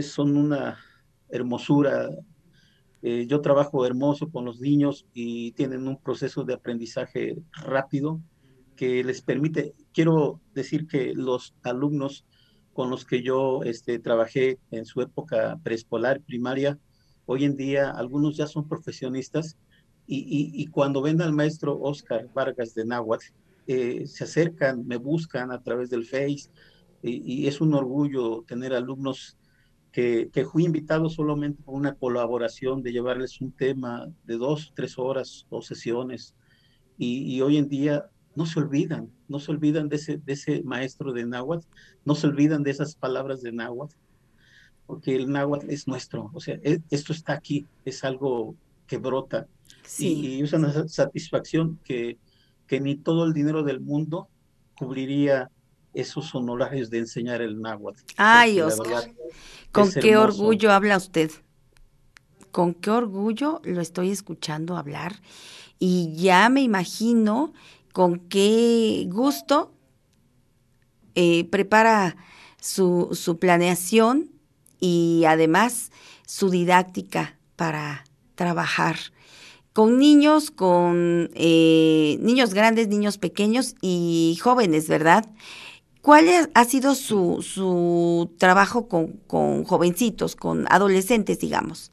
son 0.01 0.35
una 0.35 0.79
hermosura. 1.29 2.09
Eh, 3.03 3.27
yo 3.27 3.39
trabajo 3.39 3.85
hermoso 3.85 4.31
con 4.31 4.45
los 4.45 4.59
niños 4.59 5.05
y 5.13 5.51
tienen 5.51 5.87
un 5.87 6.01
proceso 6.01 6.43
de 6.43 6.55
aprendizaje 6.55 7.37
rápido 7.51 8.19
que 8.75 9.03
les 9.03 9.21
permite, 9.21 9.75
quiero 9.93 10.41
decir 10.55 10.87
que 10.87 11.13
los 11.13 11.53
alumnos 11.61 12.25
con 12.73 12.89
los 12.89 13.05
que 13.05 13.21
yo 13.21 13.61
este, 13.61 13.99
trabajé 13.99 14.57
en 14.71 14.85
su 14.85 15.01
época 15.01 15.59
preescolar, 15.61 16.19
primaria, 16.21 16.79
Hoy 17.25 17.45
en 17.45 17.55
día 17.55 17.91
algunos 17.91 18.35
ya 18.35 18.47
son 18.47 18.67
profesionistas 18.67 19.57
y, 20.07 20.67
cuando 20.67 21.01
ven 21.01 21.21
al 21.21 21.31
maestro 21.31 21.79
Oscar 21.79 22.27
Vargas 22.33 22.73
de 22.73 22.85
Náhuatl, 22.85 23.27
eh, 23.67 24.05
se 24.07 24.25
acercan, 24.25 24.85
me 24.85 24.97
buscan 24.97 25.51
a 25.51 25.61
través 25.61 25.89
del 25.89 26.05
Face 26.05 26.49
y, 27.01 27.47
es 27.47 27.61
un 27.61 27.73
orgullo 27.73 28.43
tener 28.45 28.73
alumnos 28.73 29.37
que, 29.91 30.29
que, 30.33 30.45
fui 30.45 30.65
invitado 30.65 31.09
solamente 31.09 31.63
por 31.63 31.75
una 31.75 31.93
colaboración 31.95 32.81
de 32.81 32.91
llevarles 32.91 33.39
un 33.39 33.51
tema 33.51 34.07
de 34.25 34.37
dos, 34.37 34.73
tres 34.75 34.97
horas 34.97 35.45
o 35.49 35.61
sesiones 35.61 36.35
y, 36.97 37.35
y 37.35 37.41
hoy 37.41 37.57
en 37.57 37.69
día 37.69 38.09
no 38.35 38.45
se 38.45 38.59
olvidan, 38.59 39.09
no 39.27 39.39
se 39.39 39.51
olvidan 39.51 39.87
de 39.87 39.95
ese, 39.97 40.17
de 40.17 40.33
ese 40.33 40.63
maestro 40.63 41.13
de 41.13 41.25
náhuatl, 41.25 41.67
no 42.05 42.15
se 42.15 42.27
olvidan 42.27 42.63
de 42.63 42.71
esas 42.71 42.95
palabras 42.95 43.41
de 43.41 43.51
náhuatl 43.51 43.95
porque 44.91 45.15
el 45.15 45.31
náhuatl 45.31 45.69
es 45.69 45.87
nuestro, 45.87 46.29
o 46.33 46.41
sea, 46.41 46.55
e- 46.63 46.81
esto 46.89 47.13
está 47.13 47.31
aquí, 47.31 47.65
es 47.85 48.03
algo 48.03 48.55
que 48.87 48.97
brota 48.97 49.47
Sí. 49.85 50.07
y, 50.19 50.27
y 50.35 50.41
es 50.41 50.51
una 50.51 50.73
sa- 50.73 50.85
satisfacción 50.89 51.79
que, 51.85 52.17
que 52.67 52.81
ni 52.81 52.97
todo 52.97 53.23
el 53.23 53.31
dinero 53.31 53.63
del 53.63 53.79
mundo 53.79 54.27
cubriría 54.77 55.49
esos 55.93 56.35
honorarios 56.35 56.89
de 56.89 56.97
enseñar 56.97 57.41
el 57.41 57.61
náhuatl. 57.61 58.01
Ay, 58.17 58.59
Oscar, 58.59 59.13
Con 59.71 59.89
qué 59.93 60.11
hermoso. 60.11 60.41
orgullo 60.41 60.73
habla 60.73 60.97
usted. 60.97 61.31
Con 62.51 62.73
qué 62.73 62.89
orgullo 62.89 63.61
lo 63.63 63.79
estoy 63.79 64.11
escuchando 64.11 64.75
hablar. 64.75 65.21
Y 65.79 66.13
ya 66.17 66.49
me 66.49 66.61
imagino 66.63 67.53
con 67.93 68.19
qué 68.27 69.07
gusto 69.09 69.73
eh, 71.15 71.45
prepara 71.45 72.17
su, 72.59 73.07
su 73.13 73.39
planeación 73.39 74.29
y 74.81 75.23
además 75.25 75.91
su 76.25 76.49
didáctica 76.49 77.37
para 77.55 78.03
trabajar 78.35 78.97
con 79.71 79.97
niños, 79.97 80.51
con 80.51 81.29
eh, 81.33 82.17
niños 82.19 82.53
grandes, 82.53 82.89
niños 82.89 83.17
pequeños 83.17 83.75
y 83.81 84.37
jóvenes, 84.41 84.89
¿verdad? 84.89 85.25
¿Cuál 86.01 86.25
ha 86.53 86.65
sido 86.65 86.95
su, 86.95 87.41
su 87.41 88.33
trabajo 88.37 88.89
con, 88.89 89.13
con 89.27 89.63
jovencitos, 89.63 90.35
con 90.35 90.65
adolescentes, 90.69 91.39
digamos? 91.39 91.91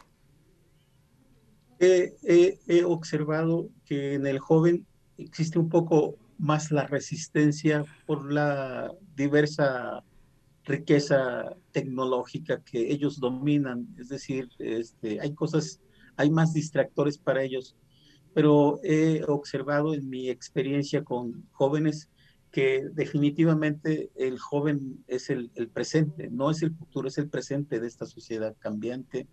He 1.78 2.82
observado 2.85 3.69
que 3.85 4.15
en 4.15 4.27
el 4.27 4.39
joven 4.39 4.86
existe 5.19 5.59
un 5.59 5.69
poco 5.69 6.16
más 6.39 6.70
la 6.70 6.86
resistencia 6.86 7.85
por 8.06 8.32
la 8.32 8.93
diversa 9.15 10.02
riqueza 10.69 11.57
tecnológica 11.73 12.62
que 12.62 12.93
ellos 12.93 13.19
dominan, 13.19 13.89
es 13.99 14.09
decir, 14.09 14.49
este, 14.59 15.20
hay 15.20 15.35
cosas, 15.35 15.81
hay 16.16 16.31
más 16.31 16.53
distractores 16.53 17.19
para 17.19 17.43
ellos, 17.43 17.74
pero 18.35 18.78
he 18.85 19.24
observado 19.27 19.95
en 19.95 20.09
mi 20.09 20.28
experiencia 20.28 21.03
con 21.03 21.49
jóvenes 21.53 22.09
que 22.53 22.85
definitivamente 22.93 24.11
el 24.15 24.39
joven 24.39 25.05
es 25.07 25.31
el, 25.31 25.51
el 25.55 25.69
presente, 25.69 26.28
no 26.31 26.51
es 26.51 26.62
el 26.62 26.74
futuro, 26.74 27.09
es 27.09 27.19
el 27.19 27.28
presente 27.28 27.81
de 27.81 27.86
esta 27.86 28.07
sociedad 28.07 28.55
cambiante 28.59 29.27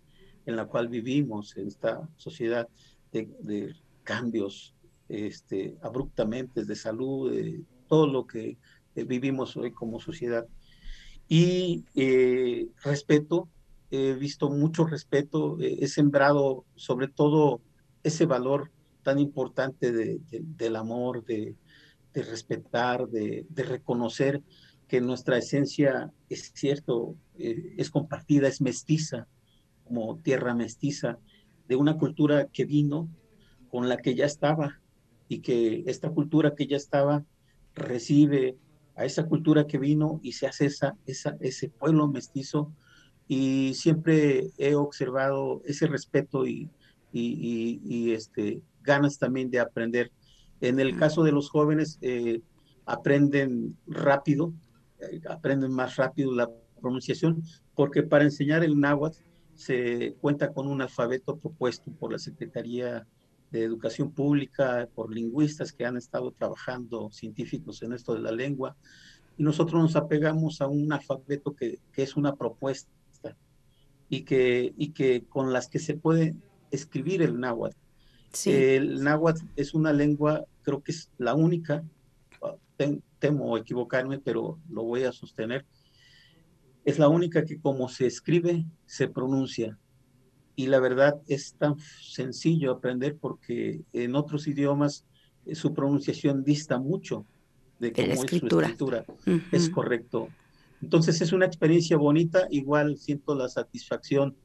en 0.46 0.56
la 0.56 0.66
cual 0.66 0.88
vivimos, 0.88 1.56
en 1.56 1.66
esta 1.66 2.08
sociedad 2.16 2.68
de, 3.12 3.28
de 3.40 3.74
cambios 4.04 4.74
este, 5.08 5.76
abruptamente 5.82 6.64
de 6.64 6.76
salud, 6.76 7.32
de 7.32 7.62
todo 7.88 8.06
lo 8.06 8.26
que 8.26 8.58
eh, 8.94 9.04
vivimos 9.04 9.56
hoy 9.56 9.72
como 9.72 10.00
sociedad. 10.00 10.46
Y 11.28 11.84
eh, 11.94 12.68
respeto, 12.84 13.48
he 13.90 14.14
visto 14.14 14.50
mucho 14.50 14.86
respeto, 14.86 15.58
eh, 15.60 15.78
he 15.80 15.88
sembrado 15.88 16.64
sobre 16.76 17.08
todo 17.08 17.60
ese 18.02 18.26
valor 18.26 18.70
tan 19.02 19.18
importante 19.18 19.92
de- 19.92 20.18
de- 20.30 20.42
del 20.42 20.76
amor, 20.76 21.24
de, 21.24 21.56
de 22.12 22.22
respetar, 22.22 23.08
de, 23.08 23.46
de 23.48 23.62
reconocer 23.64 24.42
que 24.88 25.00
nuestra 25.00 25.38
esencia 25.38 26.12
es 26.28 26.52
cierto, 26.54 27.16
eh, 27.38 27.74
es 27.76 27.90
compartida, 27.90 28.46
es 28.48 28.60
mestiza, 28.60 29.26
como 29.84 30.18
tierra 30.20 30.54
mestiza, 30.54 31.18
de 31.68 31.76
una 31.76 31.96
cultura 31.98 32.46
que 32.52 32.64
vino 32.64 33.08
con 33.68 33.88
la 33.88 33.96
que 33.96 34.14
ya 34.14 34.26
estaba 34.26 34.80
y 35.28 35.40
que 35.40 35.82
esta 35.86 36.10
cultura 36.10 36.54
que 36.54 36.66
ya 36.68 36.76
estaba 36.76 37.24
recibe 37.74 38.56
a 38.96 39.04
esa 39.04 39.26
cultura 39.26 39.66
que 39.66 39.78
vino 39.78 40.20
y 40.22 40.32
se 40.32 40.46
hace 40.46 40.66
esa, 40.66 40.96
esa, 41.06 41.36
ese 41.40 41.68
pueblo 41.68 42.08
mestizo 42.08 42.72
y 43.28 43.74
siempre 43.74 44.50
he 44.56 44.74
observado 44.74 45.62
ese 45.64 45.86
respeto 45.86 46.46
y, 46.46 46.70
y, 47.12 47.20
y, 47.20 47.80
y, 47.84 48.12
este, 48.12 48.62
ganas 48.82 49.18
también 49.18 49.50
de 49.50 49.60
aprender. 49.60 50.12
En 50.60 50.80
el 50.80 50.96
caso 50.96 51.22
de 51.24 51.32
los 51.32 51.50
jóvenes, 51.50 51.98
eh, 52.02 52.40
aprenden 52.86 53.76
rápido, 53.86 54.54
eh, 55.00 55.20
aprenden 55.28 55.72
más 55.72 55.96
rápido 55.96 56.32
la 56.32 56.48
pronunciación, 56.80 57.42
porque 57.74 58.02
para 58.02 58.24
enseñar 58.24 58.64
el 58.64 58.78
náhuatl 58.78 59.18
se 59.54 60.14
cuenta 60.20 60.52
con 60.52 60.68
un 60.68 60.82
alfabeto 60.82 61.36
propuesto 61.36 61.90
por 61.92 62.12
la 62.12 62.18
Secretaría 62.18 63.06
de 63.50 63.62
Educación 63.62 64.10
Pública, 64.12 64.88
por 64.94 65.12
lingüistas 65.12 65.72
que 65.72 65.86
han 65.86 65.96
estado 65.96 66.32
trabajando, 66.32 67.10
científicos 67.10 67.82
en 67.82 67.92
esto 67.92 68.14
de 68.14 68.20
la 68.20 68.32
lengua, 68.32 68.76
y 69.38 69.42
nosotros 69.42 69.80
nos 69.80 69.96
apegamos 69.96 70.60
a 70.60 70.66
un 70.66 70.92
alfabeto 70.92 71.54
que, 71.54 71.78
que 71.92 72.02
es 72.02 72.16
una 72.16 72.34
propuesta 72.34 72.90
y 74.08 74.22
que, 74.22 74.72
y 74.76 74.92
que 74.92 75.24
con 75.28 75.52
las 75.52 75.68
que 75.68 75.78
se 75.78 75.94
puede 75.94 76.34
escribir 76.70 77.22
el 77.22 77.38
náhuatl. 77.38 77.76
Sí. 78.32 78.50
El 78.52 79.02
náhuatl 79.02 79.44
es 79.56 79.74
una 79.74 79.92
lengua, 79.92 80.44
creo 80.62 80.82
que 80.82 80.92
es 80.92 81.10
la 81.18 81.34
única, 81.34 81.84
tem- 82.78 83.02
temo 83.18 83.56
equivocarme, 83.56 84.18
pero 84.18 84.58
lo 84.68 84.84
voy 84.84 85.04
a 85.04 85.12
sostener, 85.12 85.64
es 86.84 86.98
la 86.98 87.08
única 87.08 87.44
que 87.44 87.58
como 87.60 87.88
se 87.88 88.06
escribe, 88.06 88.64
se 88.84 89.08
pronuncia. 89.08 89.78
Y 90.56 90.66
la 90.68 90.80
verdad 90.80 91.20
es 91.28 91.54
tan 91.58 91.76
sencillo 91.78 92.72
aprender 92.72 93.16
porque 93.18 93.82
en 93.92 94.14
otros 94.16 94.46
idiomas 94.48 95.04
eh, 95.44 95.54
su 95.54 95.72
pronunciación 95.74 96.42
dista 96.44 96.78
mucho 96.78 97.26
de 97.78 97.92
cómo 97.92 98.24
es 98.24 98.30
su 98.40 98.48
escritura. 98.64 99.06
Es 99.52 99.68
correcto. 99.70 100.30
Entonces 100.80 101.20
es 101.20 101.32
una 101.32 101.46
experiencia 101.46 101.96
bonita, 101.98 102.46
igual 102.50 102.96
siento 102.96 103.34
la 103.34 103.48
satisfacción 103.48 104.36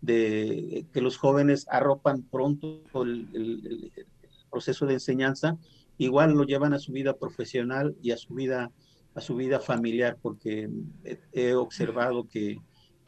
de 0.00 0.86
que 0.92 1.00
los 1.00 1.16
jóvenes 1.18 1.66
arropan 1.68 2.22
pronto 2.22 2.82
el, 3.02 3.28
el- 3.34 3.66
el- 3.66 3.92
el 3.96 4.06
proceso 4.50 4.86
de 4.86 4.94
enseñanza, 4.94 5.56
igual 5.98 6.32
lo 6.32 6.44
llevan 6.44 6.72
a 6.74 6.78
su 6.80 6.92
vida 6.92 7.16
profesional 7.16 7.94
y 8.02 8.10
a 8.10 8.16
su 8.16 8.34
vida, 8.34 8.72
a 9.14 9.20
su 9.20 9.36
vida 9.36 9.60
familiar, 9.60 10.18
porque 10.20 10.68
he, 11.04 11.18
he 11.32 11.54
observado 11.54 12.26
que, 12.28 12.56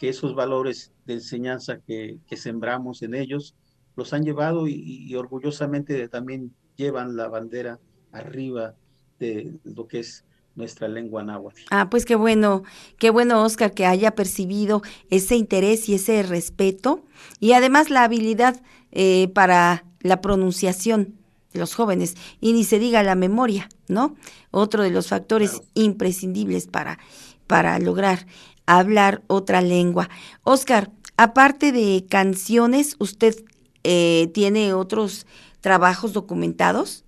que 0.02 0.08
esos 0.08 0.34
valores 0.34 0.90
de 1.06 1.14
enseñanza 1.14 1.78
que, 1.78 2.18
que 2.26 2.36
sembramos 2.36 3.02
en 3.02 3.14
ellos 3.14 3.54
los 3.94 4.12
han 4.12 4.24
llevado 4.24 4.66
y, 4.66 4.74
y 4.74 5.14
orgullosamente 5.14 6.08
también 6.08 6.52
llevan 6.74 7.14
la 7.14 7.28
bandera 7.28 7.78
arriba 8.10 8.74
de 9.20 9.52
lo 9.62 9.86
que 9.86 10.00
es 10.00 10.24
nuestra 10.56 10.88
lengua 10.88 11.22
náhuatl. 11.22 11.60
Ah, 11.70 11.88
pues 11.88 12.04
qué 12.04 12.16
bueno, 12.16 12.64
qué 12.98 13.10
bueno, 13.10 13.44
Oscar, 13.44 13.74
que 13.74 13.86
haya 13.86 14.16
percibido 14.16 14.82
ese 15.08 15.36
interés 15.36 15.88
y 15.88 15.94
ese 15.94 16.20
respeto 16.24 17.04
y 17.38 17.52
además 17.52 17.88
la 17.88 18.02
habilidad 18.02 18.60
eh, 18.90 19.28
para 19.28 19.84
la 20.00 20.20
pronunciación 20.20 21.14
de 21.52 21.60
los 21.60 21.76
jóvenes 21.76 22.16
y 22.40 22.54
ni 22.54 22.64
se 22.64 22.80
diga 22.80 23.04
la 23.04 23.14
memoria, 23.14 23.68
¿no? 23.86 24.16
Otro 24.50 24.82
de 24.82 24.90
los 24.90 25.06
factores 25.06 25.50
Claro. 25.52 25.66
imprescindibles 25.74 26.66
para, 26.66 26.98
para 27.46 27.78
lograr 27.78 28.26
hablar 28.66 29.22
otra 29.26 29.60
lengua. 29.60 30.08
Oscar, 30.42 30.90
aparte 31.16 31.72
de 31.72 32.06
canciones, 32.08 32.96
¿usted 32.98 33.34
eh, 33.84 34.30
tiene 34.34 34.74
otros 34.74 35.26
trabajos 35.60 36.12
documentados? 36.12 37.04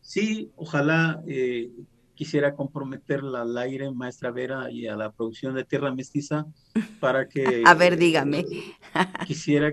Sí, 0.00 0.50
ojalá 0.56 1.22
eh, 1.26 1.70
quisiera 2.14 2.54
comprometerla 2.54 3.42
al 3.42 3.56
aire, 3.58 3.90
maestra 3.92 4.30
Vera, 4.30 4.70
y 4.70 4.86
a 4.86 4.96
la 4.96 5.12
producción 5.12 5.54
de 5.54 5.64
Tierra 5.64 5.94
Mestiza 5.94 6.46
para 7.00 7.28
que... 7.28 7.62
A 7.64 7.74
ver, 7.74 7.96
dígame. 7.96 8.40
eh, 8.40 8.74
quisiera, 9.26 9.72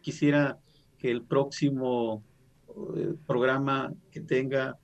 quisiera 0.00 0.58
que 0.98 1.10
el 1.10 1.22
próximo 1.22 2.24
eh, 2.96 3.14
programa 3.26 3.92
que 4.10 4.20
tenga 4.20 4.78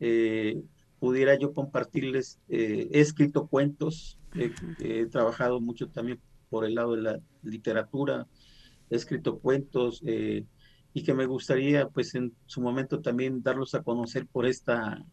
eh, 0.00 0.62
pudiera 0.98 1.38
yo 1.38 1.52
compartirles. 1.52 2.38
eh, 2.48 2.88
he 2.92 3.00
escrito 3.00 3.46
cuentos, 3.46 4.18
eh, 4.34 4.52
he 4.80 5.06
trabajado 5.06 5.60
mucho 5.60 5.88
también 5.88 6.20
por 6.48 6.64
el 6.64 6.74
lado 6.74 6.94
de 6.96 7.02
la 7.02 7.20
literatura, 7.42 8.26
he 8.90 8.96
escrito 8.96 9.38
cuentos 9.38 10.02
eh, 10.06 10.44
y 10.94 11.02
que 11.02 11.14
me 11.14 11.26
gustaría 11.26 11.88
pues 11.88 12.14
en 12.14 12.32
su 12.46 12.60
momento 12.60 13.00
también 13.00 13.42
darlos 13.42 13.74
a 13.74 13.82
conocer 13.82 14.26
por 14.26 14.46
esta 14.46 15.04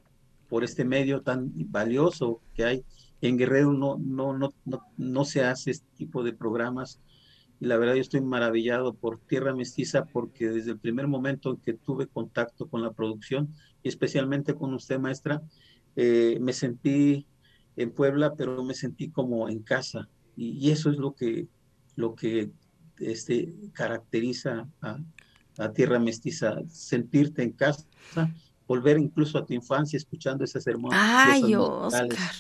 por 0.48 0.64
este 0.64 0.86
medio 0.86 1.22
tan 1.22 1.52
valioso 1.72 2.42
que 2.54 2.64
hay 2.64 2.86
en 3.22 3.38
Guerrero 3.38 3.74
no 3.74 3.98
no 3.98 4.38
no 4.38 4.54
no, 4.66 4.82
no 4.98 5.26
se 5.26 5.44
hace 5.44 5.72
este 5.72 5.88
tipo 5.98 6.24
de 6.24 6.34
programas 6.34 7.00
y 7.60 7.66
la 7.66 7.78
verdad 7.78 7.96
yo 7.96 8.02
estoy 8.02 8.22
maravillado 8.22 8.94
por 8.94 9.20
Tierra 9.20 9.54
Mestiza 9.56 10.06
porque 10.06 10.50
desde 10.50 10.72
el 10.72 10.80
primer 10.80 11.08
momento 11.08 11.50
en 11.50 11.58
que 11.58 11.74
tuve 11.74 12.08
contacto 12.08 12.68
con 12.68 12.82
la 12.82 12.94
producción 12.94 13.54
y 13.82 13.90
especialmente 13.90 14.54
con 14.54 14.74
usted 14.74 15.00
maestra 15.00 15.42
eh, 15.96 16.38
me 16.42 16.54
sentí 16.54 17.28
en 17.76 17.92
Puebla 17.92 18.34
pero 18.36 18.64
me 18.64 18.74
sentí 18.74 19.10
como 19.10 19.50
en 19.50 19.60
casa 19.60 20.08
y, 20.36 20.52
y 20.52 20.72
eso 20.72 20.90
es 20.90 20.98
lo 20.98 21.16
que 21.16 21.48
lo 21.96 22.16
que 22.16 22.52
este 23.00 23.54
caracteriza 23.74 24.68
a, 24.82 25.00
a 25.58 25.72
Tierra 25.72 26.00
Mestiza, 26.00 26.58
sentirte 26.70 27.44
en 27.44 27.52
casa, 27.52 27.86
volver 28.68 28.98
incluso 28.98 29.38
a 29.38 29.46
tu 29.46 29.54
infancia 29.54 29.98
escuchando 29.98 30.44
esas 30.44 30.66
hermosas 30.68 31.00
Ay, 31.02 31.42
musicales. 31.42 32.12
Oscar, 32.12 32.34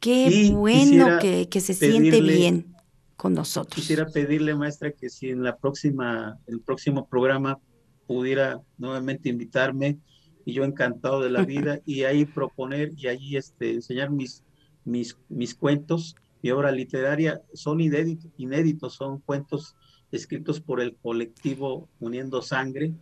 qué 0.00 0.28
Y 0.28 0.52
bueno 0.52 1.18
que, 1.20 1.48
que 1.48 1.60
se 1.60 1.74
siente 1.74 2.20
bien 2.20 2.74
con 3.16 3.34
nosotros. 3.34 3.74
Quisiera 3.74 4.06
pedirle, 4.06 4.54
maestra, 4.54 4.92
que 4.92 5.08
si 5.08 5.30
en 5.30 5.42
la 5.42 5.56
próxima, 5.56 6.38
el 6.46 6.60
próximo 6.60 7.06
programa 7.06 7.58
pudiera 8.06 8.60
nuevamente 8.76 9.28
invitarme 9.28 9.98
y 10.44 10.52
yo 10.52 10.64
encantado 10.64 11.20
de 11.20 11.30
la 11.30 11.44
vida 11.46 11.80
y 11.86 12.04
ahí 12.04 12.24
proponer 12.24 12.92
y 12.96 13.06
ahí 13.08 13.36
este, 13.36 13.72
enseñar 13.72 14.10
mis, 14.10 14.44
mis, 14.84 15.16
mis 15.28 15.54
cuentos. 15.54 16.16
Mi 16.42 16.50
obra 16.50 16.70
literaria 16.72 17.40
son 17.54 17.80
inéditos, 17.80 18.30
inéditos, 18.36 18.94
son 18.94 19.20
cuentos 19.20 19.74
escritos 20.12 20.60
por 20.60 20.80
el 20.80 20.94
colectivo 20.96 21.88
Uniendo 22.00 22.42
Sangre, 22.42 22.92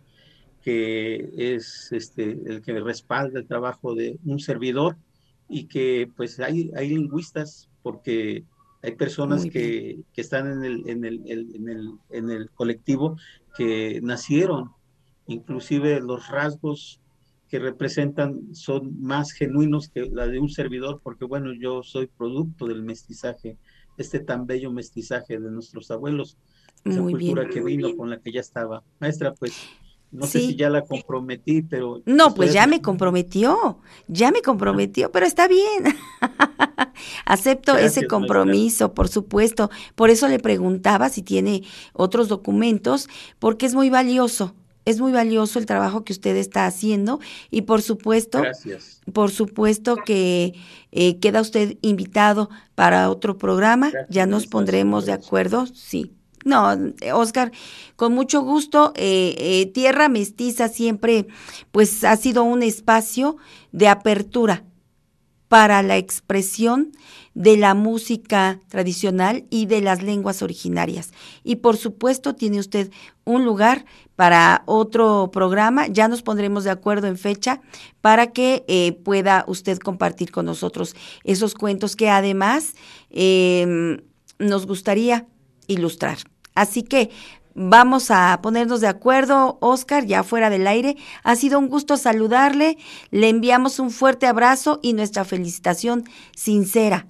que 0.62 1.28
es 1.36 1.90
este, 1.92 2.30
el 2.46 2.62
que 2.62 2.78
respalda 2.80 3.40
el 3.40 3.46
trabajo 3.46 3.94
de 3.94 4.18
un 4.24 4.38
servidor 4.38 4.96
y 5.48 5.64
que 5.64 6.08
pues 6.16 6.38
hay, 6.40 6.70
hay 6.76 6.88
lingüistas 6.90 7.68
porque 7.82 8.44
hay 8.82 8.92
personas 8.92 9.44
que, 9.50 10.00
que 10.12 10.20
están 10.20 10.46
en 10.50 10.64
el, 10.64 10.88
en, 10.88 11.04
el- 11.04 11.22
en, 11.26 11.68
el, 11.68 11.90
en 12.10 12.30
el 12.30 12.50
colectivo 12.50 13.16
que 13.56 14.00
nacieron, 14.02 14.70
inclusive 15.26 16.00
los 16.00 16.28
rasgos 16.28 17.00
que 17.52 17.58
representan 17.58 18.54
son 18.54 18.98
más 19.02 19.32
genuinos 19.32 19.90
que 19.90 20.08
la 20.10 20.26
de 20.26 20.38
un 20.38 20.48
servidor, 20.48 21.02
porque 21.04 21.26
bueno, 21.26 21.52
yo 21.52 21.82
soy 21.82 22.06
producto 22.06 22.66
del 22.66 22.82
mestizaje, 22.82 23.58
este 23.98 24.20
tan 24.20 24.46
bello 24.46 24.72
mestizaje 24.72 25.38
de 25.38 25.50
nuestros 25.50 25.90
abuelos, 25.90 26.38
esa 26.82 27.02
Muy 27.02 27.12
bien. 27.12 27.34
cultura 27.34 27.50
que 27.52 27.62
vino 27.62 27.94
con 27.94 28.08
la 28.08 28.20
que 28.20 28.32
ya 28.32 28.40
estaba. 28.40 28.82
Maestra, 29.00 29.34
pues 29.34 29.52
no 30.10 30.26
sé 30.26 30.40
si 30.40 30.56
ya 30.56 30.70
la 30.70 30.80
comprometí, 30.80 31.60
pero... 31.60 32.00
No, 32.06 32.34
pues 32.34 32.54
ya 32.54 32.66
me 32.66 32.80
comprometió, 32.80 33.80
ya 34.08 34.30
me 34.30 34.40
comprometió, 34.40 35.12
pero 35.12 35.26
está 35.26 35.46
bien. 35.46 35.94
Acepto 37.26 37.72
Gracias, 37.72 37.98
ese 37.98 38.06
compromiso, 38.06 38.94
por 38.94 39.08
supuesto. 39.08 39.68
Por 39.94 40.08
eso 40.08 40.26
le 40.26 40.38
preguntaba 40.38 41.10
si 41.10 41.20
tiene 41.20 41.64
otros 41.92 42.28
documentos, 42.28 43.10
porque 43.38 43.66
es 43.66 43.74
muy 43.74 43.90
valioso. 43.90 44.54
Es 44.84 45.00
muy 45.00 45.12
valioso 45.12 45.58
el 45.58 45.66
trabajo 45.66 46.04
que 46.04 46.12
usted 46.12 46.36
está 46.36 46.66
haciendo 46.66 47.20
y 47.50 47.62
por 47.62 47.82
supuesto, 47.82 48.40
Gracias. 48.40 49.00
por 49.12 49.30
supuesto 49.30 49.96
que 49.96 50.54
eh, 50.90 51.18
queda 51.20 51.40
usted 51.40 51.76
invitado 51.82 52.50
para 52.74 53.08
otro 53.10 53.38
programa. 53.38 53.90
Gracias, 53.90 54.10
ya 54.14 54.26
nos 54.26 54.46
pondremos 54.46 55.06
de 55.06 55.12
acuerdo. 55.12 55.66
Sí. 55.66 56.12
No, 56.44 56.76
Oscar, 57.14 57.52
con 57.94 58.12
mucho 58.14 58.42
gusto. 58.42 58.92
eh, 58.96 59.36
eh, 59.38 59.66
Tierra 59.66 60.08
Mestiza 60.08 60.66
siempre, 60.68 61.28
pues, 61.70 62.02
ha 62.02 62.16
sido 62.16 62.42
un 62.42 62.64
espacio 62.64 63.36
de 63.70 63.86
apertura 63.86 64.64
para 65.52 65.82
la 65.82 65.98
expresión 65.98 66.92
de 67.34 67.58
la 67.58 67.74
música 67.74 68.58
tradicional 68.68 69.44
y 69.50 69.66
de 69.66 69.82
las 69.82 70.02
lenguas 70.02 70.40
originarias. 70.40 71.12
Y 71.44 71.56
por 71.56 71.76
supuesto 71.76 72.34
tiene 72.34 72.58
usted 72.58 72.90
un 73.24 73.44
lugar 73.44 73.84
para 74.16 74.62
otro 74.64 75.28
programa. 75.30 75.88
Ya 75.88 76.08
nos 76.08 76.22
pondremos 76.22 76.64
de 76.64 76.70
acuerdo 76.70 77.06
en 77.06 77.18
fecha 77.18 77.60
para 78.00 78.28
que 78.28 78.64
eh, 78.66 78.92
pueda 79.04 79.44
usted 79.46 79.76
compartir 79.76 80.30
con 80.30 80.46
nosotros 80.46 80.96
esos 81.22 81.52
cuentos 81.52 81.96
que 81.96 82.08
además 82.08 82.72
eh, 83.10 84.00
nos 84.38 84.66
gustaría 84.66 85.26
ilustrar. 85.66 86.16
Así 86.54 86.82
que 86.82 87.10
vamos 87.54 88.10
a 88.10 88.38
ponernos 88.42 88.80
de 88.80 88.88
acuerdo, 88.88 89.58
Oscar, 89.60 90.04
ya 90.06 90.22
fuera 90.22 90.50
del 90.50 90.66
aire. 90.66 90.96
Ha 91.22 91.36
sido 91.36 91.58
un 91.58 91.68
gusto 91.68 91.96
saludarle. 91.96 92.78
Le 93.10 93.28
enviamos 93.28 93.78
un 93.78 93.90
fuerte 93.90 94.26
abrazo 94.26 94.80
y 94.82 94.92
nuestra 94.92 95.24
felicitación 95.24 96.04
sincera 96.34 97.06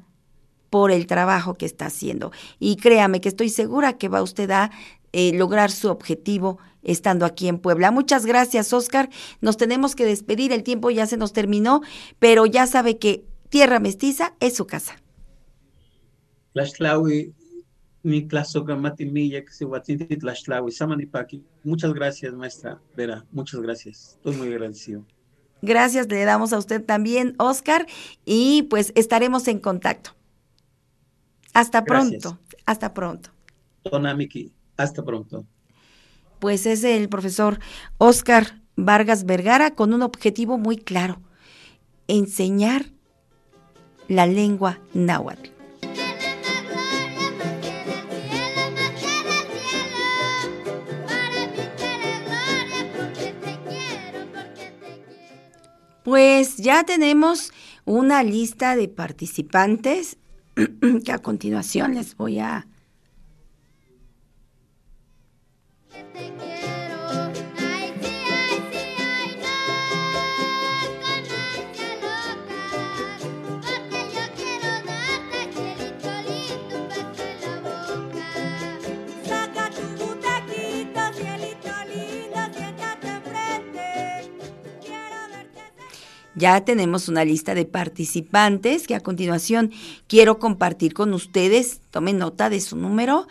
por 0.71 0.91
el 0.91 1.07
trabajo 1.07 1.55
que 1.55 1.67
está 1.67 1.87
haciendo. 1.87 2.33
Y 2.59 2.77
créame 2.77 3.21
que 3.21 3.29
estoy 3.29 3.51
segura 3.51 3.99
que 3.99 4.09
va 4.09 4.23
usted 4.23 4.51
a 4.51 4.71
eh, 5.13 5.33
lograr 5.35 5.71
su 5.71 5.91
objetivo 5.91 6.59
estando 6.83 7.27
aquí 7.27 7.49
en 7.49 7.59
Puebla. 7.59 7.91
Muchas 7.91 8.25
gracias, 8.27 8.73
Oscar. 8.73 9.11
Nos 9.41 9.57
tenemos 9.57 9.95
que 9.95 10.07
despedir, 10.07 10.53
el 10.53 10.63
tiempo 10.63 10.91
ya 10.91 11.07
se 11.07 11.17
nos 11.17 11.33
terminó, 11.33 11.83
pero 12.19 12.47
ya 12.47 12.67
sabe 12.67 12.99
que 12.99 13.25
Tierra 13.51 13.81
Mestiza 13.81 14.35
es 14.41 14.57
su 14.57 14.67
casa. 14.67 14.97
Tlaxtlahui, 16.55 17.35
mi. 18.03 18.27
Muchas 21.65 21.95
gracias, 21.95 22.35
maestra 22.35 22.81
Vera, 22.97 23.25
muchas 23.31 23.61
gracias. 23.61 24.17
Estoy 24.17 24.37
muy 24.37 24.49
agradecido. 24.49 25.05
Gracias, 25.63 26.09
le 26.09 26.25
damos 26.25 26.53
a 26.53 26.59
usted 26.59 26.85
también, 26.85 27.37
Oscar, 27.39 27.87
y 28.25 28.63
pues 28.65 28.93
estaremos 28.97 29.47
en 29.47 29.61
contacto. 29.61 30.11
Hasta 31.55 31.83
Gracias. 31.83 32.23
pronto, 32.23 32.41
hasta 32.67 32.95
pronto. 32.95 33.31
Tonamiki, 33.83 34.53
hasta 34.77 35.05
pronto. 35.05 35.47
Pues 36.41 36.67
es 36.67 36.83
el 36.83 37.09
profesor 37.09 37.61
Oscar 37.99 38.61
Vargas 38.75 39.25
Vergara 39.25 39.71
con 39.71 39.95
un 39.95 40.03
objetivo 40.03 40.59
muy 40.59 40.77
claro, 40.77 41.21
enseñar 42.09 42.87
la 44.09 44.27
lengua 44.27 44.81
náhuatl. 44.95 45.52
Pues 56.03 56.57
ya 56.57 56.85
tenemos 56.85 57.53
una 57.85 58.23
lista 58.23 58.77
de 58.77 58.89
participantes 58.89 60.19
que 61.05 61.13
a 61.13 61.19
continuación 61.19 61.95
les 61.95 62.17
voy 62.17 62.41
a 62.41 62.67
Ya 86.35 86.65
tenemos 86.65 87.09
una 87.09 87.25
lista 87.25 87.55
de 87.55 87.67
participantes 87.67 88.87
que 88.87 88.95
a 88.95 89.01
continuación 89.01 89.71
quiero 90.07 90.39
compartir 90.39 90.95
con 90.95 91.13
ustedes. 91.13 91.81
Tomen 91.91 92.19
nota 92.19 92.49
de 92.49 92.61
su 92.61 92.77
número 92.77 93.27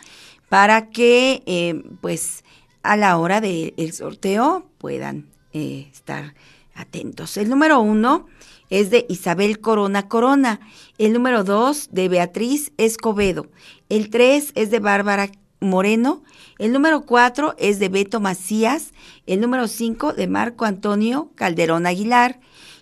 para 0.49 0.89
que, 0.89 1.41
eh, 1.45 1.81
pues, 2.01 2.43
a 2.83 2.97
la 2.97 3.17
hora 3.17 3.41
del 3.41 3.93
sorteo 3.93 4.67
puedan 4.77 5.29
eh, 5.53 5.87
estar 5.91 6.35
atentos. 6.75 7.37
El 7.37 7.49
número 7.49 7.79
uno 7.79 8.27
es 8.69 8.89
de 8.89 9.05
Isabel 9.09 9.59
Corona 9.59 10.07
Corona. 10.07 10.59
El 10.97 11.13
número 11.13 11.43
dos 11.43 11.89
de 11.91 12.07
Beatriz 12.07 12.71
Escobedo. 12.77 13.47
El 13.89 14.09
tres 14.09 14.51
es 14.55 14.71
de 14.71 14.79
Bárbara 14.79 15.31
Moreno. 15.59 16.23
El 16.57 16.71
número 16.71 17.01
cuatro 17.05 17.55
es 17.57 17.79
de 17.79 17.89
Beto 17.89 18.19
Macías. 18.19 18.93
El 19.25 19.41
número 19.41 19.67
cinco 19.67 20.13
de 20.13 20.27
Marco 20.27 20.65
Antonio 20.65 21.31
Calderón 21.35 21.85
Aguilar. 21.85 22.39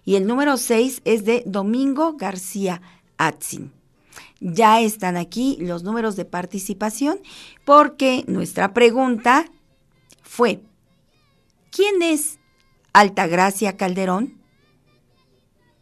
Y 0.10 0.16
el 0.16 0.26
número 0.26 0.58
6 0.58 1.04
es 1.06 1.24
de 1.24 1.44
Domingo 1.46 2.14
García 2.18 2.82
Atzin. 3.20 3.72
Ya 4.40 4.82
están 4.82 5.18
aquí 5.18 5.56
los 5.60 5.84
números 5.84 6.16
de 6.16 6.26
participación 6.26 7.20
porque 7.64 8.24
nuestra 8.26 8.74
pregunta 8.74 9.46
fue, 10.24 10.64
¿quién 11.70 12.02
es 12.02 12.40
Altagracia 12.92 13.78
Calderón? 13.78 14.42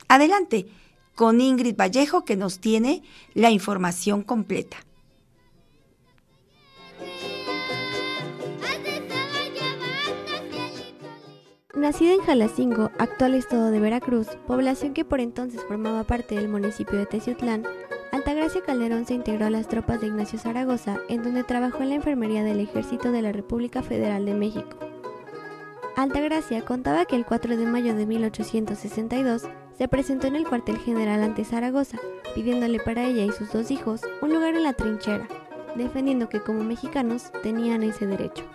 Adelante 0.09 0.67
con 1.15 1.39
Ingrid 1.39 1.77
Vallejo 1.77 2.25
que 2.25 2.35
nos 2.35 2.59
tiene 2.59 3.03
la 3.33 3.49
información 3.49 4.23
completa. 4.23 4.75
Nacida 11.77 12.13
en 12.13 12.21
Jalacingo, 12.21 12.89
actual 12.97 13.35
estado 13.35 13.69
de 13.69 13.79
Veracruz, 13.79 14.29
población 14.47 14.95
que 14.95 15.05
por 15.05 15.19
entonces 15.19 15.61
formaba 15.63 16.03
parte 16.03 16.33
del 16.33 16.49
municipio 16.49 16.97
de 16.97 17.05
Teciutlán, 17.05 17.67
Altagracia 18.11 18.61
Calderón 18.61 19.05
se 19.05 19.13
integró 19.13 19.45
a 19.45 19.51
las 19.51 19.67
tropas 19.67 20.01
de 20.01 20.07
Ignacio 20.07 20.39
Zaragoza, 20.39 20.97
en 21.07 21.21
donde 21.21 21.43
trabajó 21.43 21.83
en 21.83 21.89
la 21.89 21.95
enfermería 21.95 22.43
del 22.43 22.61
Ejército 22.61 23.11
de 23.11 23.21
la 23.21 23.31
República 23.31 23.83
Federal 23.83 24.25
de 24.25 24.33
México. 24.33 24.75
Altagracia 25.95 26.65
contaba 26.65 27.05
que 27.05 27.15
el 27.15 27.27
4 27.27 27.55
de 27.55 27.65
mayo 27.67 27.95
de 27.95 28.07
1862 28.07 29.43
se 29.77 29.87
presentó 29.87 30.25
en 30.25 30.35
el 30.35 30.47
cuartel 30.47 30.79
general 30.79 31.21
ante 31.21 31.45
Zaragoza, 31.45 31.99
pidiéndole 32.33 32.79
para 32.79 33.03
ella 33.05 33.23
y 33.23 33.31
sus 33.31 33.53
dos 33.53 33.69
hijos 33.69 34.01
un 34.23 34.33
lugar 34.33 34.55
en 34.55 34.63
la 34.63 34.73
trinchera, 34.73 35.27
defendiendo 35.75 36.27
que 36.27 36.41
como 36.41 36.63
mexicanos 36.63 37.31
tenían 37.43 37.83
ese 37.83 38.07
derecho. 38.07 38.45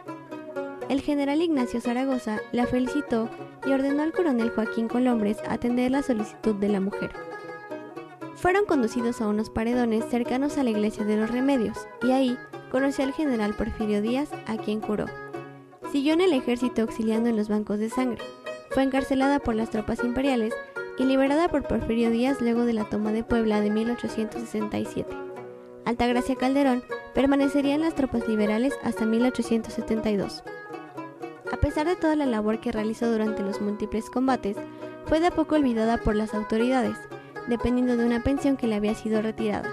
El 0.93 1.01
general 1.01 1.41
Ignacio 1.41 1.81
Zaragoza 1.81 2.43
la 2.53 2.67
felicitó 2.67 3.31
y 3.65 3.73
ordenó 3.73 4.03
al 4.03 4.13
coronel 4.13 4.51
Joaquín 4.51 4.89
Colombres 4.89 5.39
atender 5.49 5.91
la 5.91 6.03
solicitud 6.03 6.55
de 6.57 6.69
la 6.69 6.81
mujer. 6.81 7.13
Fueron 8.35 8.67
conducidos 8.67 9.23
a 9.23 9.27
unos 9.27 9.49
paredones 9.49 10.05
cercanos 10.11 10.59
a 10.59 10.65
la 10.65 10.69
iglesia 10.69 11.07
de 11.07 11.17
los 11.17 11.31
Remedios 11.31 11.79
y 12.03 12.11
ahí 12.11 12.37
conoció 12.71 13.07
al 13.07 13.15
general 13.15 13.55
Porfirio 13.55 14.03
Díaz, 14.03 14.29
a 14.47 14.59
quien 14.59 14.81
curó. 14.81 15.07
Siguió 15.91 16.13
en 16.13 16.21
el 16.21 16.35
ejército 16.35 16.83
auxiliando 16.83 17.31
en 17.31 17.39
los 17.39 17.49
bancos 17.49 17.79
de 17.79 17.89
sangre. 17.89 18.23
Fue 18.69 18.83
encarcelada 18.83 19.39
por 19.39 19.55
las 19.55 19.71
tropas 19.71 20.05
imperiales 20.05 20.53
y 20.99 21.05
liberada 21.05 21.49
por 21.49 21.67
Porfirio 21.67 22.11
Díaz 22.11 22.43
luego 22.43 22.67
de 22.67 22.75
la 22.75 22.85
toma 22.85 23.13
de 23.13 23.25
Puebla 23.25 23.63
de 23.63 23.71
1867. 23.71 25.09
Altagracia 25.87 26.37
Calderón 26.37 26.85
permanecería 27.15 27.77
en 27.77 27.81
las 27.81 27.95
tropas 27.95 28.29
liberales 28.29 28.75
hasta 28.83 29.07
1872. 29.07 30.45
A 31.53 31.59
pesar 31.59 31.87
de 31.87 31.97
toda 31.97 32.17
la 32.17 32.27
labor 32.27 32.61
que 32.61 32.73
realizó 32.73 33.13
durante 33.13 33.43
los 33.43 33.61
múltiples 33.61 34.11
combates, 34.11 34.57
fue 35.05 35.21
de 35.21 35.27
a 35.27 35.31
poco 35.31 35.55
olvidada 35.55 35.99
por 35.99 36.17
las 36.17 36.35
autoridades, 36.35 36.97
dependiendo 37.47 37.97
de 37.97 38.07
una 38.07 38.23
pensión 38.23 38.57
que 38.57 38.67
le 38.67 38.75
había 38.75 38.95
sido 38.95 39.21
retirada. 39.21 39.71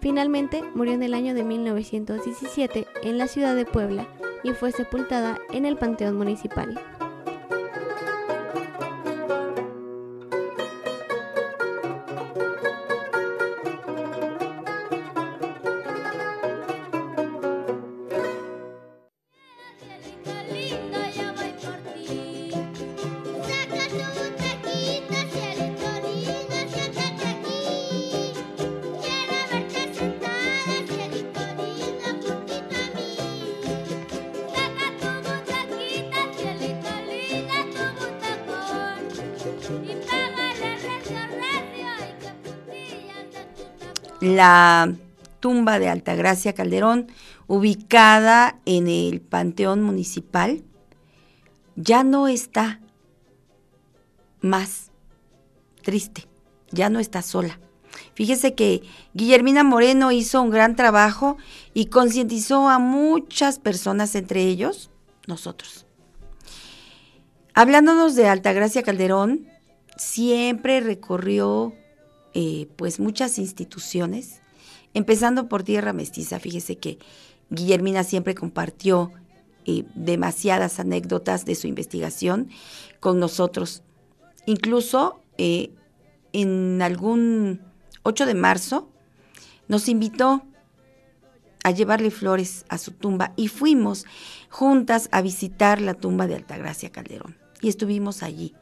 Finalmente, 0.00 0.64
murió 0.74 0.94
en 0.94 1.04
el 1.04 1.14
año 1.14 1.32
de 1.32 1.44
1917 1.44 2.88
en 3.04 3.18
la 3.18 3.28
ciudad 3.28 3.54
de 3.54 3.64
Puebla 3.64 4.08
y 4.42 4.50
fue 4.50 4.72
sepultada 4.72 5.38
en 5.52 5.64
el 5.64 5.76
Panteón 5.76 6.16
Municipal. 6.16 6.80
La 44.36 44.94
tumba 45.40 45.78
de 45.78 45.88
Altagracia 45.88 46.54
Calderón, 46.54 47.08
ubicada 47.46 48.58
en 48.64 48.88
el 48.88 49.20
Panteón 49.20 49.82
Municipal, 49.82 50.62
ya 51.76 52.04
no 52.04 52.28
está 52.28 52.80
más 54.40 54.90
triste, 55.82 56.26
ya 56.70 56.90
no 56.90 57.00
está 57.00 57.22
sola. 57.22 57.58
Fíjese 58.14 58.54
que 58.54 58.82
Guillermina 59.14 59.64
Moreno 59.64 60.12
hizo 60.12 60.42
un 60.42 60.50
gran 60.50 60.76
trabajo 60.76 61.36
y 61.74 61.86
concientizó 61.86 62.68
a 62.68 62.78
muchas 62.78 63.58
personas, 63.58 64.14
entre 64.14 64.42
ellos 64.42 64.90
nosotros. 65.26 65.86
Hablándonos 67.54 68.14
de 68.14 68.28
Altagracia 68.28 68.82
Calderón, 68.82 69.46
siempre 69.96 70.80
recorrió 70.80 71.74
eh, 72.34 72.68
pues 72.76 73.00
muchas 73.00 73.38
instituciones, 73.38 74.40
empezando 74.94 75.48
por 75.48 75.62
Tierra 75.62 75.92
Mestiza. 75.92 76.38
Fíjese 76.38 76.78
que 76.78 76.98
Guillermina 77.50 78.04
siempre 78.04 78.34
compartió 78.34 79.12
eh, 79.64 79.84
demasiadas 79.94 80.80
anécdotas 80.80 81.44
de 81.44 81.54
su 81.54 81.66
investigación 81.66 82.48
con 83.00 83.20
nosotros. 83.20 83.82
Incluso 84.46 85.20
eh, 85.38 85.70
en 86.32 86.82
algún 86.82 87.60
8 88.02 88.26
de 88.26 88.34
marzo 88.34 88.90
nos 89.68 89.88
invitó 89.88 90.42
a 91.62 91.70
llevarle 91.70 92.10
flores 92.10 92.64
a 92.68 92.78
su 92.78 92.90
tumba 92.90 93.34
y 93.36 93.48
fuimos 93.48 94.04
juntas 94.50 95.08
a 95.12 95.22
visitar 95.22 95.80
la 95.80 95.94
tumba 95.94 96.26
de 96.26 96.34
Altagracia 96.34 96.90
Calderón 96.90 97.36
y 97.60 97.68
estuvimos 97.68 98.22
allí 98.22 98.54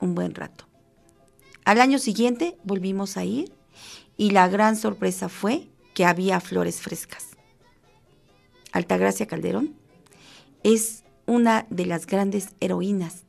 un 0.00 0.14
buen 0.14 0.34
rato. 0.34 0.66
Al 1.66 1.80
año 1.80 1.98
siguiente 1.98 2.56
volvimos 2.62 3.16
a 3.16 3.24
ir 3.24 3.52
y 4.16 4.30
la 4.30 4.46
gran 4.46 4.76
sorpresa 4.76 5.28
fue 5.28 5.68
que 5.94 6.04
había 6.04 6.38
flores 6.38 6.80
frescas. 6.80 7.30
Altagracia 8.70 9.26
Calderón 9.26 9.74
es 10.62 11.02
una 11.26 11.66
de 11.68 11.84
las 11.84 12.06
grandes 12.06 12.50
heroínas 12.60 13.24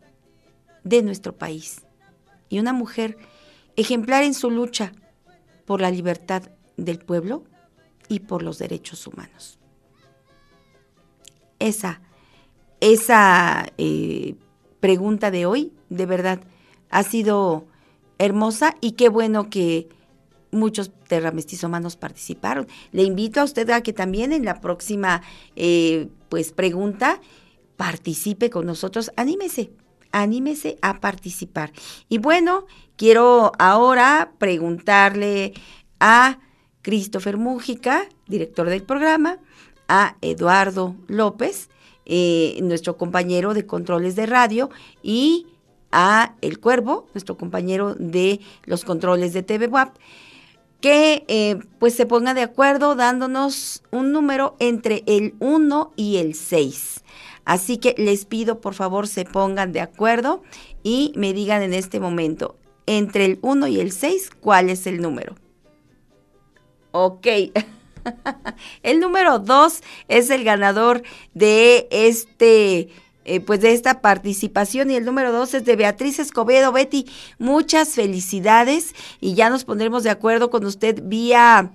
de 0.84 1.02
nuestro 1.02 1.36
país 1.36 1.82
y 2.48 2.60
una 2.60 2.74
mujer 2.74 3.18
ejemplar 3.76 4.24
en 4.24 4.36
su 4.36 4.52
lucha 4.52 4.94
por 5.66 5.82
la 5.82 5.90
libertad 5.90 6.44
del 6.78 7.00
pueblo 7.00 7.44
y 8.08 8.20
por 8.20 8.44
los 8.44 8.60
derechos 8.60 9.08
humanos. 9.08 9.58
Esa, 11.58 12.02
esa 12.82 13.66
eh, 13.80 14.36
pregunta 14.80 15.32
de 15.32 15.48
hoy, 15.48 15.74
de 15.90 16.06
verdad, 16.06 16.40
ha 16.92 17.02
sido 17.02 17.66
hermosa 18.18 18.76
y 18.82 18.94
qué 18.94 19.10
bueno 19.10 19.50
que 19.50 19.90
muchos 20.52 20.92
terramestizomanos 21.08 21.96
participaron. 21.96 22.68
Le 22.92 23.04
invito 23.04 23.42
a 23.42 23.44
usted 23.44 23.70
a 23.70 23.82
que 23.82 23.94
también 23.94 24.34
en 24.34 24.46
la 24.46 24.62
próxima 24.62 25.22
eh, 25.56 26.10
pues 26.30 26.52
pregunta 26.52 27.22
participe 27.76 28.50
con 28.50 28.66
nosotros. 28.66 29.12
Anímese, 29.16 29.72
anímese 30.12 30.78
a 30.82 31.00
participar. 31.00 31.72
Y 32.10 32.18
bueno, 32.18 32.66
quiero 32.96 33.52
ahora 33.60 34.34
preguntarle 34.38 35.54
a 36.00 36.40
Christopher 36.82 37.38
Mújica, 37.38 38.08
director 38.28 38.70
del 38.70 38.84
programa, 38.84 39.40
a 39.88 40.18
Eduardo 40.22 40.96
López, 41.08 41.70
eh, 42.06 42.58
nuestro 42.64 42.98
compañero 42.98 43.54
de 43.54 43.66
controles 43.66 44.16
de 44.16 44.26
radio, 44.26 44.70
y 45.04 45.48
a 45.92 46.36
El 46.42 46.60
Cuervo, 46.60 47.08
nuestro 47.14 47.38
compañero 47.38 47.96
de 47.96 48.40
los 48.66 48.84
controles 48.84 49.34
de 49.34 49.44
TV 49.44 49.68
WAP, 49.68 49.96
que 50.82 51.26
eh, 51.28 51.58
pues 51.80 51.96
se 51.96 52.06
ponga 52.06 52.34
de 52.34 52.42
acuerdo 52.42 52.96
dándonos 52.96 53.84
un 53.92 54.12
número 54.12 54.56
entre 54.60 55.04
el 55.08 55.36
1 55.40 55.94
y 55.96 56.18
el 56.18 56.36
6. 56.36 57.04
Así 57.46 57.78
que 57.78 57.96
les 57.98 58.26
pido 58.26 58.60
por 58.60 58.74
favor 58.74 59.08
se 59.08 59.26
pongan 59.26 59.72
de 59.72 59.82
acuerdo 59.82 60.44
y 60.84 61.14
me 61.16 61.34
digan 61.34 61.62
en 61.62 61.74
este 61.74 62.00
momento, 62.00 62.58
entre 62.86 63.26
el 63.26 63.40
1 63.42 63.68
y 63.68 63.80
el 63.80 63.92
6, 63.92 64.30
¿cuál 64.42 64.70
es 64.70 64.86
el 64.86 65.02
número? 65.02 65.36
Ok. 66.92 67.28
el 68.84 69.00
número 69.00 69.40
2 69.40 69.82
es 70.08 70.30
el 70.30 70.44
ganador 70.44 71.04
de 71.34 71.88
este 71.92 72.90
eh, 73.28 73.42
pues 73.42 73.62
de 73.62 73.74
esta 73.74 74.02
participación 74.02 74.90
y 74.90 74.96
el 74.96 75.06
número 75.06 75.32
dos 75.32 75.54
es 75.54 75.66
de 75.66 75.76
Beatriz 75.76 76.18
Escobedo. 76.20 76.72
Betty, 76.72 77.06
muchas 77.38 77.90
felicidades 77.90 78.96
y 79.20 79.36
ya 79.36 79.50
nos 79.50 79.66
pondremos 79.66 80.04
de 80.04 80.10
acuerdo 80.10 80.50
con 80.50 80.66
usted 80.66 81.02
vía 81.04 81.72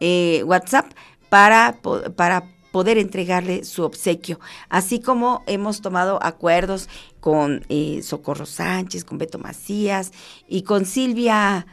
eh, 0.00 0.42
WhatsApp 0.44 0.86
para, 1.28 1.78
para 2.16 2.44
poder 2.72 2.98
entregarle 2.98 3.64
su 3.64 3.84
obsequio, 3.84 4.40
así 4.68 4.98
como 4.98 5.44
hemos 5.46 5.80
tomado 5.80 6.18
acuerdos 6.22 6.88
con 7.20 7.64
eh, 7.68 8.00
Socorro 8.02 8.46
Sánchez, 8.46 9.04
con 9.04 9.18
Beto 9.18 9.38
Macías 9.38 10.10
y 10.48 10.62
con 10.62 10.84
Silvia. 10.84 11.66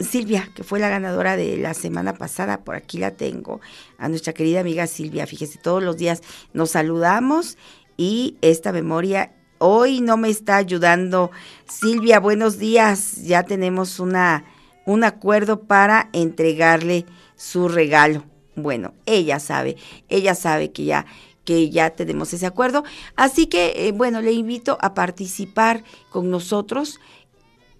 Silvia, 0.00 0.50
que 0.54 0.64
fue 0.64 0.78
la 0.78 0.88
ganadora 0.88 1.36
de 1.36 1.56
la 1.56 1.74
semana 1.74 2.14
pasada, 2.14 2.64
por 2.64 2.74
aquí 2.74 2.98
la 2.98 3.12
tengo, 3.12 3.60
a 3.98 4.08
nuestra 4.08 4.32
querida 4.32 4.60
amiga 4.60 4.86
Silvia. 4.86 5.26
Fíjese, 5.26 5.58
todos 5.58 5.82
los 5.82 5.96
días 5.96 6.22
nos 6.52 6.70
saludamos 6.70 7.58
y 7.96 8.36
esta 8.40 8.72
memoria 8.72 9.32
hoy 9.58 10.00
no 10.00 10.16
me 10.16 10.30
está 10.30 10.56
ayudando. 10.56 11.30
Silvia, 11.66 12.18
buenos 12.18 12.58
días. 12.58 13.22
Ya 13.22 13.42
tenemos 13.42 14.00
una, 14.00 14.44
un 14.86 15.04
acuerdo 15.04 15.60
para 15.60 16.08
entregarle 16.12 17.04
su 17.36 17.68
regalo. 17.68 18.24
Bueno, 18.56 18.94
ella 19.06 19.38
sabe, 19.38 19.76
ella 20.08 20.34
sabe 20.34 20.72
que 20.72 20.84
ya 20.84 21.06
que 21.44 21.70
ya 21.70 21.90
tenemos 21.90 22.32
ese 22.32 22.46
acuerdo. 22.46 22.84
Así 23.16 23.46
que, 23.46 23.88
eh, 23.88 23.92
bueno, 23.92 24.20
le 24.20 24.32
invito 24.32 24.78
a 24.80 24.94
participar 24.94 25.82
con 26.10 26.30
nosotros. 26.30 27.00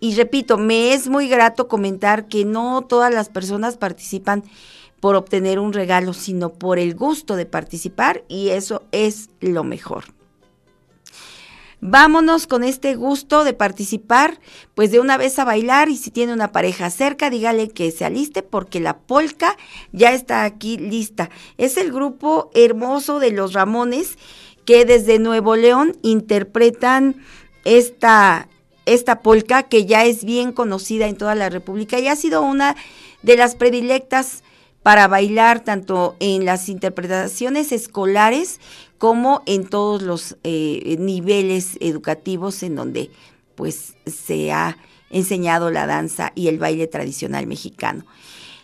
Y 0.01 0.15
repito, 0.15 0.57
me 0.57 0.95
es 0.95 1.09
muy 1.09 1.29
grato 1.29 1.69
comentar 1.69 2.27
que 2.27 2.45
no 2.45 2.83
todas 2.83 3.13
las 3.13 3.29
personas 3.29 3.77
participan 3.77 4.43
por 4.99 5.15
obtener 5.15 5.59
un 5.59 5.73
regalo, 5.73 6.13
sino 6.13 6.55
por 6.55 6.79
el 6.79 6.95
gusto 6.95 7.37
de 7.37 7.47
participar 7.47 8.25
y 8.29 8.49
eso 8.51 8.83
es 8.93 9.31
lo 9.41 9.63
mejor. 9.63 10.05
Vámonos 11.83 12.47
con 12.47 12.63
este 12.63 12.95
gusto 12.95 13.43
de 13.43 13.55
participar, 13.55 14.39
pues 14.75 14.91
de 14.91 15.01
una 15.01 15.17
vez 15.17 15.39
a 15.39 15.47
bailar 15.47 15.89
y 15.89 15.97
si 15.97 16.11
tiene 16.11 16.35
una 16.35 16.53
pareja 16.53 16.91
cerca, 16.91 17.31
dígale 17.31 17.71
que 17.71 17.91
se 17.91 18.05
aliste 18.05 18.43
porque 18.43 18.81
la 18.81 18.99
polca 18.99 19.57
ya 19.91 20.13
está 20.13 20.45
aquí 20.45 20.77
lista. 20.77 21.31
Es 21.57 21.79
el 21.79 21.91
grupo 21.91 22.51
hermoso 22.55 23.19
de 23.19 23.33
los 23.33 23.55
Ramones 23.55 24.19
que 24.67 24.85
desde 24.85 25.19
Nuevo 25.19 25.57
León 25.57 25.97
interpretan 26.03 27.17
esta, 27.65 28.47
esta 28.95 29.21
polca 29.21 29.63
que 29.65 29.87
ya 29.87 30.05
es 30.05 30.25
bien 30.25 30.53
conocida 30.53 31.07
en 31.07 31.17
toda 31.17 31.35
la 31.35 31.49
República 31.49 31.99
y 31.99 32.09
ha 32.09 32.17
sido 32.17 32.43
una 32.43 32.77
de 33.23 33.37
las 33.37 33.55
predilectas 33.55 34.43
para 34.83 35.09
bailar 35.09 35.63
tanto 35.63 36.17
en 36.21 36.45
las 36.45 36.69
interpretaciones 36.69 37.71
escolares 37.71 38.61
como 38.99 39.43
en 39.47 39.67
todos 39.69 40.03
los 40.03 40.37
eh, 40.43 40.97
niveles 40.99 41.77
educativos 41.81 42.63
en 42.63 42.75
donde 42.75 43.11
pues 43.55 43.95
se 44.07 44.53
ha 44.53 44.77
enseñado 45.11 45.71
la 45.71 45.87
danza 45.87 46.33
y 46.35 46.49
el 46.49 46.59
baile 46.59 46.87
tradicional 46.87 47.47
mexicano. 47.47 48.05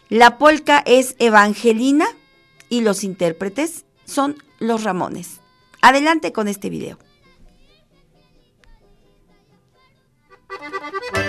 La 0.08 0.38
polca 0.38 0.82
es 0.86 1.16
Evangelina 1.18 2.06
y 2.68 2.80
los 2.80 3.04
intérpretes 3.04 3.84
son 4.04 4.36
los 4.58 4.84
Ramones. 4.84 5.40
Adelante 5.82 6.32
con 6.32 6.48
este 6.48 6.70
video. 6.70 6.98
Música 10.58 11.25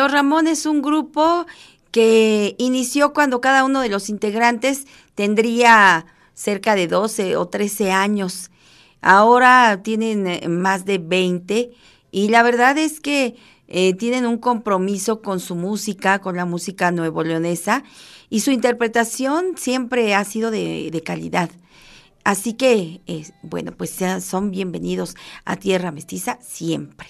Los 0.00 0.12
Ramones, 0.12 0.64
un 0.64 0.80
grupo 0.80 1.44
que 1.90 2.54
inició 2.56 3.12
cuando 3.12 3.42
cada 3.42 3.66
uno 3.66 3.82
de 3.82 3.90
los 3.90 4.08
integrantes 4.08 4.86
tendría 5.14 6.06
cerca 6.32 6.74
de 6.74 6.86
12 6.86 7.36
o 7.36 7.48
13 7.48 7.92
años. 7.92 8.50
Ahora 9.02 9.82
tienen 9.82 10.26
eh, 10.26 10.48
más 10.48 10.86
de 10.86 10.96
20 10.96 11.72
y 12.12 12.28
la 12.28 12.42
verdad 12.42 12.78
es 12.78 12.98
que 12.98 13.36
eh, 13.68 13.92
tienen 13.92 14.24
un 14.24 14.38
compromiso 14.38 15.20
con 15.20 15.38
su 15.38 15.54
música, 15.54 16.20
con 16.20 16.34
la 16.34 16.46
música 16.46 16.90
nuevo 16.92 17.22
leonesa 17.22 17.84
y 18.30 18.40
su 18.40 18.52
interpretación 18.52 19.58
siempre 19.58 20.14
ha 20.14 20.24
sido 20.24 20.50
de, 20.50 21.02
calidad. 21.04 21.50
Así 22.24 22.54
que, 22.54 23.02
eh, 23.06 23.26
bueno, 23.42 23.72
pues 23.76 23.98
son 24.22 24.50
bienvenidos 24.50 25.14
a 25.44 25.56
Tierra 25.56 25.92
Mestiza 25.92 26.38
siempre. 26.40 27.08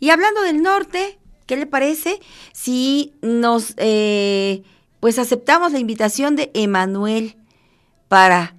Y 0.00 0.10
hablando 0.10 0.42
del 0.42 0.60
norte, 0.60 1.18
¿qué 1.48 1.56
le 1.56 1.66
parece 1.66 2.20
si 2.52 3.14
nos, 3.22 3.74
eh, 3.78 4.62
pues 5.00 5.18
aceptamos 5.18 5.72
la 5.72 5.80
invitación 5.80 6.36
de 6.36 6.52
Emanuel 6.54 7.36
para 8.06 8.54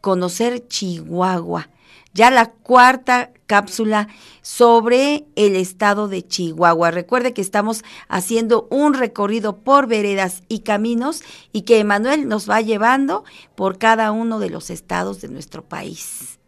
conocer 0.00 0.68
Chihuahua? 0.68 1.70
Ya 2.12 2.30
la 2.30 2.52
cuarta 2.52 3.32
cápsula 3.46 4.08
sobre 4.42 5.26
el 5.34 5.56
estado 5.56 6.06
de 6.06 6.24
Chihuahua. 6.24 6.92
Recuerde 6.92 7.32
que 7.32 7.40
estamos 7.40 7.82
haciendo 8.08 8.68
un 8.70 8.94
recorrido 8.94 9.58
por 9.58 9.88
veredas 9.88 10.42
y 10.48 10.60
caminos 10.60 11.22
y 11.50 11.62
que 11.62 11.80
Emanuel 11.80 12.28
nos 12.28 12.48
va 12.48 12.60
llevando 12.60 13.24
por 13.56 13.78
cada 13.78 14.12
uno 14.12 14.38
de 14.38 14.50
los 14.50 14.70
estados 14.70 15.20
de 15.22 15.28
nuestro 15.28 15.64
país. 15.64 16.38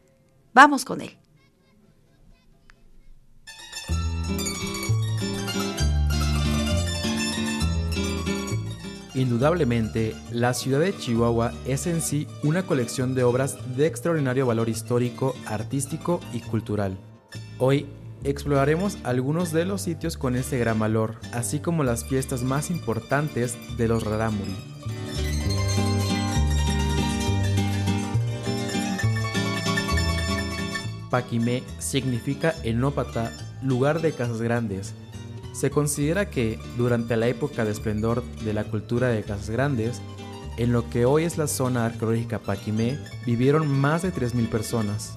Vamos 0.52 0.84
con 0.84 1.00
él. 1.00 1.18
Indudablemente, 9.16 10.14
la 10.30 10.52
ciudad 10.52 10.80
de 10.80 10.94
Chihuahua 10.94 11.54
es 11.64 11.86
en 11.86 12.02
sí 12.02 12.26
una 12.42 12.64
colección 12.64 13.14
de 13.14 13.24
obras 13.24 13.56
de 13.74 13.86
extraordinario 13.86 14.44
valor 14.44 14.68
histórico, 14.68 15.34
artístico 15.46 16.20
y 16.34 16.40
cultural. 16.40 16.98
Hoy 17.58 17.86
exploraremos 18.24 18.98
algunos 19.04 19.52
de 19.52 19.64
los 19.64 19.80
sitios 19.80 20.18
con 20.18 20.36
este 20.36 20.58
gran 20.58 20.78
valor, 20.78 21.14
así 21.32 21.60
como 21.60 21.82
las 21.82 22.04
fiestas 22.04 22.42
más 22.42 22.68
importantes 22.68 23.56
de 23.78 23.88
los 23.88 24.04
Rarámuri. 24.04 24.54
Paquimé 31.08 31.62
significa 31.78 32.54
enópata, 32.64 33.32
lugar 33.62 34.02
de 34.02 34.12
casas 34.12 34.42
grandes. 34.42 34.92
Se 35.58 35.70
considera 35.70 36.28
que, 36.28 36.58
durante 36.76 37.16
la 37.16 37.28
época 37.28 37.64
de 37.64 37.70
esplendor 37.70 38.22
de 38.44 38.52
la 38.52 38.64
cultura 38.64 39.08
de 39.08 39.22
casas 39.22 39.48
grandes, 39.48 40.02
en 40.58 40.70
lo 40.70 40.90
que 40.90 41.06
hoy 41.06 41.24
es 41.24 41.38
la 41.38 41.46
zona 41.46 41.86
arqueológica 41.86 42.40
Paquimé, 42.40 42.98
vivieron 43.24 43.66
más 43.66 44.02
de 44.02 44.12
3.000 44.12 44.50
personas. 44.50 45.16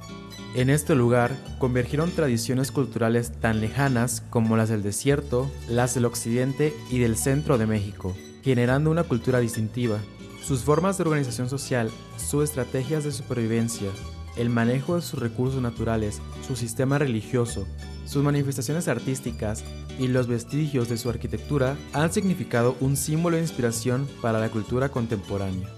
En 0.56 0.70
este 0.70 0.96
lugar 0.96 1.36
convergieron 1.60 2.12
tradiciones 2.12 2.72
culturales 2.72 3.34
tan 3.42 3.60
lejanas 3.60 4.24
como 4.30 4.56
las 4.56 4.70
del 4.70 4.82
desierto, 4.82 5.52
las 5.68 5.94
del 5.94 6.06
occidente 6.06 6.74
y 6.90 7.00
del 7.00 7.18
centro 7.18 7.58
de 7.58 7.68
México, 7.68 8.16
generando 8.42 8.92
una 8.92 9.04
cultura 9.04 9.40
distintiva. 9.40 9.98
Sus 10.42 10.62
formas 10.62 10.98
de 10.98 11.04
organización 11.04 11.50
social, 11.50 11.92
sus 12.16 12.46
estrategias 12.46 13.04
de 13.04 13.12
supervivencia, 13.12 13.90
el 14.38 14.50
manejo 14.50 14.96
de 14.96 15.02
sus 15.02 15.20
recursos 15.20 15.62
naturales, 15.62 16.22
su 16.48 16.56
sistema 16.56 16.98
religioso, 16.98 17.68
sus 18.10 18.24
manifestaciones 18.24 18.88
artísticas 18.88 19.64
y 20.00 20.08
los 20.08 20.26
vestigios 20.26 20.90
de 20.90 20.98
su 20.98 21.12
arquitectura 21.12 21.78
han 21.94 22.12
significado 22.12 22.76
un 22.80 22.98
símbolo 22.98 23.36
de 23.36 23.44
inspiración 23.44 24.08
para 24.20 24.40
la 24.40 24.50
cultura 24.50 24.90
contemporánea. 24.90 25.70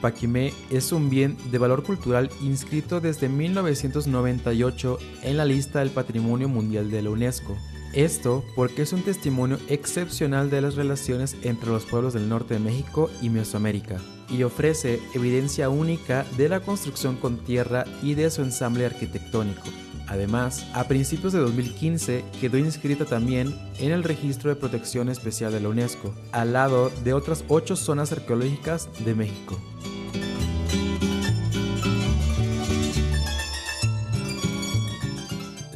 Paquimé 0.00 0.52
es 0.70 0.90
un 0.90 1.08
bien 1.08 1.36
de 1.52 1.58
valor 1.58 1.84
cultural 1.84 2.28
inscrito 2.42 3.00
desde 3.00 3.28
1998 3.28 4.98
en 5.22 5.36
la 5.36 5.44
lista 5.44 5.78
del 5.78 5.90
Patrimonio 5.90 6.48
Mundial 6.48 6.90
de 6.90 7.02
la 7.02 7.10
UNESCO. 7.10 7.56
Esto 7.92 8.44
porque 8.56 8.82
es 8.82 8.92
un 8.92 9.02
testimonio 9.02 9.58
excepcional 9.68 10.50
de 10.50 10.62
las 10.62 10.74
relaciones 10.74 11.36
entre 11.42 11.70
los 11.70 11.86
pueblos 11.86 12.14
del 12.14 12.28
norte 12.28 12.54
de 12.54 12.60
México 12.60 13.10
y 13.22 13.30
Mesoamérica, 13.30 13.98
y 14.28 14.42
ofrece 14.42 15.00
evidencia 15.14 15.70
única 15.70 16.26
de 16.36 16.48
la 16.48 16.60
construcción 16.60 17.14
con 17.16 17.38
tierra 17.38 17.84
y 18.02 18.14
de 18.14 18.28
su 18.30 18.42
ensamble 18.42 18.86
arquitectónico. 18.86 19.85
Además, 20.08 20.66
a 20.72 20.84
principios 20.84 21.32
de 21.32 21.40
2015 21.40 22.24
quedó 22.40 22.58
inscrita 22.58 23.04
también 23.04 23.54
en 23.78 23.92
el 23.92 24.04
Registro 24.04 24.50
de 24.50 24.56
Protección 24.56 25.08
Especial 25.08 25.52
de 25.52 25.60
la 25.60 25.68
UNESCO, 25.68 26.14
al 26.32 26.52
lado 26.52 26.90
de 27.04 27.12
otras 27.12 27.44
ocho 27.48 27.76
zonas 27.76 28.12
arqueológicas 28.12 28.88
de 29.04 29.14
México. 29.14 29.58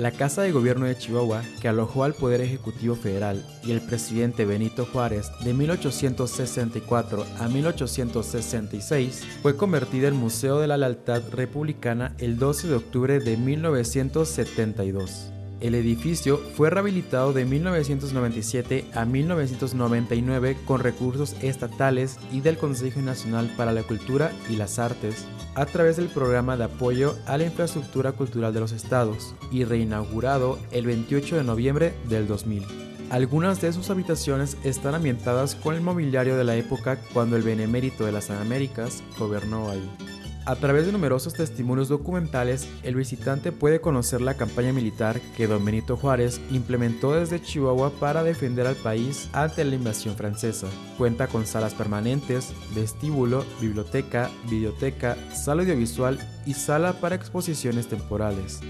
La 0.00 0.12
Casa 0.12 0.40
de 0.40 0.50
Gobierno 0.50 0.86
de 0.86 0.96
Chihuahua, 0.96 1.42
que 1.60 1.68
alojó 1.68 2.04
al 2.04 2.14
Poder 2.14 2.40
Ejecutivo 2.40 2.94
Federal 2.94 3.44
y 3.62 3.72
el 3.72 3.82
presidente 3.82 4.46
Benito 4.46 4.86
Juárez 4.86 5.30
de 5.44 5.52
1864 5.52 7.26
a 7.38 7.48
1866, 7.48 9.26
fue 9.42 9.58
convertida 9.58 10.08
en 10.08 10.16
Museo 10.16 10.58
de 10.58 10.68
la 10.68 10.78
Lealtad 10.78 11.20
Republicana 11.30 12.14
el 12.16 12.38
12 12.38 12.68
de 12.68 12.76
octubre 12.76 13.20
de 13.20 13.36
1972. 13.36 15.32
El 15.60 15.74
edificio 15.74 16.38
fue 16.56 16.70
rehabilitado 16.70 17.34
de 17.34 17.44
1997 17.44 18.86
a 18.94 19.04
1999 19.04 20.56
con 20.64 20.80
recursos 20.80 21.36
estatales 21.42 22.18
y 22.32 22.40
del 22.40 22.56
Consejo 22.56 23.02
Nacional 23.02 23.52
para 23.58 23.72
la 23.72 23.82
Cultura 23.82 24.32
y 24.48 24.56
las 24.56 24.78
Artes 24.78 25.26
a 25.54 25.66
través 25.66 25.96
del 25.96 26.08
programa 26.08 26.56
de 26.56 26.64
apoyo 26.64 27.14
a 27.26 27.36
la 27.36 27.44
infraestructura 27.44 28.12
cultural 28.12 28.54
de 28.54 28.60
los 28.60 28.72
estados 28.72 29.34
y 29.50 29.64
reinaugurado 29.64 30.58
el 30.70 30.86
28 30.86 31.36
de 31.36 31.44
noviembre 31.44 31.94
del 32.08 32.26
2000. 32.26 32.64
Algunas 33.10 33.60
de 33.60 33.72
sus 33.72 33.90
habitaciones 33.90 34.56
están 34.64 34.94
ambientadas 34.94 35.56
con 35.56 35.74
el 35.74 35.82
mobiliario 35.82 36.36
de 36.38 36.44
la 36.44 36.56
época 36.56 37.00
cuando 37.12 37.36
el 37.36 37.42
Benemérito 37.42 38.06
de 38.06 38.12
las 38.12 38.30
Américas 38.30 39.02
gobernó 39.18 39.68
ahí. 39.68 40.19
A 40.46 40.56
través 40.56 40.86
de 40.86 40.92
numerosos 40.92 41.34
testimonios 41.34 41.88
documentales, 41.88 42.66
el 42.82 42.94
visitante 42.94 43.52
puede 43.52 43.80
conocer 43.80 44.20
la 44.20 44.34
campaña 44.34 44.72
militar 44.72 45.20
que 45.36 45.46
don 45.46 45.64
Benito 45.64 45.96
Juárez 45.96 46.40
implementó 46.50 47.12
desde 47.14 47.42
Chihuahua 47.42 47.90
para 48.00 48.22
defender 48.22 48.66
al 48.66 48.74
país 48.76 49.28
ante 49.32 49.64
la 49.64 49.74
invasión 49.74 50.16
francesa. 50.16 50.66
Cuenta 50.96 51.26
con 51.26 51.46
salas 51.46 51.74
permanentes, 51.74 52.54
vestíbulo, 52.74 53.44
biblioteca, 53.60 54.30
videoteca, 54.48 55.16
sala 55.34 55.62
audiovisual 55.62 56.18
y 56.46 56.54
sala 56.54 56.94
para 56.94 57.16
exposiciones 57.16 57.88
temporales. 57.88 58.60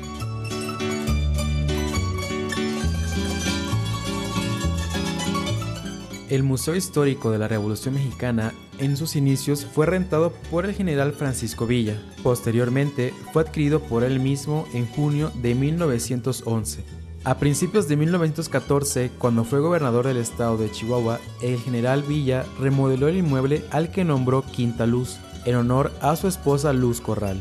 El 6.31 6.45
Museo 6.45 6.77
Histórico 6.77 7.33
de 7.33 7.39
la 7.39 7.49
Revolución 7.49 7.95
Mexicana 7.95 8.55
en 8.79 8.97
sus 8.97 9.17
inicios 9.17 9.67
fue 9.67 9.87
rentado 9.87 10.31
por 10.49 10.65
el 10.65 10.73
general 10.75 11.13
Francisco 11.13 11.67
Villa. 11.67 12.01
Posteriormente 12.23 13.13
fue 13.33 13.43
adquirido 13.43 13.81
por 13.81 14.05
él 14.05 14.21
mismo 14.21 14.65
en 14.73 14.87
junio 14.87 15.33
de 15.43 15.57
1911. 15.57 16.85
A 17.25 17.39
principios 17.39 17.89
de 17.89 17.97
1914, 17.97 19.11
cuando 19.19 19.43
fue 19.43 19.59
gobernador 19.59 20.07
del 20.07 20.19
estado 20.19 20.57
de 20.57 20.71
Chihuahua, 20.71 21.19
el 21.43 21.59
general 21.59 22.05
Villa 22.05 22.47
remodeló 22.61 23.09
el 23.09 23.17
inmueble 23.17 23.65
al 23.73 23.91
que 23.91 24.05
nombró 24.05 24.43
Quinta 24.43 24.87
Luz, 24.87 25.19
en 25.47 25.57
honor 25.57 25.91
a 26.01 26.15
su 26.15 26.29
esposa 26.29 26.73
Luz 26.73 27.01
Corral. 27.01 27.39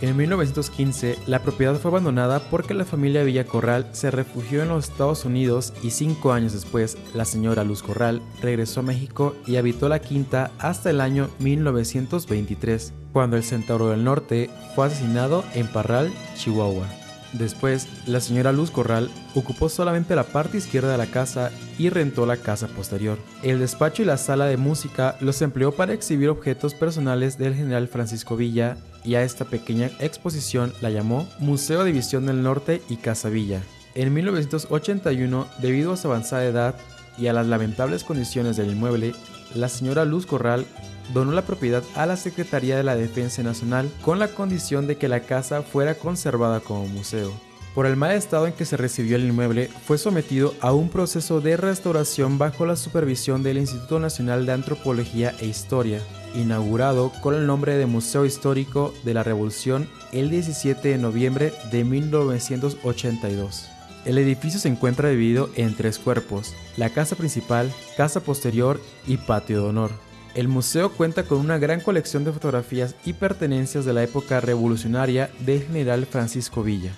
En 0.00 0.16
1915, 0.16 1.18
la 1.26 1.42
propiedad 1.42 1.74
fue 1.74 1.90
abandonada 1.90 2.40
porque 2.50 2.72
la 2.72 2.86
familia 2.86 3.22
Villacorral 3.22 3.86
se 3.92 4.10
refugió 4.10 4.62
en 4.62 4.68
los 4.70 4.88
Estados 4.88 5.26
Unidos 5.26 5.74
y 5.82 5.90
cinco 5.90 6.32
años 6.32 6.54
después, 6.54 6.96
la 7.12 7.26
señora 7.26 7.64
Luz 7.64 7.82
Corral 7.82 8.22
regresó 8.40 8.80
a 8.80 8.84
México 8.84 9.36
y 9.46 9.56
habitó 9.56 9.90
la 9.90 9.98
quinta 9.98 10.52
hasta 10.58 10.88
el 10.88 11.02
año 11.02 11.28
1923, 11.40 12.94
cuando 13.12 13.36
el 13.36 13.44
Centauro 13.44 13.90
del 13.90 14.02
Norte 14.02 14.48
fue 14.74 14.86
asesinado 14.86 15.44
en 15.54 15.66
Parral, 15.66 16.10
Chihuahua. 16.34 16.86
Después, 17.34 17.86
la 18.06 18.20
señora 18.20 18.52
Luz 18.52 18.70
Corral 18.70 19.10
ocupó 19.34 19.68
solamente 19.68 20.16
la 20.16 20.24
parte 20.24 20.56
izquierda 20.56 20.92
de 20.92 20.98
la 20.98 21.06
casa 21.06 21.50
y 21.78 21.90
rentó 21.90 22.24
la 22.24 22.38
casa 22.38 22.68
posterior. 22.68 23.18
El 23.42 23.60
despacho 23.60 24.02
y 24.02 24.06
la 24.06 24.16
sala 24.16 24.46
de 24.46 24.56
música 24.56 25.16
los 25.20 25.40
empleó 25.42 25.72
para 25.72 25.92
exhibir 25.92 26.30
objetos 26.30 26.74
personales 26.74 27.36
del 27.38 27.54
general 27.54 27.86
Francisco 27.86 28.36
Villa 28.36 28.78
y 29.04 29.14
a 29.14 29.22
esta 29.22 29.44
pequeña 29.44 29.90
exposición 29.98 30.72
la 30.80 30.90
llamó 30.90 31.28
Museo 31.38 31.84
División 31.84 32.26
del 32.26 32.42
Norte 32.42 32.82
y 32.88 32.96
Casa 32.96 33.28
Villa. 33.28 33.62
En 33.94 34.12
1981, 34.12 35.48
debido 35.58 35.92
a 35.92 35.96
su 35.96 36.08
avanzada 36.08 36.44
edad 36.44 36.74
y 37.18 37.26
a 37.26 37.32
las 37.32 37.46
lamentables 37.46 38.04
condiciones 38.04 38.56
del 38.56 38.70
inmueble, 38.70 39.14
la 39.54 39.68
señora 39.68 40.04
Luz 40.04 40.26
Corral 40.26 40.64
donó 41.12 41.32
la 41.32 41.42
propiedad 41.42 41.82
a 41.94 42.06
la 42.06 42.16
Secretaría 42.16 42.76
de 42.76 42.84
la 42.84 42.96
Defensa 42.96 43.42
Nacional 43.42 43.90
con 44.02 44.18
la 44.18 44.28
condición 44.28 44.86
de 44.86 44.96
que 44.96 45.08
la 45.08 45.20
casa 45.20 45.62
fuera 45.62 45.94
conservada 45.94 46.60
como 46.60 46.86
museo. 46.86 47.32
Por 47.74 47.86
el 47.86 47.96
mal 47.96 48.12
estado 48.12 48.46
en 48.46 48.52
que 48.52 48.64
se 48.64 48.76
recibió 48.76 49.16
el 49.16 49.24
inmueble, 49.24 49.68
fue 49.86 49.96
sometido 49.96 50.54
a 50.60 50.72
un 50.72 50.88
proceso 50.88 51.40
de 51.40 51.56
restauración 51.56 52.36
bajo 52.36 52.66
la 52.66 52.74
supervisión 52.74 53.42
del 53.42 53.58
Instituto 53.58 54.00
Nacional 54.00 54.44
de 54.44 54.52
Antropología 54.52 55.34
e 55.38 55.46
Historia, 55.46 56.00
inaugurado 56.34 57.12
con 57.20 57.34
el 57.34 57.46
nombre 57.46 57.76
de 57.76 57.86
Museo 57.86 58.24
Histórico 58.24 58.94
de 59.04 59.14
la 59.14 59.22
Revolución 59.22 59.88
el 60.12 60.30
17 60.30 60.88
de 60.88 60.98
noviembre 60.98 61.52
de 61.70 61.84
1982. 61.84 63.68
El 64.04 64.18
edificio 64.18 64.58
se 64.58 64.68
encuentra 64.68 65.10
dividido 65.10 65.50
en 65.56 65.76
tres 65.76 65.98
cuerpos, 65.98 66.54
la 66.76 66.90
casa 66.90 67.16
principal, 67.16 67.70
casa 67.96 68.20
posterior 68.20 68.80
y 69.06 69.18
patio 69.18 69.62
de 69.62 69.68
honor. 69.68 69.90
El 70.34 70.48
museo 70.48 70.92
cuenta 70.92 71.24
con 71.24 71.38
una 71.38 71.58
gran 71.58 71.80
colección 71.80 72.24
de 72.24 72.32
fotografías 72.32 72.94
y 73.04 73.14
pertenencias 73.14 73.84
de 73.84 73.92
la 73.92 74.02
época 74.02 74.40
revolucionaria 74.40 75.30
del 75.40 75.62
general 75.64 76.06
Francisco 76.06 76.62
Villa. 76.62 76.92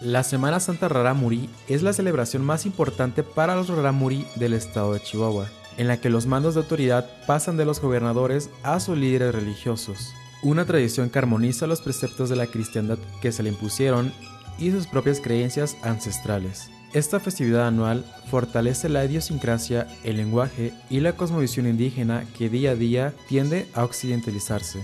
La 0.00 0.22
Semana 0.22 0.60
Santa 0.60 0.88
Rarámuri 0.88 1.50
es 1.66 1.82
la 1.82 1.92
celebración 1.92 2.44
más 2.44 2.66
importante 2.66 3.24
para 3.24 3.56
los 3.56 3.68
Rarámuri 3.68 4.28
del 4.36 4.52
estado 4.52 4.92
de 4.92 5.00
Chihuahua, 5.00 5.48
en 5.76 5.88
la 5.88 6.00
que 6.00 6.08
los 6.08 6.26
mandos 6.26 6.54
de 6.54 6.60
autoridad 6.60 7.10
pasan 7.26 7.56
de 7.56 7.64
los 7.64 7.80
gobernadores 7.80 8.48
a 8.62 8.78
sus 8.78 8.96
líderes 8.96 9.34
religiosos. 9.34 10.12
Una 10.44 10.64
tradición 10.64 11.10
que 11.10 11.18
armoniza 11.18 11.66
los 11.66 11.80
preceptos 11.80 12.28
de 12.28 12.36
la 12.36 12.46
cristiandad 12.46 12.98
que 13.20 13.32
se 13.32 13.42
le 13.42 13.48
impusieron 13.48 14.12
y 14.56 14.70
sus 14.70 14.86
propias 14.86 15.20
creencias 15.20 15.76
ancestrales. 15.82 16.70
Esta 16.92 17.18
festividad 17.18 17.66
anual 17.66 18.04
fortalece 18.30 18.88
la 18.88 19.04
idiosincrasia, 19.04 19.88
el 20.04 20.16
lenguaje 20.16 20.72
y 20.88 21.00
la 21.00 21.14
cosmovisión 21.14 21.66
indígena 21.66 22.24
que 22.38 22.48
día 22.48 22.70
a 22.70 22.76
día 22.76 23.14
tiende 23.28 23.68
a 23.74 23.82
occidentalizarse. 23.82 24.80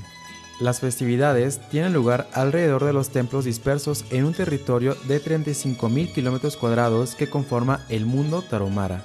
Las 0.60 0.78
festividades 0.80 1.60
tienen 1.70 1.92
lugar 1.92 2.28
alrededor 2.32 2.84
de 2.84 2.92
los 2.92 3.08
templos 3.08 3.44
dispersos 3.44 4.04
en 4.10 4.24
un 4.24 4.34
territorio 4.34 4.94
de 5.08 5.20
35.000 5.20 6.12
kilómetros 6.12 6.56
cuadrados 6.56 7.16
que 7.16 7.28
conforma 7.28 7.84
el 7.88 8.06
mundo 8.06 8.42
tarahumara. 8.42 9.04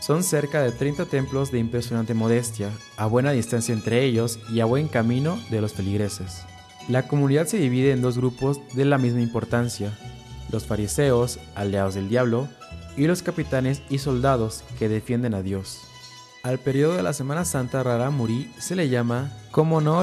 Son 0.00 0.24
cerca 0.24 0.60
de 0.60 0.72
30 0.72 1.06
templos 1.06 1.52
de 1.52 1.60
impresionante 1.60 2.14
modestia, 2.14 2.70
a 2.96 3.06
buena 3.06 3.30
distancia 3.30 3.72
entre 3.72 4.04
ellos 4.04 4.40
y 4.52 4.60
a 4.60 4.64
buen 4.64 4.88
camino 4.88 5.38
de 5.50 5.60
los 5.60 5.72
feligreses. 5.72 6.42
La 6.88 7.06
comunidad 7.06 7.46
se 7.46 7.58
divide 7.58 7.92
en 7.92 8.02
dos 8.02 8.16
grupos 8.16 8.60
de 8.74 8.84
la 8.84 8.98
misma 8.98 9.20
importancia, 9.20 9.96
los 10.50 10.66
fariseos, 10.66 11.38
aliados 11.54 11.94
del 11.94 12.08
diablo, 12.08 12.48
y 12.96 13.06
los 13.06 13.22
capitanes 13.22 13.82
y 13.88 13.98
soldados 13.98 14.64
que 14.78 14.88
defienden 14.88 15.34
a 15.34 15.42
Dios. 15.42 15.87
Al 16.42 16.58
periodo 16.58 16.96
de 16.96 17.02
la 17.02 17.12
Semana 17.12 17.44
Santa 17.44 17.82
Raramuri 17.82 18.50
se 18.58 18.76
le 18.76 18.88
llama 18.88 19.32
Como 19.50 19.80
no 19.80 20.02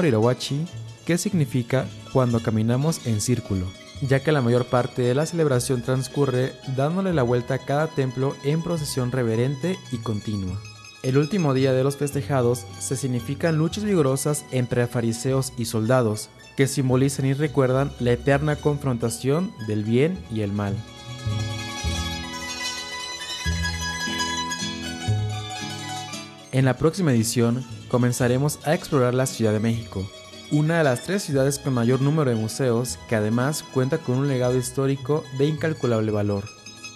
que 1.06 1.18
significa 1.18 1.86
cuando 2.12 2.42
caminamos 2.42 3.06
en 3.06 3.20
círculo, 3.20 3.66
ya 4.02 4.20
que 4.20 4.32
la 4.32 4.42
mayor 4.42 4.66
parte 4.66 5.02
de 5.02 5.14
la 5.14 5.24
celebración 5.24 5.82
transcurre 5.82 6.52
dándole 6.76 7.14
la 7.14 7.22
vuelta 7.22 7.54
a 7.54 7.58
cada 7.58 7.86
templo 7.86 8.36
en 8.44 8.62
procesión 8.62 9.12
reverente 9.12 9.78
y 9.92 9.98
continua. 9.98 10.60
El 11.02 11.16
último 11.16 11.54
día 11.54 11.72
de 11.72 11.84
los 11.84 11.96
festejados 11.96 12.66
se 12.80 12.96
significan 12.96 13.56
luchas 13.56 13.84
vigorosas 13.84 14.44
entre 14.50 14.86
fariseos 14.86 15.52
y 15.56 15.66
soldados, 15.66 16.28
que 16.56 16.66
simbolizan 16.66 17.26
y 17.26 17.32
recuerdan 17.32 17.92
la 18.00 18.12
eterna 18.12 18.56
confrontación 18.56 19.52
del 19.68 19.84
bien 19.84 20.18
y 20.30 20.40
el 20.40 20.52
mal. 20.52 20.74
En 26.56 26.64
la 26.64 26.78
próxima 26.78 27.12
edición 27.12 27.62
comenzaremos 27.88 28.60
a 28.64 28.72
explorar 28.72 29.12
la 29.12 29.26
Ciudad 29.26 29.52
de 29.52 29.60
México, 29.60 30.10
una 30.50 30.78
de 30.78 30.84
las 30.84 31.02
tres 31.02 31.22
ciudades 31.22 31.58
con 31.58 31.74
mayor 31.74 32.00
número 32.00 32.30
de 32.30 32.36
museos 32.36 32.98
que 33.10 33.14
además 33.14 33.62
cuenta 33.62 33.98
con 33.98 34.16
un 34.16 34.26
legado 34.26 34.56
histórico 34.56 35.22
de 35.36 35.48
incalculable 35.48 36.12
valor. 36.12 36.44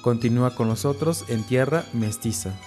Continúa 0.00 0.54
con 0.54 0.68
nosotros 0.68 1.26
en 1.28 1.42
Tierra 1.44 1.84
Mestiza. 1.92 2.58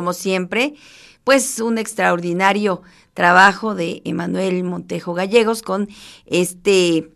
Como 0.00 0.14
siempre, 0.14 0.72
pues 1.24 1.60
un 1.60 1.76
extraordinario 1.76 2.80
trabajo 3.12 3.74
de 3.74 4.00
Emanuel 4.06 4.64
Montejo 4.64 5.12
Gallegos 5.12 5.60
con 5.60 5.90
este 6.24 7.10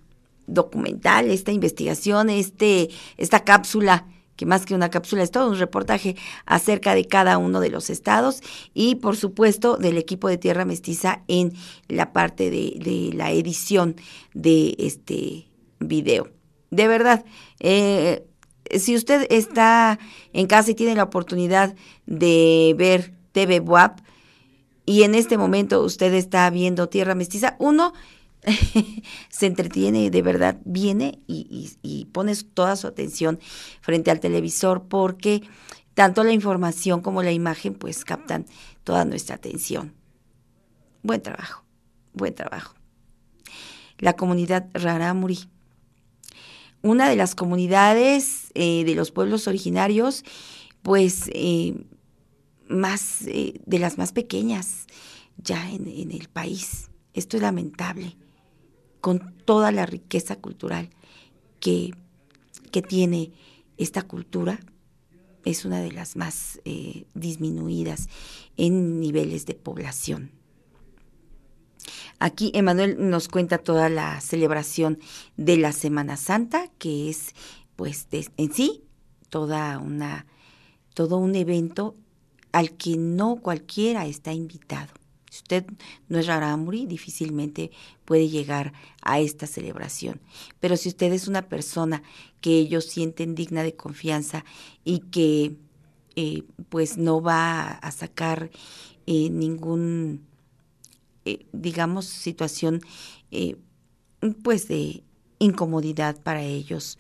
documental, 0.47 1.31
esta 1.31 1.51
investigación, 1.51 2.29
este, 2.29 2.91
esta 3.17 3.41
cápsula 3.41 4.07
que 4.37 4.45
más 4.45 4.67
que 4.67 4.75
una 4.75 4.91
cápsula 4.91 5.23
es 5.23 5.31
todo 5.31 5.49
un 5.49 5.59
reportaje 5.59 6.15
acerca 6.45 6.95
de 6.95 7.07
cada 7.07 7.39
uno 7.39 7.61
de 7.61 7.71
los 7.71 7.89
estados 7.89 8.43
y 8.75 8.97
por 8.97 9.17
supuesto 9.17 9.79
del 9.79 9.97
equipo 9.97 10.29
de 10.29 10.37
Tierra 10.37 10.67
Mestiza 10.67 11.23
en 11.27 11.55
la 11.89 12.13
parte 12.13 12.51
de, 12.51 13.13
la 13.15 13.33
edición 13.33 13.97
de 14.35 14.75
este 14.79 15.49
video. 15.79 16.29
De 16.71 16.87
verdad, 16.87 17.25
eh, 17.61 18.27
si 18.71 18.97
usted 18.97 19.27
está 19.31 19.99
en 20.33 20.47
casa 20.47 20.71
y 20.71 20.75
tiene 20.75 20.95
la 20.95 21.05
oportunidad 21.05 21.75
de 22.07 22.75
ver 22.77 23.15
TV 23.33 23.61
WAP 23.61 24.01
y 24.87 25.03
en 25.03 25.15
este 25.15 25.39
momento 25.39 25.83
usted 25.83 26.13
está 26.15 26.49
viendo 26.51 26.89
Tierra 26.89 27.15
Mestiza, 27.15 27.57
uno, 27.59 27.93
se 29.29 29.47
entretiene, 29.47 30.11
de 30.11 30.23
verdad, 30.23 30.59
viene 30.65 31.21
y, 31.27 31.71
y, 31.83 32.05
pone 32.07 32.35
toda 32.37 32.77
su 32.77 32.87
atención 32.87 33.39
frente 33.81 34.11
al 34.11 34.21
televisor 34.21 34.85
porque 34.87 35.43
tanto 35.95 36.25
la 36.25 36.33
información 36.33 37.01
como 37.01 37.23
la 37.23 37.33
imagen 37.33 37.75
pues 37.75 38.05
captan 38.05 38.45
toda 38.83 39.05
nuestra 39.05 39.37
atención. 39.37 39.95
Buen 41.03 41.23
trabajo, 41.23 41.65
buen 42.13 42.35
trabajo. 42.35 42.75
La 43.99 44.15
comunidad 44.15 44.69
Raramuri, 44.75 45.49
una 46.85 47.09
de 47.09 47.17
las 47.17 47.35
comunidades 47.35 48.53
eh, 48.55 48.85
de 48.85 48.95
los 48.95 49.11
pueblos 49.11 49.49
originarios, 49.49 50.23
pues 50.83 51.31
eh, 51.33 51.75
más 52.69 53.23
eh, 53.27 53.59
de 53.65 53.79
las 53.79 53.97
más 53.97 54.13
pequeñas 54.13 54.87
ya 55.39 55.71
en 55.71 56.13
el 56.13 56.29
país. 56.29 56.91
Esto 57.15 57.39
es 57.39 57.43
lamentable 57.43 58.17
con 59.01 59.35
toda 59.47 59.73
la 59.73 59.87
riqueza 59.87 60.37
cultural 60.37 60.91
que, 61.59 61.93
que 62.71 62.83
tiene 62.83 63.33
esta 63.79 64.03
cultura, 64.03 64.61
es 65.45 65.65
una 65.65 65.81
de 65.81 65.91
las 65.91 66.17
más 66.17 66.61
disminuidas 67.15 68.09
en 68.57 69.01
niveles 69.01 69.47
de 69.47 69.55
población. 69.55 70.33
Aquí 72.19 72.51
Emanuel 72.55 72.97
nos 72.99 73.29
cuenta 73.29 73.59
toda 73.59 73.89
la 73.89 74.21
celebración 74.21 74.99
de 75.37 75.57
la 75.57 75.73
Semana 75.73 76.17
Santa, 76.17 76.71
que 76.79 77.11
es 77.11 77.35
pues 77.77 78.07
en 78.13 78.53
sí 78.53 78.83
toda 79.29 79.79
una 79.79 80.27
todo 80.95 81.17
un 81.17 81.35
evento 81.35 81.97
al 82.53 82.73
que 82.73 82.97
no 82.97 83.37
cualquiera 83.37 84.07
está 84.07 84.33
invitado. 84.33 84.93
Si 85.29 85.39
usted 85.39 85.67
no 86.09 86.21
es 86.21 86.29
rarámuri, 86.29 86.87
difícilmente 86.87 87.73
puede 88.05 88.29
llegar 88.29 88.73
a 89.03 89.19
esta 89.19 89.49
celebración. 89.49 90.21
Pero 90.61 90.77
si 90.77 90.89
usted 90.89 91.13
es 91.13 91.27
una 91.27 91.49
persona 91.49 92.05
que 92.41 92.57
ellos 92.57 92.85
sienten 92.85 93.35
digna 93.35 93.65
de 93.65 93.75
confianza 93.75 94.45
y 94.85 95.01
que 95.01 95.57
eh, 96.15 96.45
pues 96.69 96.97
no 96.97 97.21
va 97.21 97.73
a 97.73 97.91
sacar 97.91 98.53
eh, 99.07 99.29
ningún, 99.31 100.25
eh, 101.25 101.47
digamos, 101.53 102.07
situación 102.07 102.81
pues 104.43 104.69
de 104.69 105.03
incomodidad 105.39 106.23
para 106.23 106.43
ellos 106.43 106.99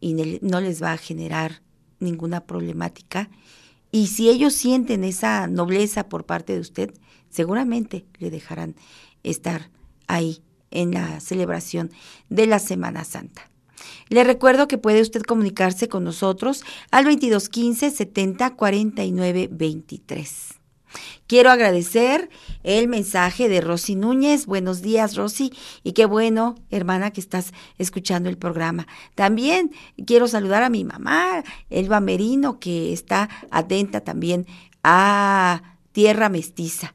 y 0.00 0.14
no 0.42 0.60
les 0.60 0.82
va 0.82 0.92
a 0.92 0.98
generar 0.98 1.62
ninguna 1.98 2.46
problemática. 2.46 3.30
Y 3.92 4.06
si 4.08 4.28
ellos 4.28 4.54
sienten 4.54 5.04
esa 5.04 5.46
nobleza 5.46 6.08
por 6.08 6.24
parte 6.24 6.54
de 6.54 6.60
usted, 6.60 6.94
seguramente 7.28 8.06
le 8.18 8.30
dejarán 8.30 8.76
estar 9.22 9.70
ahí 10.06 10.42
en 10.70 10.92
la 10.92 11.20
celebración 11.20 11.90
de 12.28 12.46
la 12.46 12.58
Semana 12.58 13.04
Santa. 13.04 13.50
Le 14.08 14.24
recuerdo 14.24 14.68
que 14.68 14.78
puede 14.78 15.00
usted 15.00 15.22
comunicarse 15.22 15.88
con 15.88 16.04
nosotros 16.04 16.64
al 16.90 17.04
2215 17.04 17.90
70 17.90 18.56
49 18.56 19.48
23. 19.50 20.59
Quiero 21.26 21.50
agradecer 21.50 22.30
el 22.62 22.88
mensaje 22.88 23.48
de 23.48 23.60
Rosy 23.60 23.94
Núñez. 23.94 24.46
Buenos 24.46 24.82
días, 24.82 25.16
Rosy. 25.16 25.52
Y 25.82 25.92
qué 25.92 26.06
bueno, 26.06 26.56
hermana, 26.70 27.12
que 27.12 27.20
estás 27.20 27.52
escuchando 27.78 28.28
el 28.28 28.38
programa. 28.38 28.86
También 29.14 29.70
quiero 30.06 30.28
saludar 30.28 30.62
a 30.62 30.70
mi 30.70 30.84
mamá, 30.84 31.44
Elba 31.68 32.00
Merino, 32.00 32.58
que 32.58 32.92
está 32.92 33.28
atenta 33.50 34.00
también 34.00 34.46
a 34.82 35.76
Tierra 35.92 36.28
Mestiza. 36.28 36.94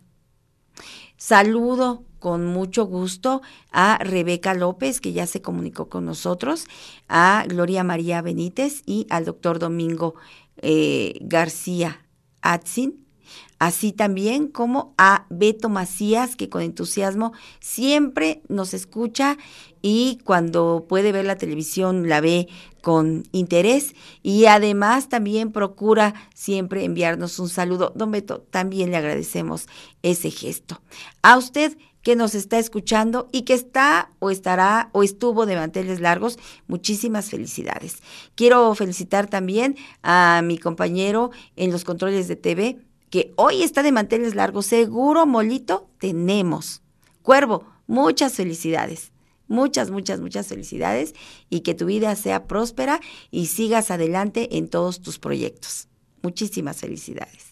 Saludo 1.18 2.04
con 2.20 2.46
mucho 2.46 2.86
gusto 2.86 3.42
a 3.72 4.00
Rebeca 4.00 4.54
López, 4.54 5.00
que 5.00 5.14
ya 5.14 5.28
se 5.28 5.42
comunicó 5.42 5.90
con 5.90 6.06
nosotros, 6.06 6.66
a 7.08 7.46
Gloria 7.48 7.84
María 7.84 8.22
Benítez 8.22 8.82
y 8.86 9.06
al 9.10 9.26
doctor 9.26 9.60
Domingo 9.60 10.16
eh, 10.58 11.20
García 11.22 12.06
Atzin, 12.42 13.05
así 13.66 13.92
también 13.92 14.48
como 14.48 14.94
a 14.98 15.26
Beto 15.30 15.70
Macías, 15.70 16.36
que 16.36 16.50
con 16.50 16.62
entusiasmo 16.62 17.34
siempre 17.60 18.44
nos 18.48 18.76
escucha 18.76 19.38
y 19.82 20.20
cuando 20.24 20.86
puede 20.88 21.12
ver 21.12 21.26
la 21.26 21.38
televisión 21.38 22.08
la 22.08 22.22
ve 22.22 22.48
con 22.82 23.24
interés 23.32 23.96
y 24.22 24.46
además 24.46 25.10
también 25.10 25.52
procura 25.52 26.14
siempre 26.36 26.84
enviarnos 26.84 27.40
un 27.40 27.50
saludo. 27.50 27.92
Don 27.96 28.12
Beto, 28.12 28.46
también 28.52 28.92
le 28.92 28.98
agradecemos 28.98 29.66
ese 30.04 30.30
gesto. 30.30 30.82
A 31.24 31.38
usted 31.38 31.76
que 32.04 32.16
nos 32.16 32.36
está 32.36 32.60
escuchando 32.60 33.28
y 33.32 33.42
que 33.42 33.56
está 33.56 34.12
o 34.20 34.30
estará 34.30 34.92
o 34.92 35.02
estuvo 35.02 35.48
de 35.48 35.56
manteles 35.56 36.00
largos, 36.00 36.38
muchísimas 36.68 37.32
felicidades. 37.32 38.04
Quiero 38.36 38.76
felicitar 38.76 39.28
también 39.28 39.76
a 40.04 40.44
mi 40.44 40.60
compañero 40.60 41.32
en 41.56 41.72
los 41.72 41.84
controles 41.84 42.28
de 42.28 42.36
TV, 42.36 42.78
que 43.16 43.32
hoy 43.38 43.64
está 43.64 43.82
de 43.82 43.94
manteles 43.94 44.36
largos. 44.36 44.66
Seguro, 44.66 45.26
Molito, 45.26 45.90
tenemos. 46.00 46.82
Cuervo, 47.22 47.66
muchas 47.88 48.34
felicidades. 48.34 49.14
Muchas, 49.48 49.90
muchas, 49.90 50.20
muchas 50.20 50.48
felicidades 50.48 51.14
y 51.50 51.62
que 51.62 51.74
tu 51.74 51.86
vida 51.86 52.14
sea 52.18 52.46
próspera 52.46 53.00
y 53.32 53.46
sigas 53.46 53.90
adelante 53.90 54.58
en 54.58 54.68
todos 54.68 55.02
tus 55.02 55.18
proyectos. 55.18 55.88
Muchísimas 56.24 56.82
felicidades. 56.82 57.52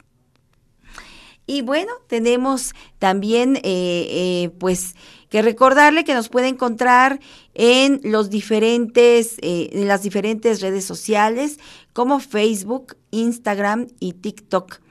Y 1.48 1.62
bueno, 1.62 1.94
tenemos 2.08 2.74
también, 3.00 3.56
eh, 3.56 3.62
eh, 3.64 4.52
pues, 4.60 4.96
que 5.30 5.42
recordarle 5.42 6.04
que 6.04 6.14
nos 6.14 6.28
puede 6.28 6.50
encontrar 6.50 7.22
en 7.54 8.02
los 8.04 8.30
diferentes, 8.30 9.38
eh, 9.42 9.70
en 9.72 9.88
las 9.88 10.04
diferentes 10.04 10.60
redes 10.60 10.84
sociales 10.84 11.58
como 11.94 12.20
Facebook, 12.20 12.98
Instagram 13.12 13.88
y 14.02 14.12
TikTok. 14.12 14.83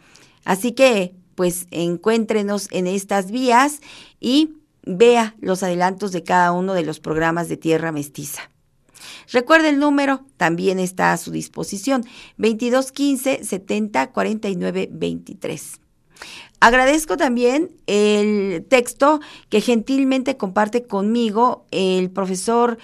Así 0.44 0.72
que, 0.72 1.14
pues, 1.34 1.66
encuéntrenos 1.70 2.68
en 2.70 2.86
estas 2.86 3.30
vías 3.30 3.80
y 4.20 4.54
vea 4.84 5.34
los 5.40 5.62
adelantos 5.62 6.12
de 6.12 6.22
cada 6.22 6.52
uno 6.52 6.74
de 6.74 6.84
los 6.84 7.00
programas 7.00 7.48
de 7.48 7.56
Tierra 7.56 7.92
Mestiza. 7.92 8.50
Recuerde 9.30 9.68
el 9.68 9.78
número, 9.78 10.24
también 10.36 10.78
está 10.78 11.12
a 11.12 11.16
su 11.16 11.30
disposición, 11.30 12.02
2215 12.36 13.44
70 13.44 14.12
49 14.12 14.88
23. 14.92 15.80
Agradezco 16.60 17.16
también 17.16 17.72
el 17.86 18.64
texto 18.68 19.20
que 19.48 19.60
gentilmente 19.60 20.36
comparte 20.36 20.84
conmigo 20.86 21.66
el 21.72 22.10
profesor 22.10 22.78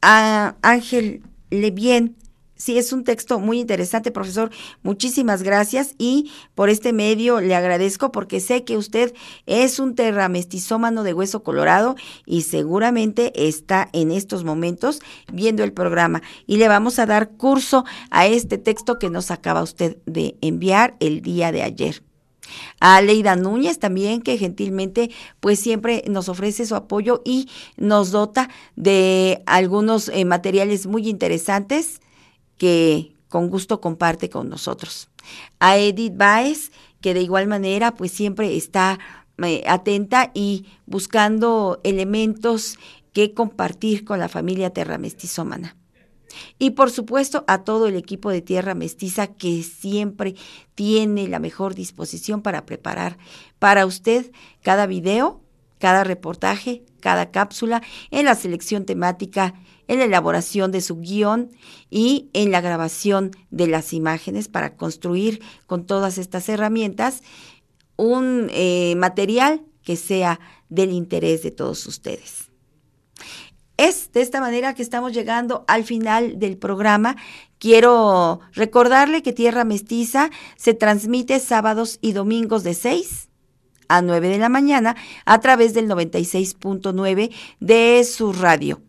ah, 0.00 0.54
Ángel 0.62 1.22
Levien 1.50 2.16
Sí, 2.62 2.78
es 2.78 2.92
un 2.92 3.02
texto 3.02 3.40
muy 3.40 3.58
interesante, 3.58 4.12
profesor. 4.12 4.52
Muchísimas 4.84 5.42
gracias 5.42 5.96
y 5.98 6.30
por 6.54 6.70
este 6.70 6.92
medio 6.92 7.40
le 7.40 7.56
agradezco 7.56 8.12
porque 8.12 8.38
sé 8.38 8.62
que 8.62 8.76
usted 8.76 9.12
es 9.46 9.80
un 9.80 9.96
terramestizómano 9.96 11.02
de 11.02 11.12
hueso 11.12 11.42
colorado 11.42 11.96
y 12.24 12.42
seguramente 12.42 13.48
está 13.48 13.88
en 13.92 14.12
estos 14.12 14.44
momentos 14.44 15.00
viendo 15.32 15.64
el 15.64 15.72
programa. 15.72 16.22
Y 16.46 16.58
le 16.58 16.68
vamos 16.68 17.00
a 17.00 17.06
dar 17.06 17.30
curso 17.30 17.84
a 18.12 18.28
este 18.28 18.58
texto 18.58 19.00
que 19.00 19.10
nos 19.10 19.32
acaba 19.32 19.64
usted 19.64 19.96
de 20.06 20.36
enviar 20.40 20.94
el 21.00 21.20
día 21.20 21.50
de 21.50 21.64
ayer. 21.64 22.04
A 22.78 23.02
Leida 23.02 23.34
Núñez 23.34 23.80
también, 23.80 24.22
que 24.22 24.38
gentilmente 24.38 25.10
pues 25.40 25.58
siempre 25.58 26.04
nos 26.06 26.28
ofrece 26.28 26.64
su 26.64 26.76
apoyo 26.76 27.22
y 27.24 27.48
nos 27.76 28.12
dota 28.12 28.50
de 28.76 29.42
algunos 29.46 30.10
eh, 30.10 30.24
materiales 30.24 30.86
muy 30.86 31.08
interesantes 31.08 31.98
que 32.62 33.16
con 33.28 33.50
gusto 33.50 33.80
comparte 33.80 34.30
con 34.30 34.48
nosotros. 34.48 35.08
A 35.58 35.78
Edith 35.78 36.16
Baez, 36.16 36.70
que 37.00 37.12
de 37.12 37.20
igual 37.20 37.48
manera 37.48 37.92
pues 37.92 38.12
siempre 38.12 38.56
está 38.56 39.00
eh, 39.42 39.64
atenta 39.66 40.30
y 40.32 40.66
buscando 40.86 41.80
elementos 41.82 42.78
que 43.12 43.34
compartir 43.34 44.04
con 44.04 44.20
la 44.20 44.28
familia 44.28 44.70
Terra 44.70 44.96
Mestizómana. 44.96 45.76
Y 46.56 46.70
por 46.70 46.92
supuesto 46.92 47.42
a 47.48 47.64
todo 47.64 47.88
el 47.88 47.96
equipo 47.96 48.30
de 48.30 48.42
Tierra 48.42 48.76
Mestiza 48.76 49.26
que 49.26 49.64
siempre 49.64 50.36
tiene 50.76 51.26
la 51.26 51.40
mejor 51.40 51.74
disposición 51.74 52.42
para 52.42 52.64
preparar 52.64 53.18
para 53.58 53.86
usted 53.86 54.30
cada 54.62 54.86
video 54.86 55.42
cada 55.82 56.04
reportaje, 56.04 56.84
cada 57.00 57.32
cápsula, 57.32 57.82
en 58.12 58.26
la 58.26 58.36
selección 58.36 58.84
temática, 58.84 59.54
en 59.92 59.98
la 59.98 60.06
elaboración 60.06 60.72
de 60.72 60.80
su 60.80 60.96
guion 61.00 61.50
y 61.90 62.30
en 62.32 62.50
la 62.50 62.60
grabación 62.60 63.30
de 63.50 63.66
las 63.66 63.92
imágenes 63.92 64.48
para 64.48 64.74
construir 64.74 65.42
con 65.66 65.84
todas 65.84 66.16
estas 66.16 66.48
herramientas 66.48 67.22
un 67.96 68.48
eh, 68.50 68.94
material 68.96 69.62
que 69.82 69.96
sea 69.96 70.40
del 70.70 70.92
interés 70.92 71.42
de 71.42 71.50
todos 71.50 71.86
ustedes. 71.86 72.50
Es 73.76 74.12
de 74.12 74.22
esta 74.22 74.40
manera 74.40 74.74
que 74.74 74.82
estamos 74.82 75.12
llegando 75.12 75.64
al 75.68 75.84
final 75.84 76.38
del 76.38 76.56
programa. 76.56 77.16
Quiero 77.58 78.40
recordarle 78.52 79.22
que 79.22 79.32
Tierra 79.32 79.64
Mestiza 79.64 80.30
se 80.56 80.72
transmite 80.72 81.38
sábados 81.38 81.98
y 82.00 82.12
domingos 82.12 82.64
de 82.64 82.74
6 82.74 83.28
a 83.88 84.00
9 84.00 84.28
de 84.28 84.38
la 84.38 84.48
mañana 84.48 84.96
a 85.26 85.40
través 85.40 85.74
del 85.74 85.88
96.9 85.88 87.30
de 87.60 88.04
su 88.04 88.32
radio 88.32 88.80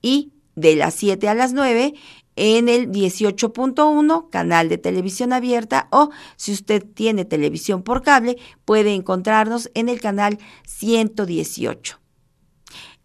y 0.00 0.32
de 0.54 0.76
las 0.76 0.94
7 0.94 1.28
a 1.28 1.34
las 1.34 1.52
9 1.52 1.94
en 2.36 2.68
el 2.68 2.90
18.1 2.90 4.30
canal 4.30 4.68
de 4.68 4.78
televisión 4.78 5.32
abierta 5.32 5.88
o 5.90 6.10
si 6.36 6.52
usted 6.52 6.84
tiene 6.84 7.24
televisión 7.24 7.82
por 7.82 8.02
cable 8.02 8.38
puede 8.64 8.94
encontrarnos 8.94 9.70
en 9.74 9.88
el 9.88 10.00
canal 10.00 10.38
118. 10.66 11.98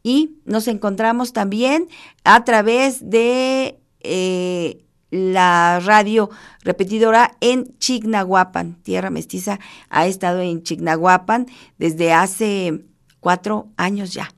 Y 0.03 0.37
nos 0.45 0.67
encontramos 0.67 1.33
también 1.33 1.89
a 2.23 2.45
través 2.45 3.09
de 3.09 3.79
eh, 3.99 4.85
la 5.09 5.81
radio 5.83 6.29
repetidora 6.61 7.35
en 7.41 7.77
Chignahuapan. 7.77 8.75
Tierra 8.83 9.09
Mestiza 9.09 9.59
ha 9.89 10.07
estado 10.07 10.39
en 10.39 10.63
Chignahuapan 10.63 11.47
desde 11.77 12.13
hace 12.13 12.85
cuatro 13.19 13.67
años 13.75 14.13
ya. 14.13 14.36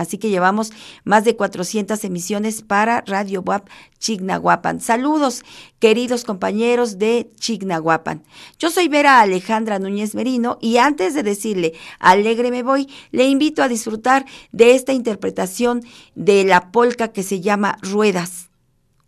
Así 0.00 0.16
que 0.16 0.30
llevamos 0.30 0.72
más 1.04 1.24
de 1.24 1.36
400 1.36 2.02
emisiones 2.04 2.62
para 2.62 3.02
Radio 3.02 3.42
WAP 3.42 3.68
Chignahuapan. 3.98 4.80
Saludos, 4.80 5.42
queridos 5.78 6.24
compañeros 6.24 6.98
de 6.98 7.30
Chignahuapan. 7.38 8.22
Yo 8.58 8.70
soy 8.70 8.88
Vera 8.88 9.20
Alejandra 9.20 9.78
Núñez 9.78 10.14
Merino 10.14 10.56
y 10.62 10.78
antes 10.78 11.12
de 11.12 11.22
decirle 11.22 11.74
alegre 11.98 12.50
me 12.50 12.62
voy, 12.62 12.88
le 13.10 13.28
invito 13.28 13.62
a 13.62 13.68
disfrutar 13.68 14.24
de 14.52 14.74
esta 14.74 14.94
interpretación 14.94 15.82
de 16.14 16.44
la 16.44 16.72
polca 16.72 17.08
que 17.08 17.22
se 17.22 17.42
llama 17.42 17.76
Ruedas. 17.82 18.48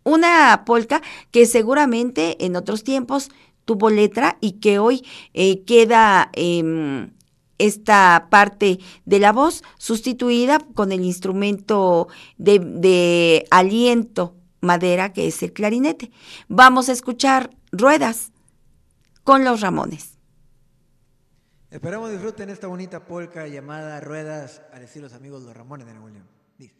Una 0.03 0.63
polca 0.63 1.01
que 1.31 1.47
seguramente 1.47 2.45
en 2.45 2.55
otros 2.55 2.83
tiempos 2.83 3.31
tuvo 3.65 3.89
letra 3.89 4.37
y 4.41 4.59
que 4.59 4.77
hoy 4.77 5.03
eh, 5.33 5.63
queda 5.63 6.29
eh, 6.33 7.09
esta 7.65 8.27
parte 8.29 8.79
de 9.05 9.19
la 9.19 9.31
voz 9.31 9.63
sustituida 9.77 10.59
con 10.73 10.91
el 10.91 11.03
instrumento 11.03 12.07
de, 12.37 12.59
de 12.59 13.45
aliento 13.51 14.35
madera 14.61 15.13
que 15.13 15.27
es 15.27 15.43
el 15.43 15.53
clarinete. 15.53 16.11
Vamos 16.47 16.89
a 16.89 16.93
escuchar 16.93 17.49
ruedas 17.71 18.31
con 19.23 19.43
los 19.43 19.61
Ramones. 19.61 20.17
Esperamos 21.69 22.11
disfruten 22.11 22.49
esta 22.49 22.67
bonita 22.67 23.05
polca 23.05 23.47
llamada 23.47 23.99
Ruedas, 23.99 24.61
a 24.71 24.79
decir 24.79 25.01
los 25.01 25.13
amigos 25.13 25.41
los 25.43 25.55
Ramones 25.55 25.87
de 25.87 25.93
Nuevo 25.93 26.09
León. 26.09 26.27
Dice. 26.57 26.75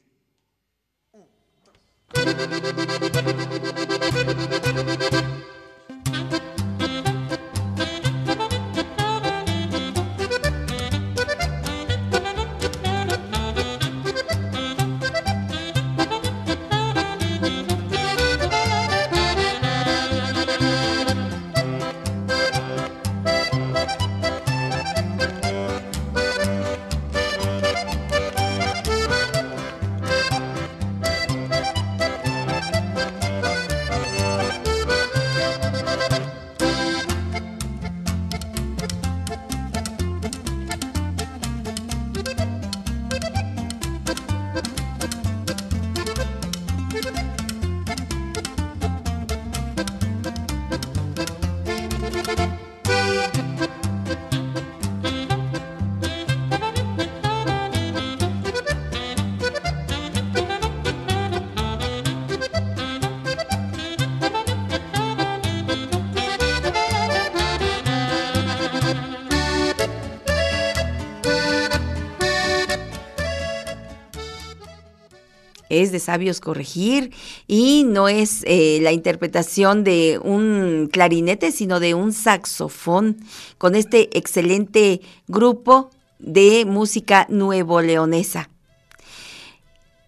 Es 75.82 75.91
de 75.91 76.00
sabios 76.00 76.40
corregir 76.40 77.12
y 77.48 77.84
no 77.84 78.08
es 78.08 78.44
eh, 78.45 78.80
la 78.82 78.91
interpretación 78.91 79.84
de 79.84 80.20
un 80.24 80.90
clarinete, 80.91 81.52
sino 81.52 81.80
de 81.80 81.94
un 81.94 82.14
saxofón 82.14 83.18
con 83.58 83.76
este 83.76 84.18
excelente 84.18 85.02
grupo 85.28 85.90
de 86.20 86.66
música 86.66 87.26
nuevo 87.30 87.82
leonesa. 87.82 88.50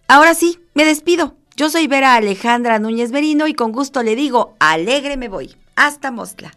Ahora 0.08 0.34
sí, 0.34 0.60
me 0.74 0.84
despido. 0.84 1.34
Yo 1.56 1.70
soy 1.70 1.86
Vera 1.86 2.14
Alejandra 2.14 2.78
Núñez 2.78 3.12
Merino 3.12 3.48
y 3.48 3.54
con 3.54 3.72
gusto 3.72 4.02
le 4.02 4.14
digo, 4.14 4.56
alegre 4.60 5.16
me 5.16 5.28
voy. 5.28 5.56
Hasta 5.74 6.10
Mostla. 6.10 6.52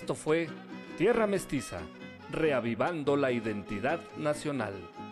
Esto 0.00 0.16
fue 0.16 0.48
Tierra 0.98 1.28
Mestiza, 1.28 1.78
reavivando 2.32 3.14
la 3.14 3.30
identidad 3.30 4.00
nacional. 4.16 4.74